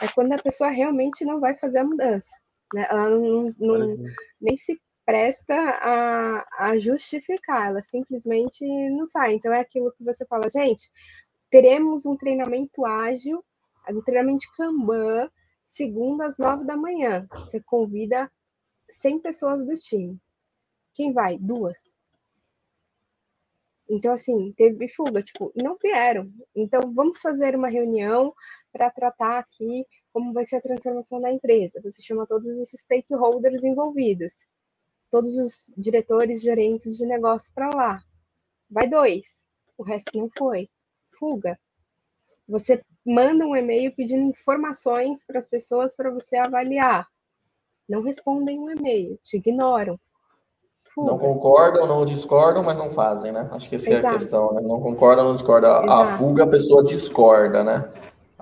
É 0.00 0.06
quando 0.08 0.32
a 0.32 0.38
pessoa 0.38 0.70
realmente 0.70 1.24
não 1.24 1.40
vai 1.40 1.56
fazer 1.56 1.80
a 1.80 1.84
mudança. 1.84 2.30
Né? 2.72 2.86
Ela 2.88 3.10
não, 3.10 3.54
não 3.58 3.96
nem 4.40 4.56
se 4.56 4.80
presta 5.04 5.54
a, 5.54 6.70
a 6.70 6.78
justificar, 6.78 7.68
ela 7.68 7.82
simplesmente 7.82 8.64
não 8.90 9.06
sai. 9.06 9.34
Então 9.34 9.52
é 9.52 9.60
aquilo 9.60 9.92
que 9.92 10.04
você 10.04 10.24
fala, 10.26 10.48
gente, 10.48 10.90
teremos 11.50 12.06
um 12.06 12.16
treinamento 12.16 12.84
ágil, 12.86 13.44
um 13.90 14.00
treinamento 14.00 14.46
Kanban, 14.56 15.30
segunda 15.62 16.26
às 16.26 16.38
nove 16.38 16.64
da 16.64 16.76
manhã. 16.76 17.26
Você 17.30 17.60
convida 17.60 18.30
100 18.88 19.20
pessoas 19.20 19.66
do 19.66 19.74
time. 19.74 20.18
Quem 20.94 21.12
vai? 21.12 21.38
Duas. 21.38 21.78
Então, 23.88 24.14
assim, 24.14 24.52
teve 24.52 24.88
fuga, 24.88 25.22
tipo, 25.22 25.52
não 25.54 25.76
vieram. 25.76 26.32
Então, 26.54 26.92
vamos 26.94 27.20
fazer 27.20 27.54
uma 27.54 27.68
reunião 27.68 28.32
para 28.72 28.90
tratar 28.90 29.38
aqui 29.38 29.86
como 30.12 30.32
vai 30.32 30.44
ser 30.44 30.56
a 30.56 30.60
transformação 30.60 31.20
da 31.20 31.32
empresa. 31.32 31.80
Você 31.82 32.02
chama 32.02 32.26
todos 32.26 32.58
os 32.58 32.70
stakeholders 32.70 33.64
envolvidos, 33.64 34.46
todos 35.10 35.36
os 35.36 35.74
diretores, 35.76 36.42
gerentes 36.42 36.96
de 36.96 37.06
negócio 37.06 37.52
para 37.54 37.70
lá. 37.74 38.00
Vai 38.70 38.88
dois, 38.88 39.46
o 39.76 39.82
resto 39.82 40.18
não 40.18 40.28
foi. 40.36 40.68
Fuga. 41.18 41.58
Você 42.48 42.82
manda 43.04 43.46
um 43.46 43.56
e-mail 43.56 43.94
pedindo 43.94 44.30
informações 44.30 45.24
para 45.24 45.38
as 45.38 45.46
pessoas 45.46 45.94
para 45.94 46.10
você 46.10 46.36
avaliar. 46.36 47.06
Não 47.88 48.02
respondem 48.02 48.58
o 48.58 48.64
um 48.64 48.70
e-mail, 48.70 49.18
te 49.22 49.36
ignoram 49.36 49.98
fuga. 50.94 51.10
Não 51.10 51.18
concordam, 51.18 51.86
não 51.86 52.04
discordam, 52.04 52.62
mas 52.62 52.78
não 52.78 52.90
fazem, 52.90 53.32
né? 53.32 53.48
Acho 53.50 53.68
que 53.68 53.76
essa 53.76 53.90
Exato. 53.90 54.06
é 54.06 54.10
a 54.10 54.12
questão, 54.14 54.52
né? 54.52 54.60
Não 54.62 54.80
concordam, 54.80 55.24
não 55.24 55.34
discordam. 55.34 55.90
A 55.90 56.16
fuga, 56.16 56.44
a 56.44 56.46
pessoa 56.46 56.84
discorda, 56.84 57.64
né? 57.64 57.90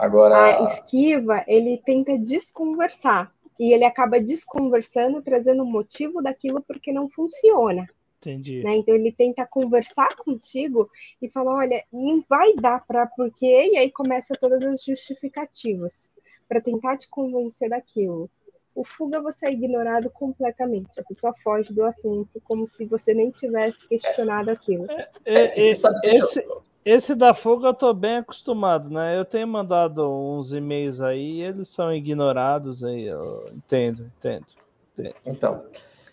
Agora. 0.00 0.58
A 0.58 0.64
esquiva, 0.64 1.44
ele 1.46 1.80
tenta 1.84 2.18
desconversar. 2.18 3.32
E 3.58 3.74
ele 3.74 3.84
acaba 3.84 4.18
desconversando, 4.18 5.20
trazendo 5.20 5.62
o 5.62 5.66
motivo 5.66 6.22
daquilo 6.22 6.62
porque 6.62 6.90
não 6.90 7.10
funciona. 7.10 7.86
Entendi. 8.20 8.62
Né? 8.62 8.76
Então 8.76 8.94
ele 8.94 9.12
tenta 9.12 9.46
conversar 9.46 10.14
contigo 10.16 10.90
e 11.20 11.30
falar, 11.30 11.54
olha, 11.56 11.84
não 11.92 12.24
vai 12.28 12.54
dar 12.54 12.84
para 12.86 13.06
porque, 13.06 13.46
e 13.46 13.76
aí 13.76 13.90
começa 13.90 14.34
todas 14.34 14.62
as 14.64 14.84
justificativas 14.84 16.08
para 16.48 16.60
tentar 16.60 16.96
te 16.96 17.08
convencer 17.08 17.70
daquilo. 17.70 18.30
O 18.74 18.84
fuga 18.84 19.20
você 19.20 19.46
é 19.46 19.52
ignorado 19.52 20.10
completamente. 20.10 21.00
A 21.00 21.04
pessoa 21.04 21.34
foge 21.34 21.72
do 21.72 21.84
assunto 21.84 22.40
como 22.44 22.66
se 22.66 22.84
você 22.84 23.12
nem 23.12 23.30
tivesse 23.30 23.86
questionado 23.88 24.50
aquilo. 24.50 24.86
É, 24.90 25.08
é, 25.24 25.60
esse, 25.60 26.44
esse, 26.84 27.14
da 27.14 27.34
fuga 27.34 27.68
eu 27.68 27.74
tô 27.74 27.92
bem 27.92 28.16
acostumado, 28.16 28.88
né? 28.88 29.18
Eu 29.18 29.24
tenho 29.24 29.46
mandado 29.46 30.08
uns 30.08 30.52
e-mails 30.52 31.00
aí 31.00 31.42
eles 31.42 31.68
são 31.68 31.94
ignorados 31.94 32.82
aí. 32.82 33.06
Eu 33.06 33.50
entendo, 33.54 34.10
entendo, 34.18 34.46
entendo. 34.92 35.14
Então. 35.26 35.62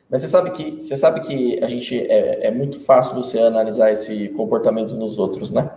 Mas 0.09 0.21
você 0.21 0.27
sabe 0.29 0.51
que 0.51 0.83
você 0.83 0.95
sabe 0.95 1.21
que 1.21 1.61
a 1.61 1.67
gente 1.67 1.97
é, 1.99 2.47
é 2.47 2.51
muito 2.51 2.79
fácil 2.79 3.15
você 3.15 3.39
analisar 3.39 3.91
esse 3.91 4.29
comportamento 4.29 4.95
nos 4.95 5.17
outros, 5.17 5.51
né? 5.51 5.69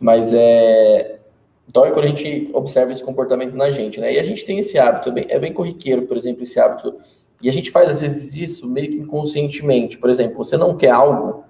Mas 0.00 0.32
é 0.32 1.18
dói 1.66 1.90
quando 1.92 2.06
a 2.06 2.08
gente 2.08 2.50
observa 2.54 2.92
esse 2.92 3.04
comportamento 3.04 3.54
na 3.54 3.70
gente, 3.70 4.00
né? 4.00 4.14
E 4.14 4.18
a 4.18 4.22
gente 4.22 4.44
tem 4.44 4.58
esse 4.58 4.78
hábito, 4.78 5.10
é 5.10 5.12
bem, 5.12 5.26
é 5.28 5.38
bem 5.38 5.52
corriqueiro, 5.52 6.02
por 6.02 6.16
exemplo, 6.16 6.42
esse 6.42 6.58
hábito. 6.58 6.96
E 7.40 7.48
a 7.48 7.52
gente 7.52 7.70
faz, 7.70 7.88
às 7.88 8.00
vezes, 8.00 8.36
isso 8.36 8.66
meio 8.66 8.90
que 8.90 8.96
inconscientemente. 8.96 9.98
Por 9.98 10.10
exemplo, 10.10 10.36
você 10.36 10.56
não 10.56 10.76
quer 10.76 10.90
algo 10.90 11.44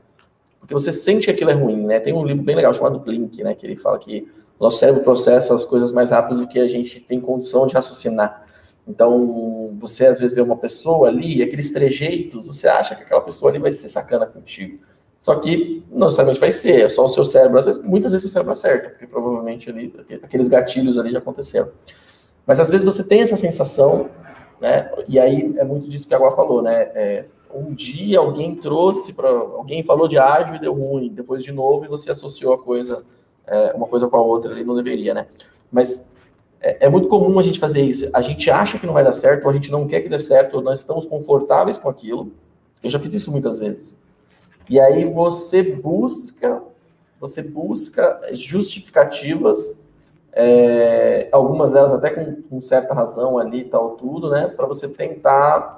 porque 0.68 0.74
você 0.74 0.92
sente 0.92 1.24
que 1.24 1.30
aquilo 1.30 1.50
é 1.50 1.54
ruim, 1.54 1.86
né? 1.86 1.98
Tem 1.98 2.12
um 2.12 2.22
livro 2.22 2.42
bem 2.42 2.54
legal 2.54 2.74
chamado 2.74 2.98
Blink, 2.98 3.42
né? 3.42 3.54
Que 3.54 3.64
ele 3.64 3.74
fala 3.74 3.98
que 3.98 4.28
nosso 4.60 4.78
cérebro 4.78 5.02
processa 5.02 5.54
as 5.54 5.64
coisas 5.64 5.94
mais 5.94 6.10
rápido 6.10 6.40
do 6.40 6.46
que 6.46 6.58
a 6.58 6.68
gente 6.68 7.00
tem 7.00 7.18
condição 7.18 7.66
de 7.66 7.72
raciocinar. 7.72 8.44
Então, 8.86 9.74
você 9.80 10.04
às 10.04 10.20
vezes 10.20 10.36
vê 10.36 10.42
uma 10.42 10.58
pessoa 10.58 11.08
ali, 11.08 11.42
aqueles 11.42 11.72
trejeitos, 11.72 12.46
você 12.46 12.68
acha 12.68 12.94
que 12.94 13.02
aquela 13.02 13.22
pessoa 13.22 13.50
ali 13.50 13.58
vai 13.58 13.72
ser 13.72 13.88
sacana 13.88 14.26
contigo. 14.26 14.78
Só 15.18 15.36
que 15.36 15.82
não 15.90 16.08
necessariamente 16.08 16.38
vai 16.38 16.50
ser, 16.50 16.82
é 16.82 16.88
só 16.90 17.06
o 17.06 17.08
seu 17.08 17.24
cérebro. 17.24 17.62
Vezes, 17.62 17.82
muitas 17.82 18.12
vezes 18.12 18.26
o 18.26 18.28
cérebro 18.28 18.52
acerta, 18.52 18.90
porque 18.90 19.06
provavelmente 19.06 19.70
ali, 19.70 19.90
aqueles 20.22 20.50
gatilhos 20.50 20.98
ali 20.98 21.12
já 21.12 21.18
aconteceram. 21.18 21.70
Mas 22.46 22.60
às 22.60 22.68
vezes 22.68 22.84
você 22.84 23.02
tem 23.02 23.22
essa 23.22 23.38
sensação, 23.38 24.10
né? 24.60 24.90
E 25.08 25.18
aí 25.18 25.54
é 25.56 25.64
muito 25.64 25.88
disso 25.88 26.06
que 26.06 26.12
a 26.12 26.18
Agua 26.18 26.30
falou, 26.30 26.60
né? 26.60 26.90
É, 26.94 27.24
um 27.54 27.74
dia 27.74 28.18
alguém 28.18 28.54
trouxe 28.54 29.12
para 29.12 29.28
alguém 29.28 29.82
falou 29.82 30.08
de 30.08 30.18
ágil 30.18 30.56
e 30.56 30.60
deu 30.60 30.74
ruim, 30.74 31.08
depois 31.08 31.42
de 31.42 31.52
novo 31.52 31.84
e 31.84 31.88
você 31.88 32.10
associou 32.10 32.54
a 32.54 32.58
coisa, 32.58 33.02
é, 33.46 33.72
uma 33.74 33.86
coisa 33.86 34.08
com 34.08 34.16
a 34.16 34.22
outra, 34.22 34.52
ele 34.52 34.64
não 34.64 34.74
deveria, 34.74 35.14
né? 35.14 35.26
Mas 35.70 36.14
é, 36.60 36.86
é, 36.86 36.88
muito 36.88 37.08
comum 37.08 37.38
a 37.38 37.42
gente 37.42 37.60
fazer 37.60 37.82
isso. 37.82 38.08
A 38.12 38.20
gente 38.20 38.50
acha 38.50 38.78
que 38.78 38.86
não 38.86 38.94
vai 38.94 39.04
dar 39.04 39.12
certo, 39.12 39.44
ou 39.44 39.50
a 39.50 39.54
gente 39.54 39.70
não 39.70 39.86
quer 39.86 40.00
que 40.00 40.08
dê 40.08 40.18
certo, 40.18 40.54
ou 40.54 40.62
nós 40.62 40.80
estamos 40.80 41.06
confortáveis 41.06 41.78
com 41.78 41.88
aquilo. 41.88 42.32
Eu 42.82 42.90
já 42.90 42.98
fiz 42.98 43.14
isso 43.14 43.30
muitas 43.30 43.58
vezes. 43.58 43.96
E 44.68 44.78
aí 44.78 45.04
você 45.04 45.62
busca, 45.62 46.62
você 47.20 47.42
busca 47.42 48.20
justificativas, 48.32 49.82
é, 50.32 51.28
algumas 51.32 51.72
delas 51.72 51.92
até 51.92 52.10
com, 52.10 52.42
com, 52.42 52.60
certa 52.60 52.92
razão 52.92 53.38
ali 53.38 53.64
tal 53.64 53.92
tudo, 53.92 54.30
né, 54.30 54.46
para 54.46 54.66
você 54.66 54.86
tentar 54.86 55.77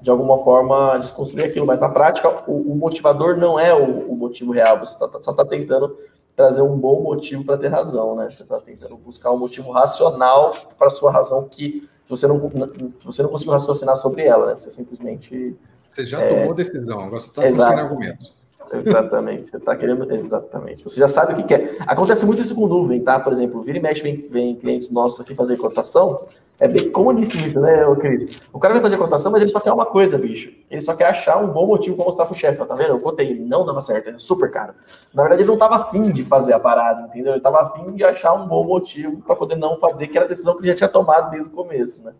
de 0.00 0.10
alguma 0.10 0.38
forma 0.38 0.98
desconstruir 0.98 1.44
aquilo. 1.44 1.66
Mas 1.66 1.78
na 1.78 1.88
prática 1.88 2.28
o, 2.46 2.72
o 2.72 2.76
motivador 2.76 3.36
não 3.36 3.58
é 3.58 3.74
o, 3.74 4.12
o 4.12 4.16
motivo 4.16 4.52
real. 4.52 4.78
Você 4.78 4.98
tá, 4.98 5.08
só 5.20 5.30
está 5.30 5.44
tentando 5.44 5.96
trazer 6.34 6.62
um 6.62 6.78
bom 6.78 7.02
motivo 7.02 7.44
para 7.44 7.58
ter 7.58 7.68
razão, 7.68 8.16
né? 8.16 8.28
Você 8.28 8.42
está 8.42 8.58
tentando 8.60 8.96
buscar 8.96 9.30
um 9.30 9.38
motivo 9.38 9.70
racional 9.72 10.52
para 10.78 10.90
sua 10.90 11.10
razão 11.10 11.48
que, 11.48 11.88
você 12.08 12.26
não, 12.26 12.48
que 12.48 13.04
você 13.04 13.22
não 13.22 13.30
conseguiu 13.30 13.52
raciocinar 13.52 13.96
sobre 13.96 14.24
ela, 14.24 14.46
né? 14.46 14.56
Você 14.56 14.70
simplesmente 14.70 15.56
você 15.86 16.04
já 16.04 16.20
é... 16.20 16.40
tomou 16.40 16.54
decisão, 16.54 17.00
agora 17.00 17.20
você 17.20 17.28
está 17.28 17.42
construindo 17.42 17.80
argumentos. 17.80 18.40
Exatamente, 18.72 19.48
você 19.48 19.56
está 19.56 19.74
querendo. 19.74 20.12
Exatamente. 20.12 20.84
Você 20.84 21.00
já 21.00 21.08
sabe 21.08 21.32
o 21.32 21.36
que 21.36 21.42
quer. 21.42 21.76
Acontece 21.80 22.24
muito 22.24 22.40
isso 22.40 22.54
com 22.54 22.68
nuvem, 22.68 23.02
tá? 23.02 23.18
Por 23.18 23.32
exemplo, 23.32 23.60
vira 23.62 23.78
e 23.78 23.82
mexe, 23.82 24.02
vem, 24.02 24.28
vem 24.28 24.54
clientes 24.54 24.90
nossos 24.90 25.20
aqui 25.20 25.34
fazer 25.34 25.56
cotação. 25.56 26.26
É 26.60 26.68
bem 26.68 26.92
comodíssimo 26.92 27.46
isso, 27.46 27.58
né, 27.58 27.82
Cris? 27.98 28.38
O 28.52 28.58
cara 28.58 28.74
vai 28.74 28.82
fazer 28.82 28.98
cotação, 28.98 29.32
mas 29.32 29.40
ele 29.40 29.50
só 29.50 29.58
quer 29.58 29.72
uma 29.72 29.86
coisa, 29.86 30.18
bicho. 30.18 30.52
Ele 30.70 30.82
só 30.82 30.94
quer 30.94 31.06
achar 31.06 31.38
um 31.38 31.50
bom 31.50 31.66
motivo 31.66 31.96
para 31.96 32.04
mostrar 32.04 32.26
pro 32.26 32.34
chefe. 32.34 32.62
Tá 32.62 32.74
vendo? 32.74 32.90
Eu 32.90 33.00
contei, 33.00 33.34
não 33.34 33.64
dava 33.64 33.80
certo, 33.80 34.10
é 34.10 34.18
super 34.18 34.50
caro. 34.50 34.74
Na 35.14 35.22
verdade, 35.22 35.40
ele 35.40 35.48
não 35.48 35.54
estava 35.54 35.76
afim 35.76 36.12
de 36.12 36.22
fazer 36.22 36.52
a 36.52 36.60
parada, 36.60 37.06
entendeu? 37.06 37.32
Ele 37.32 37.38
estava 37.38 37.62
afim 37.62 37.90
de 37.92 38.04
achar 38.04 38.34
um 38.34 38.46
bom 38.46 38.62
motivo 38.62 39.22
para 39.22 39.34
poder 39.34 39.56
não 39.56 39.78
fazer, 39.78 40.08
que 40.08 40.18
era 40.18 40.26
a 40.26 40.28
decisão 40.28 40.52
que 40.52 40.60
ele 40.60 40.68
já 40.68 40.74
tinha 40.74 40.88
tomado 40.88 41.30
desde 41.30 41.48
o 41.48 41.52
começo, 41.52 42.02
né? 42.02 42.12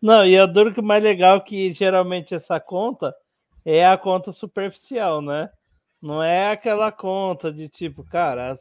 Não, 0.00 0.24
e 0.24 0.32
eu 0.32 0.46
duro 0.48 0.72
que 0.72 0.80
o 0.80 0.84
mais 0.84 1.02
legal 1.02 1.36
é 1.36 1.40
que 1.40 1.70
geralmente 1.70 2.34
essa 2.34 2.58
conta 2.58 3.14
é 3.62 3.86
a 3.86 3.98
conta 3.98 4.32
superficial, 4.32 5.20
né? 5.20 5.50
Não 6.00 6.22
é 6.22 6.52
aquela 6.52 6.90
conta 6.90 7.52
de 7.52 7.68
tipo, 7.68 8.04
cara, 8.04 8.54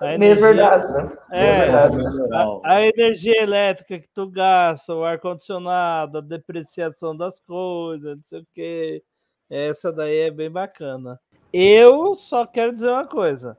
a 0.00 0.16
Meias 0.18 0.38
verdades, 0.40 0.88
né? 0.90 1.10
É, 1.30 1.60
verdades, 1.62 1.98
né? 1.98 2.28
a, 2.32 2.72
a 2.74 2.82
energia 2.86 3.42
elétrica 3.42 3.98
que 3.98 4.08
tu 4.14 4.28
gasta, 4.28 4.94
o 4.94 5.04
ar-condicionado, 5.04 6.18
a 6.18 6.20
depreciação 6.20 7.16
das 7.16 7.40
coisas, 7.40 8.16
não 8.16 8.22
sei 8.24 8.40
o 8.40 8.46
quê. 8.54 9.02
Essa 9.50 9.90
daí 9.92 10.18
é 10.20 10.30
bem 10.30 10.50
bacana. 10.50 11.18
Eu 11.52 12.14
só 12.14 12.46
quero 12.46 12.74
dizer 12.74 12.90
uma 12.90 13.06
coisa. 13.06 13.56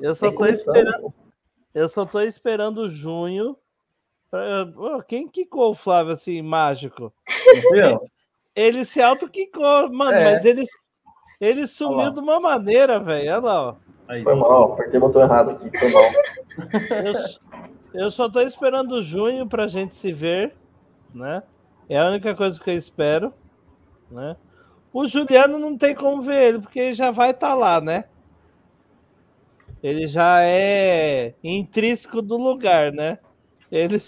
Eu 0.00 0.14
só 0.14 0.30
comissão, 0.32 0.74
esperando. 0.74 1.14
Eu 1.74 1.88
só 1.88 2.06
tô 2.06 2.20
esperando 2.20 2.88
junho. 2.88 3.56
pra- 4.30 4.62
Ô, 4.76 5.02
Quem 5.02 5.28
quicou 5.28 5.70
o 5.70 5.74
Flávio 5.74 6.12
assim, 6.14 6.40
mágico? 6.40 7.12
Ele 8.54 8.84
se 8.84 9.02
auto-quicou, 9.02 9.92
mano, 9.92 10.16
É. 10.16 10.24
mas 10.24 10.44
ele, 10.44 10.62
ele 11.40 11.66
sumiu 11.66 12.10
de 12.12 12.20
uma 12.20 12.38
maneira, 12.38 13.00
velho. 13.00 13.32
Olha 13.32 13.38
lá, 13.40 13.62
ó. 13.70 13.76
Aí. 14.08 14.22
Foi 14.22 14.34
mal, 14.34 14.72
apertei 14.74 14.98
o 14.98 15.00
botão 15.00 15.22
errado 15.22 15.50
aqui, 15.50 15.70
foi 15.78 15.90
mal. 15.92 16.04
Eu, 17.94 18.10
só 18.10 18.28
tô 18.28 18.40
esperando 18.40 19.00
junho 19.00 19.46
pra 19.46 19.66
gente 19.66 19.94
se 19.94 20.12
ver, 20.12 20.54
né? 21.14 21.42
É 21.88 21.98
a 21.98 22.08
única 22.08 22.34
coisa 22.34 22.60
que 22.60 22.70
eu 22.70 22.76
espero, 22.76 23.32
né? 24.10 24.36
O 24.92 25.06
Juliano 25.06 25.58
não 25.58 25.76
tem 25.76 25.94
como 25.94 26.22
ver 26.22 26.48
ele, 26.48 26.58
porque 26.60 26.78
ele 26.78 26.94
já 26.94 27.10
vai 27.10 27.30
estar 27.30 27.54
lá, 27.54 27.80
né? 27.80 28.04
Ele 29.82 30.06
já 30.06 30.42
é 30.42 31.34
intrínseco 31.42 32.22
do 32.22 32.36
lugar, 32.36 32.92
né? 32.92 33.18
Ele, 33.70 34.00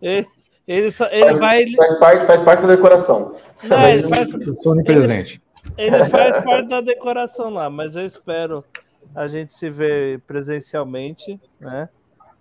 ele, 0.00 0.26
ele, 0.66 0.92
só, 0.92 1.06
ele 1.10 1.24
Faz, 1.24 1.38
vai. 1.38 1.72
faz 1.74 1.98
parte, 1.98 2.26
faz 2.26 2.42
parte 2.42 2.62
da 2.62 2.68
decoração. 2.68 3.34
Não, 3.64 3.88
ele 3.88 4.08
faz, 4.08 4.28
onipresente. 4.64 5.42
ele 5.76 6.04
faz 6.06 6.42
parte 6.44 6.68
da 6.68 6.80
decoração 6.80 7.50
lá, 7.50 7.68
mas 7.68 7.94
eu 7.96 8.06
espero 8.06 8.64
a 9.14 9.26
gente 9.28 9.54
se 9.54 9.68
ver 9.68 10.20
presencialmente, 10.20 11.40
né? 11.60 11.88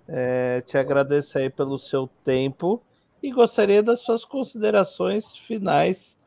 É, 0.08 0.62
te 0.66 0.78
agradeço 0.78 1.38
aí 1.38 1.50
pelo 1.50 1.78
seu 1.78 2.08
tempo 2.24 2.82
e 3.22 3.32
gostaria 3.32 3.82
das 3.82 4.02
suas 4.02 4.26
considerações 4.26 5.38
finais 5.38 6.18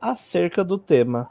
acerca 0.00 0.64
do 0.64 0.78
tema. 0.78 1.30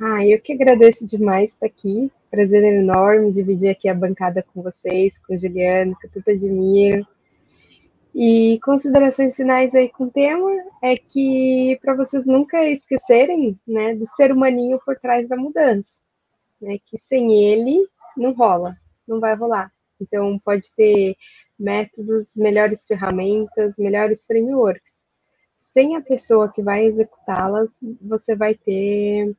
Ah, 0.00 0.26
eu 0.26 0.40
que 0.40 0.52
agradeço 0.52 1.06
demais 1.06 1.52
estar 1.52 1.66
aqui. 1.66 2.10
Prazer 2.30 2.64
enorme 2.64 3.32
dividir 3.32 3.70
aqui 3.70 3.88
a 3.88 3.94
bancada 3.94 4.42
com 4.42 4.62
vocês, 4.62 5.18
com 5.18 5.34
o 5.34 5.38
Juliano, 5.38 5.96
eu 6.02 6.10
tanto 6.10 6.30
admiro. 6.30 7.06
E 8.14 8.58
considerações 8.62 9.36
finais 9.36 9.74
aí 9.74 9.88
com 9.88 10.04
o 10.04 10.10
tema 10.10 10.50
é 10.82 10.96
que 10.96 11.78
para 11.80 11.94
vocês 11.94 12.26
nunca 12.26 12.62
esquecerem, 12.68 13.58
né, 13.66 13.94
do 13.94 14.06
ser 14.06 14.32
humaninho 14.32 14.78
por 14.84 14.98
trás 14.98 15.28
da 15.28 15.36
mudança, 15.36 16.00
né, 16.62 16.78
que 16.86 16.96
sem 16.96 17.44
ele 17.44 17.86
não 18.16 18.32
rola, 18.32 18.74
não 19.06 19.20
vai 19.20 19.34
rolar. 19.34 19.70
Então 20.00 20.38
pode 20.38 20.74
ter 20.74 21.16
métodos, 21.58 22.34
melhores 22.36 22.86
ferramentas, 22.86 23.76
melhores 23.76 24.24
frameworks. 24.24 25.02
Sem 25.58 25.96
a 25.96 26.00
pessoa 26.00 26.52
que 26.52 26.62
vai 26.62 26.84
executá-las, 26.84 27.78
você 28.00 28.36
vai 28.36 28.54
ter 28.54 29.34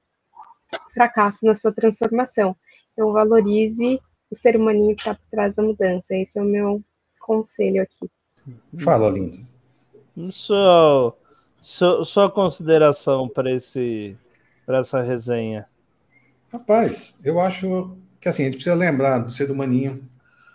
fracasso 0.91 1.45
na 1.45 1.55
sua 1.55 1.71
transformação. 1.71 2.55
Então, 2.91 3.11
valorize 3.11 3.99
o 4.31 4.35
ser 4.35 4.55
humaninho 4.55 4.95
que 4.95 5.01
está 5.01 5.13
por 5.13 5.27
trás 5.29 5.53
da 5.53 5.61
mudança. 5.61 6.15
Esse 6.15 6.39
é 6.39 6.41
o 6.41 6.45
meu 6.45 6.83
conselho 7.19 7.81
aqui. 7.81 8.09
Fala, 8.83 9.09
lindo. 9.09 9.45
Sua, 10.31 11.15
sua, 11.61 12.05
sua 12.05 12.31
consideração 12.31 13.27
para 13.27 13.51
esse 13.51 14.17
para 14.65 14.79
essa 14.79 15.01
resenha. 15.01 15.67
Rapaz, 16.53 17.17
eu 17.25 17.39
acho 17.39 17.97
que 18.21 18.29
assim, 18.29 18.43
a 18.43 18.45
gente 18.45 18.57
precisa 18.57 18.75
lembrar 18.75 19.17
do 19.17 19.31
ser 19.31 19.49
humaninho 19.49 20.07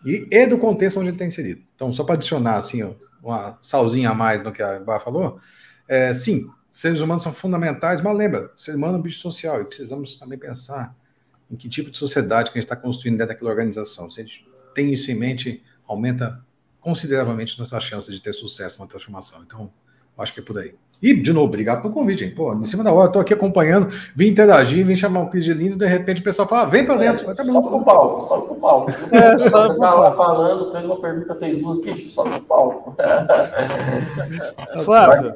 e, 0.05 0.29
e 0.31 0.47
do 0.47 0.57
contexto 0.57 0.99
onde 0.99 1.09
ele 1.09 1.17
está 1.17 1.27
inserido. 1.27 1.61
Então, 1.75 1.93
só 1.93 2.05
para 2.05 2.15
adicionar 2.15 2.57
assim, 2.57 2.95
uma 3.21 3.59
salzinha 3.61 4.11
a 4.11 4.15
mais 4.15 4.41
no 4.41 4.53
que 4.53 4.63
a 4.63 4.79
Bá 4.79 5.01
falou, 5.01 5.41
é, 5.89 6.15
sim, 6.15 6.49
seres 6.71 7.01
humanos 7.01 7.25
são 7.25 7.33
fundamentais, 7.33 8.01
mas 8.01 8.17
lembra, 8.17 8.53
ser 8.57 8.77
humano 8.77 8.95
é 8.95 8.99
um 9.01 9.03
bicho 9.03 9.19
social 9.19 9.61
e 9.61 9.65
precisamos 9.65 10.17
também 10.21 10.39
pensar 10.39 10.95
em 11.51 11.57
que 11.57 11.69
tipo 11.69 11.91
de 11.91 11.99
sociedade 11.99 12.53
que 12.53 12.59
a 12.59 12.61
gente 12.61 12.71
está 12.71 12.77
construindo 12.77 13.19
dentro 13.19 13.35
daquela 13.35 13.51
organização. 13.51 14.09
Se 14.09 14.21
a 14.21 14.25
gente 14.25 14.47
tem 14.73 14.93
isso 14.93 15.11
em 15.11 15.17
mente, 15.17 15.65
aumenta 15.85 16.41
consideravelmente 16.81 17.59
nossas 17.59 17.83
chances 17.83 18.15
de 18.15 18.23
ter 18.23 18.33
sucesso 18.33 18.81
na 18.81 18.87
transformação. 18.87 19.43
Então, 19.45 19.69
acho 20.17 20.33
que 20.33 20.39
é 20.39 20.43
por 20.45 20.59
aí. 20.59 20.77
E, 21.01 21.15
de 21.15 21.33
novo, 21.33 21.47
obrigado 21.47 21.81
pelo 21.81 21.95
convite, 21.95 22.25
hein? 22.25 22.33
Pô, 22.35 22.53
em 22.53 22.67
cima 22.67 22.83
da 22.83 22.93
hora, 22.93 23.09
eu 23.09 23.13
tô 23.13 23.21
aqui 23.21 23.33
acompanhando, 23.33 23.89
vim 24.17 24.27
interagir, 24.29 24.85
vim 24.85 24.97
chamar 24.97 25.21
o 25.21 25.29
Cris 25.31 25.45
de 25.45 25.55
lindo, 25.55 25.77
de 25.77 25.87
repente 25.87 26.21
o 26.21 26.25
pessoal 26.25 26.49
fala, 26.49 26.63
ah, 26.63 26.67
vem 26.67 26.85
pra 26.85 26.97
dentro. 26.97 27.25
Vai, 27.25 27.37
tá. 27.37 27.45
Sobe 27.45 27.69
pro 27.69 27.85
palco, 27.85 28.23
sobe 28.23 28.47
pro 28.47 28.55
palco. 28.57 28.91
É, 29.13 29.39
sobe 29.39 29.51
Você 29.51 29.69
pro 29.69 29.79
palco. 29.79 30.17
falando, 30.17 30.73
fez 30.73 30.85
uma 30.85 31.01
pergunta, 31.01 31.35
fez 31.37 31.59
duas, 31.59 31.81
bicho, 31.81 32.11
sobe 32.11 32.31
pro 32.31 32.41
palco. 32.41 32.97
Flávio, 34.85 35.35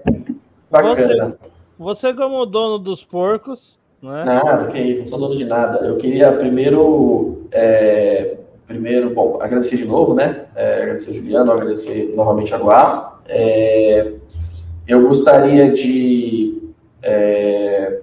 Bacana. 0.69 1.37
você 1.79 2.13
como 2.13 2.45
dono 2.45 2.79
dos 2.79 3.05
porcos, 3.05 3.79
né? 4.03 4.25
Nada, 4.25 4.67
que 4.67 4.79
isso, 4.79 5.03
não 5.03 5.07
sou 5.07 5.19
dono 5.21 5.37
de 5.37 5.45
nada. 5.45 5.87
Eu 5.87 5.97
queria 5.97 6.33
primeiro, 6.33 7.47
é, 7.53 8.37
primeiro, 8.67 9.11
bom, 9.11 9.39
agradecer 9.41 9.77
de 9.77 9.85
novo, 9.85 10.13
né? 10.13 10.47
É, 10.57 10.83
agradecer 10.83 11.13
o 11.13 11.15
Juliano, 11.15 11.53
agradecer 11.53 12.13
novamente 12.17 12.53
a 12.53 12.59
Guá. 12.59 13.21
É, 13.29 14.15
eu 14.93 15.09
gostaria 15.09 15.73
de, 15.73 16.71
é, 17.03 18.01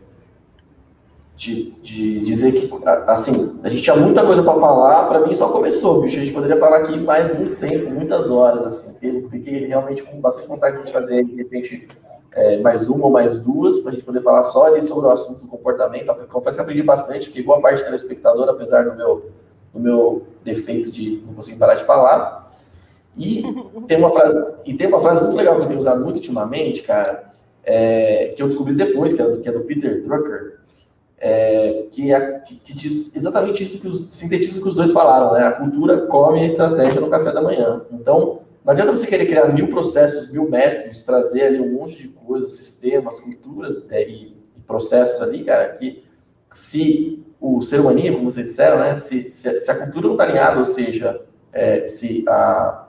de, 1.36 1.72
de 1.82 2.20
dizer 2.22 2.52
que, 2.52 2.70
assim, 3.06 3.60
a 3.64 3.70
gente 3.70 3.84
tinha 3.84 3.96
muita 3.96 4.26
coisa 4.26 4.42
para 4.42 4.60
falar, 4.60 5.08
para 5.08 5.20
mim 5.20 5.36
só 5.36 5.50
começou, 5.50 6.02
bicho. 6.02 6.18
A 6.18 6.22
gente 6.22 6.34
poderia 6.34 6.58
falar 6.58 6.78
aqui 6.78 7.00
mais 7.00 7.32
muito 7.38 7.58
tempo, 7.58 7.92
muitas 7.92 8.32
horas, 8.32 8.66
assim. 8.66 8.98
Eu 9.08 9.30
fiquei 9.30 9.68
realmente 9.68 10.02
com 10.02 10.20
bastante 10.20 10.48
vontade 10.48 10.84
de 10.84 10.92
fazer, 10.92 11.24
de 11.24 11.36
repente, 11.36 11.88
é, 12.32 12.58
mais 12.58 12.90
uma 12.90 13.06
ou 13.06 13.12
mais 13.12 13.44
duas, 13.44 13.82
para 13.82 13.92
a 13.92 13.94
gente 13.94 14.04
poder 14.04 14.24
falar 14.24 14.44
só 14.44 14.66
ali 14.66 14.82
sobre 14.82 15.08
o 15.08 15.12
assunto 15.12 15.42
do 15.42 15.48
comportamento. 15.48 16.12
Confesso 16.28 16.58
que 16.58 16.64
aprendi 16.64 16.82
bastante, 16.82 17.28
porque 17.28 17.44
boa 17.44 17.62
parte 17.62 17.84
do 17.84 17.86
telespectador, 17.86 18.50
apesar 18.50 18.84
do 18.86 18.96
meu, 18.96 19.30
do 19.72 19.80
meu 19.80 20.24
defeito 20.44 20.92
de 20.92 21.22
não 21.24 21.36
conseguir 21.36 21.60
parar 21.60 21.76
de 21.76 21.84
falar. 21.86 22.49
E 23.20 23.44
tem 23.86 23.98
uma 23.98 24.10
frase, 24.10 24.56
e 24.66 24.74
tem 24.74 24.88
uma 24.88 25.02
frase 25.02 25.22
muito 25.22 25.36
legal 25.36 25.58
que 25.58 25.64
eu 25.64 25.68
tenho 25.68 25.80
usado 25.80 26.02
muito 26.02 26.16
ultimamente, 26.16 26.82
cara, 26.84 27.30
é, 27.66 28.34
que 28.36 28.42
eu 28.42 28.48
descobri 28.48 28.74
depois, 28.74 29.14
que 29.14 29.22
é 29.22 29.26
do, 29.26 29.42
que 29.42 29.50
é 29.50 29.52
do 29.52 29.60
Peter 29.60 30.02
Drucker, 30.02 30.60
é, 31.20 31.88
que, 31.92 32.14
é, 32.14 32.40
que, 32.40 32.56
que 32.56 32.74
diz 32.74 33.14
exatamente 33.14 33.62
isso 33.62 33.82
que 33.82 33.88
os, 33.90 34.08
sintetiza 34.16 34.62
que 34.62 34.68
os 34.70 34.76
dois 34.76 34.92
falaram, 34.92 35.34
né? 35.34 35.46
A 35.46 35.52
cultura 35.52 36.08
come 36.08 36.40
a 36.40 36.46
estratégia 36.46 37.02
no 37.02 37.10
café 37.10 37.34
da 37.34 37.42
manhã. 37.42 37.82
Então, 37.92 38.40
não 38.64 38.72
adianta 38.72 38.96
você 38.96 39.06
querer 39.06 39.26
criar 39.26 39.54
mil 39.54 39.68
processos, 39.68 40.32
mil 40.32 40.50
métodos, 40.50 41.04
trazer 41.04 41.42
ali 41.44 41.60
um 41.60 41.74
monte 41.74 41.98
de 41.98 42.08
coisas, 42.08 42.54
sistemas, 42.54 43.20
culturas 43.20 43.86
né, 43.88 44.02
e, 44.04 44.38
e 44.56 44.62
processos 44.66 45.22
ali, 45.22 45.44
cara, 45.44 45.68
que 45.74 46.06
se 46.52 47.22
o 47.42 47.62
ser 47.62 47.82
humaninho, 47.82 48.14
como 48.14 48.32
vocês 48.32 48.46
disseram, 48.46 48.80
né, 48.80 48.98
se, 48.98 49.32
se, 49.32 49.60
se 49.60 49.72
a 49.72 49.78
cultura 49.78 50.08
não 50.08 50.14
está 50.14 50.24
alinhada, 50.24 50.60
ou 50.60 50.66
seja, 50.66 51.22
é, 51.52 51.86
se 51.88 52.24
a 52.28 52.89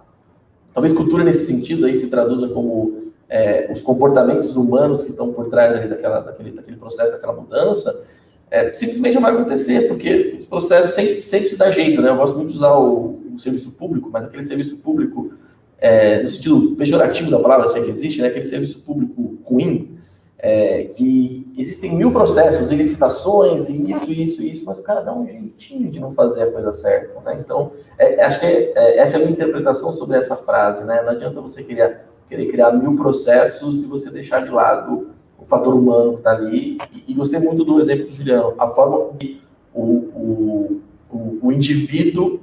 talvez 0.72 0.92
cultura 0.92 1.24
nesse 1.24 1.46
sentido 1.46 1.86
aí 1.86 1.94
se 1.94 2.08
traduza 2.08 2.48
como 2.48 3.12
é, 3.28 3.70
os 3.72 3.80
comportamentos 3.80 4.56
humanos 4.56 5.04
que 5.04 5.10
estão 5.10 5.32
por 5.32 5.48
trás 5.48 5.88
daquela, 5.88 6.20
daquele, 6.20 6.50
daquele 6.50 6.76
processo, 6.76 7.12
daquela 7.12 7.34
mudança, 7.34 8.06
é, 8.50 8.74
simplesmente 8.74 9.14
não 9.14 9.22
vai 9.22 9.32
acontecer, 9.32 9.86
porque 9.86 10.36
os 10.40 10.46
processos 10.46 10.90
sempre, 10.90 11.22
sempre 11.22 11.48
se 11.48 11.56
dá 11.56 11.70
jeito, 11.70 12.02
né? 12.02 12.10
Eu 12.10 12.16
gosto 12.16 12.36
muito 12.36 12.50
de 12.50 12.56
usar 12.56 12.74
o, 12.74 13.20
o 13.34 13.38
serviço 13.38 13.70
público, 13.72 14.10
mas 14.12 14.24
aquele 14.24 14.42
serviço 14.42 14.78
público 14.78 15.32
é, 15.78 16.22
no 16.22 16.28
sentido 16.28 16.74
pejorativo 16.76 17.30
da 17.30 17.38
palavra, 17.38 17.68
se 17.68 17.78
é 17.78 17.82
que 17.84 17.90
existe, 17.90 18.20
né? 18.20 18.28
Aquele 18.28 18.48
serviço 18.48 18.80
público 18.80 19.38
ruim, 19.44 19.99
é, 20.42 20.84
que 20.94 21.52
existem 21.56 21.94
mil 21.94 22.12
processos 22.12 22.70
e 22.70 22.74
licitações 22.74 23.68
e 23.68 23.92
isso, 23.92 24.10
isso, 24.10 24.42
isso, 24.42 24.64
mas 24.64 24.78
o 24.78 24.82
cara 24.82 25.02
dá 25.02 25.12
um 25.14 25.26
jeitinho 25.26 25.90
de 25.90 26.00
não 26.00 26.12
fazer 26.12 26.44
a 26.44 26.50
coisa 26.50 26.72
certa, 26.72 27.20
né? 27.20 27.38
Então, 27.44 27.72
é, 27.98 28.24
acho 28.24 28.40
que 28.40 28.46
é, 28.46 28.98
essa 28.98 29.16
é 29.16 29.20
a 29.20 29.20
minha 29.20 29.32
interpretação 29.32 29.92
sobre 29.92 30.16
essa 30.16 30.36
frase, 30.36 30.84
né? 30.84 31.02
Não 31.02 31.10
adianta 31.10 31.40
você 31.42 31.62
querer, 31.62 32.00
querer 32.28 32.46
criar 32.46 32.72
mil 32.72 32.96
processos 32.96 33.84
e 33.84 33.86
você 33.86 34.10
deixar 34.10 34.42
de 34.42 34.50
lado 34.50 35.10
o 35.38 35.44
fator 35.44 35.74
humano 35.74 36.12
que 36.12 36.18
está 36.18 36.30
ali. 36.30 36.78
E, 36.90 37.04
e, 37.08 37.14
gostei 37.14 37.38
muito 37.38 37.62
do 37.62 37.78
exemplo 37.78 38.06
do 38.06 38.12
Juliano, 38.12 38.54
a 38.58 38.66
forma 38.66 39.10
que 39.18 39.42
o, 39.74 39.82
o, 39.82 40.80
o, 41.10 41.38
o 41.42 41.52
indivíduo 41.52 42.40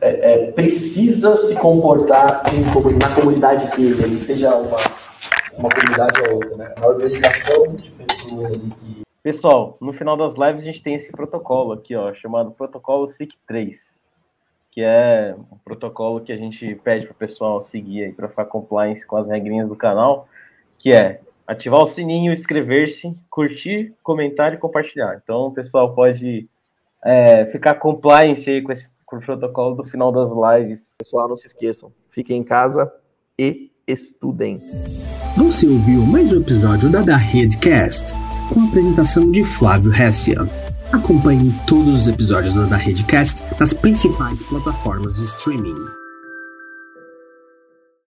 é, 0.00 0.48
é, 0.48 0.50
precisa 0.50 1.36
se 1.36 1.54
comportar 1.60 2.42
em, 2.52 2.98
na 2.98 3.14
comunidade 3.14 3.70
dele, 3.76 4.02
ele 4.02 4.20
seja 4.20 4.54
uma, 4.56 4.78
uma 5.58 5.68
comunidade 5.68 6.20
ou 6.28 6.34
outra, 6.36 6.56
né? 6.56 6.74
Uma 6.78 6.88
organização 6.88 7.74
de 7.74 7.90
pessoas 7.90 8.52
ali 8.52 8.70
que. 8.70 9.02
Pessoal, 9.22 9.76
no 9.80 9.92
final 9.92 10.16
das 10.16 10.34
lives 10.34 10.62
a 10.62 10.66
gente 10.66 10.82
tem 10.82 10.94
esse 10.94 11.10
protocolo 11.10 11.72
aqui, 11.72 11.96
ó, 11.96 12.12
chamado 12.14 12.52
protocolo 12.52 13.06
SIC3, 13.06 14.06
que 14.70 14.82
é 14.82 15.34
um 15.50 15.58
protocolo 15.58 16.20
que 16.20 16.32
a 16.32 16.36
gente 16.36 16.76
pede 16.76 17.06
para 17.06 17.12
o 17.12 17.16
pessoal 17.16 17.60
seguir 17.62 18.04
aí 18.04 18.12
para 18.12 18.28
ficar 18.28 18.44
compliance 18.44 19.04
com 19.04 19.16
as 19.16 19.28
regrinhas 19.28 19.68
do 19.68 19.74
canal, 19.74 20.28
que 20.78 20.92
é 20.92 21.20
ativar 21.44 21.82
o 21.82 21.86
sininho, 21.86 22.32
inscrever-se, 22.32 23.18
curtir, 23.28 23.94
comentar 24.00 24.54
e 24.54 24.58
compartilhar. 24.58 25.20
Então, 25.20 25.46
o 25.46 25.52
pessoal 25.52 25.92
pode 25.92 26.48
é, 27.04 27.44
ficar 27.46 27.74
compliance 27.74 28.48
aí 28.48 28.62
com 28.62 28.70
esse 28.70 28.88
com 29.06 29.16
o 29.16 29.20
protocolo 29.20 29.76
do 29.76 29.84
final 29.84 30.10
das 30.10 30.30
lives. 30.32 30.96
Pessoal, 30.98 31.28
não 31.28 31.36
se 31.36 31.46
esqueçam, 31.46 31.92
fiquem 32.10 32.38
em 32.38 32.44
casa 32.44 32.92
e 33.38 33.70
estudem. 33.86 34.60
Você 35.36 35.66
ouviu 35.66 36.02
mais 36.02 36.32
um 36.32 36.38
episódio 36.38 36.90
da 36.90 37.02
Da 37.02 37.16
Redcast, 37.16 38.12
com 38.48 38.60
a 38.60 38.64
apresentação 38.64 39.30
de 39.30 39.44
Flávio 39.44 39.92
Hessia. 39.94 40.48
Acompanhe 40.92 41.54
todos 41.66 42.00
os 42.00 42.06
episódios 42.06 42.56
da 42.56 42.64
Da 42.64 42.76
Redcast 42.76 43.42
nas 43.60 43.72
principais 43.72 44.42
plataformas 44.42 45.16
de 45.18 45.24
streaming. 45.24 45.95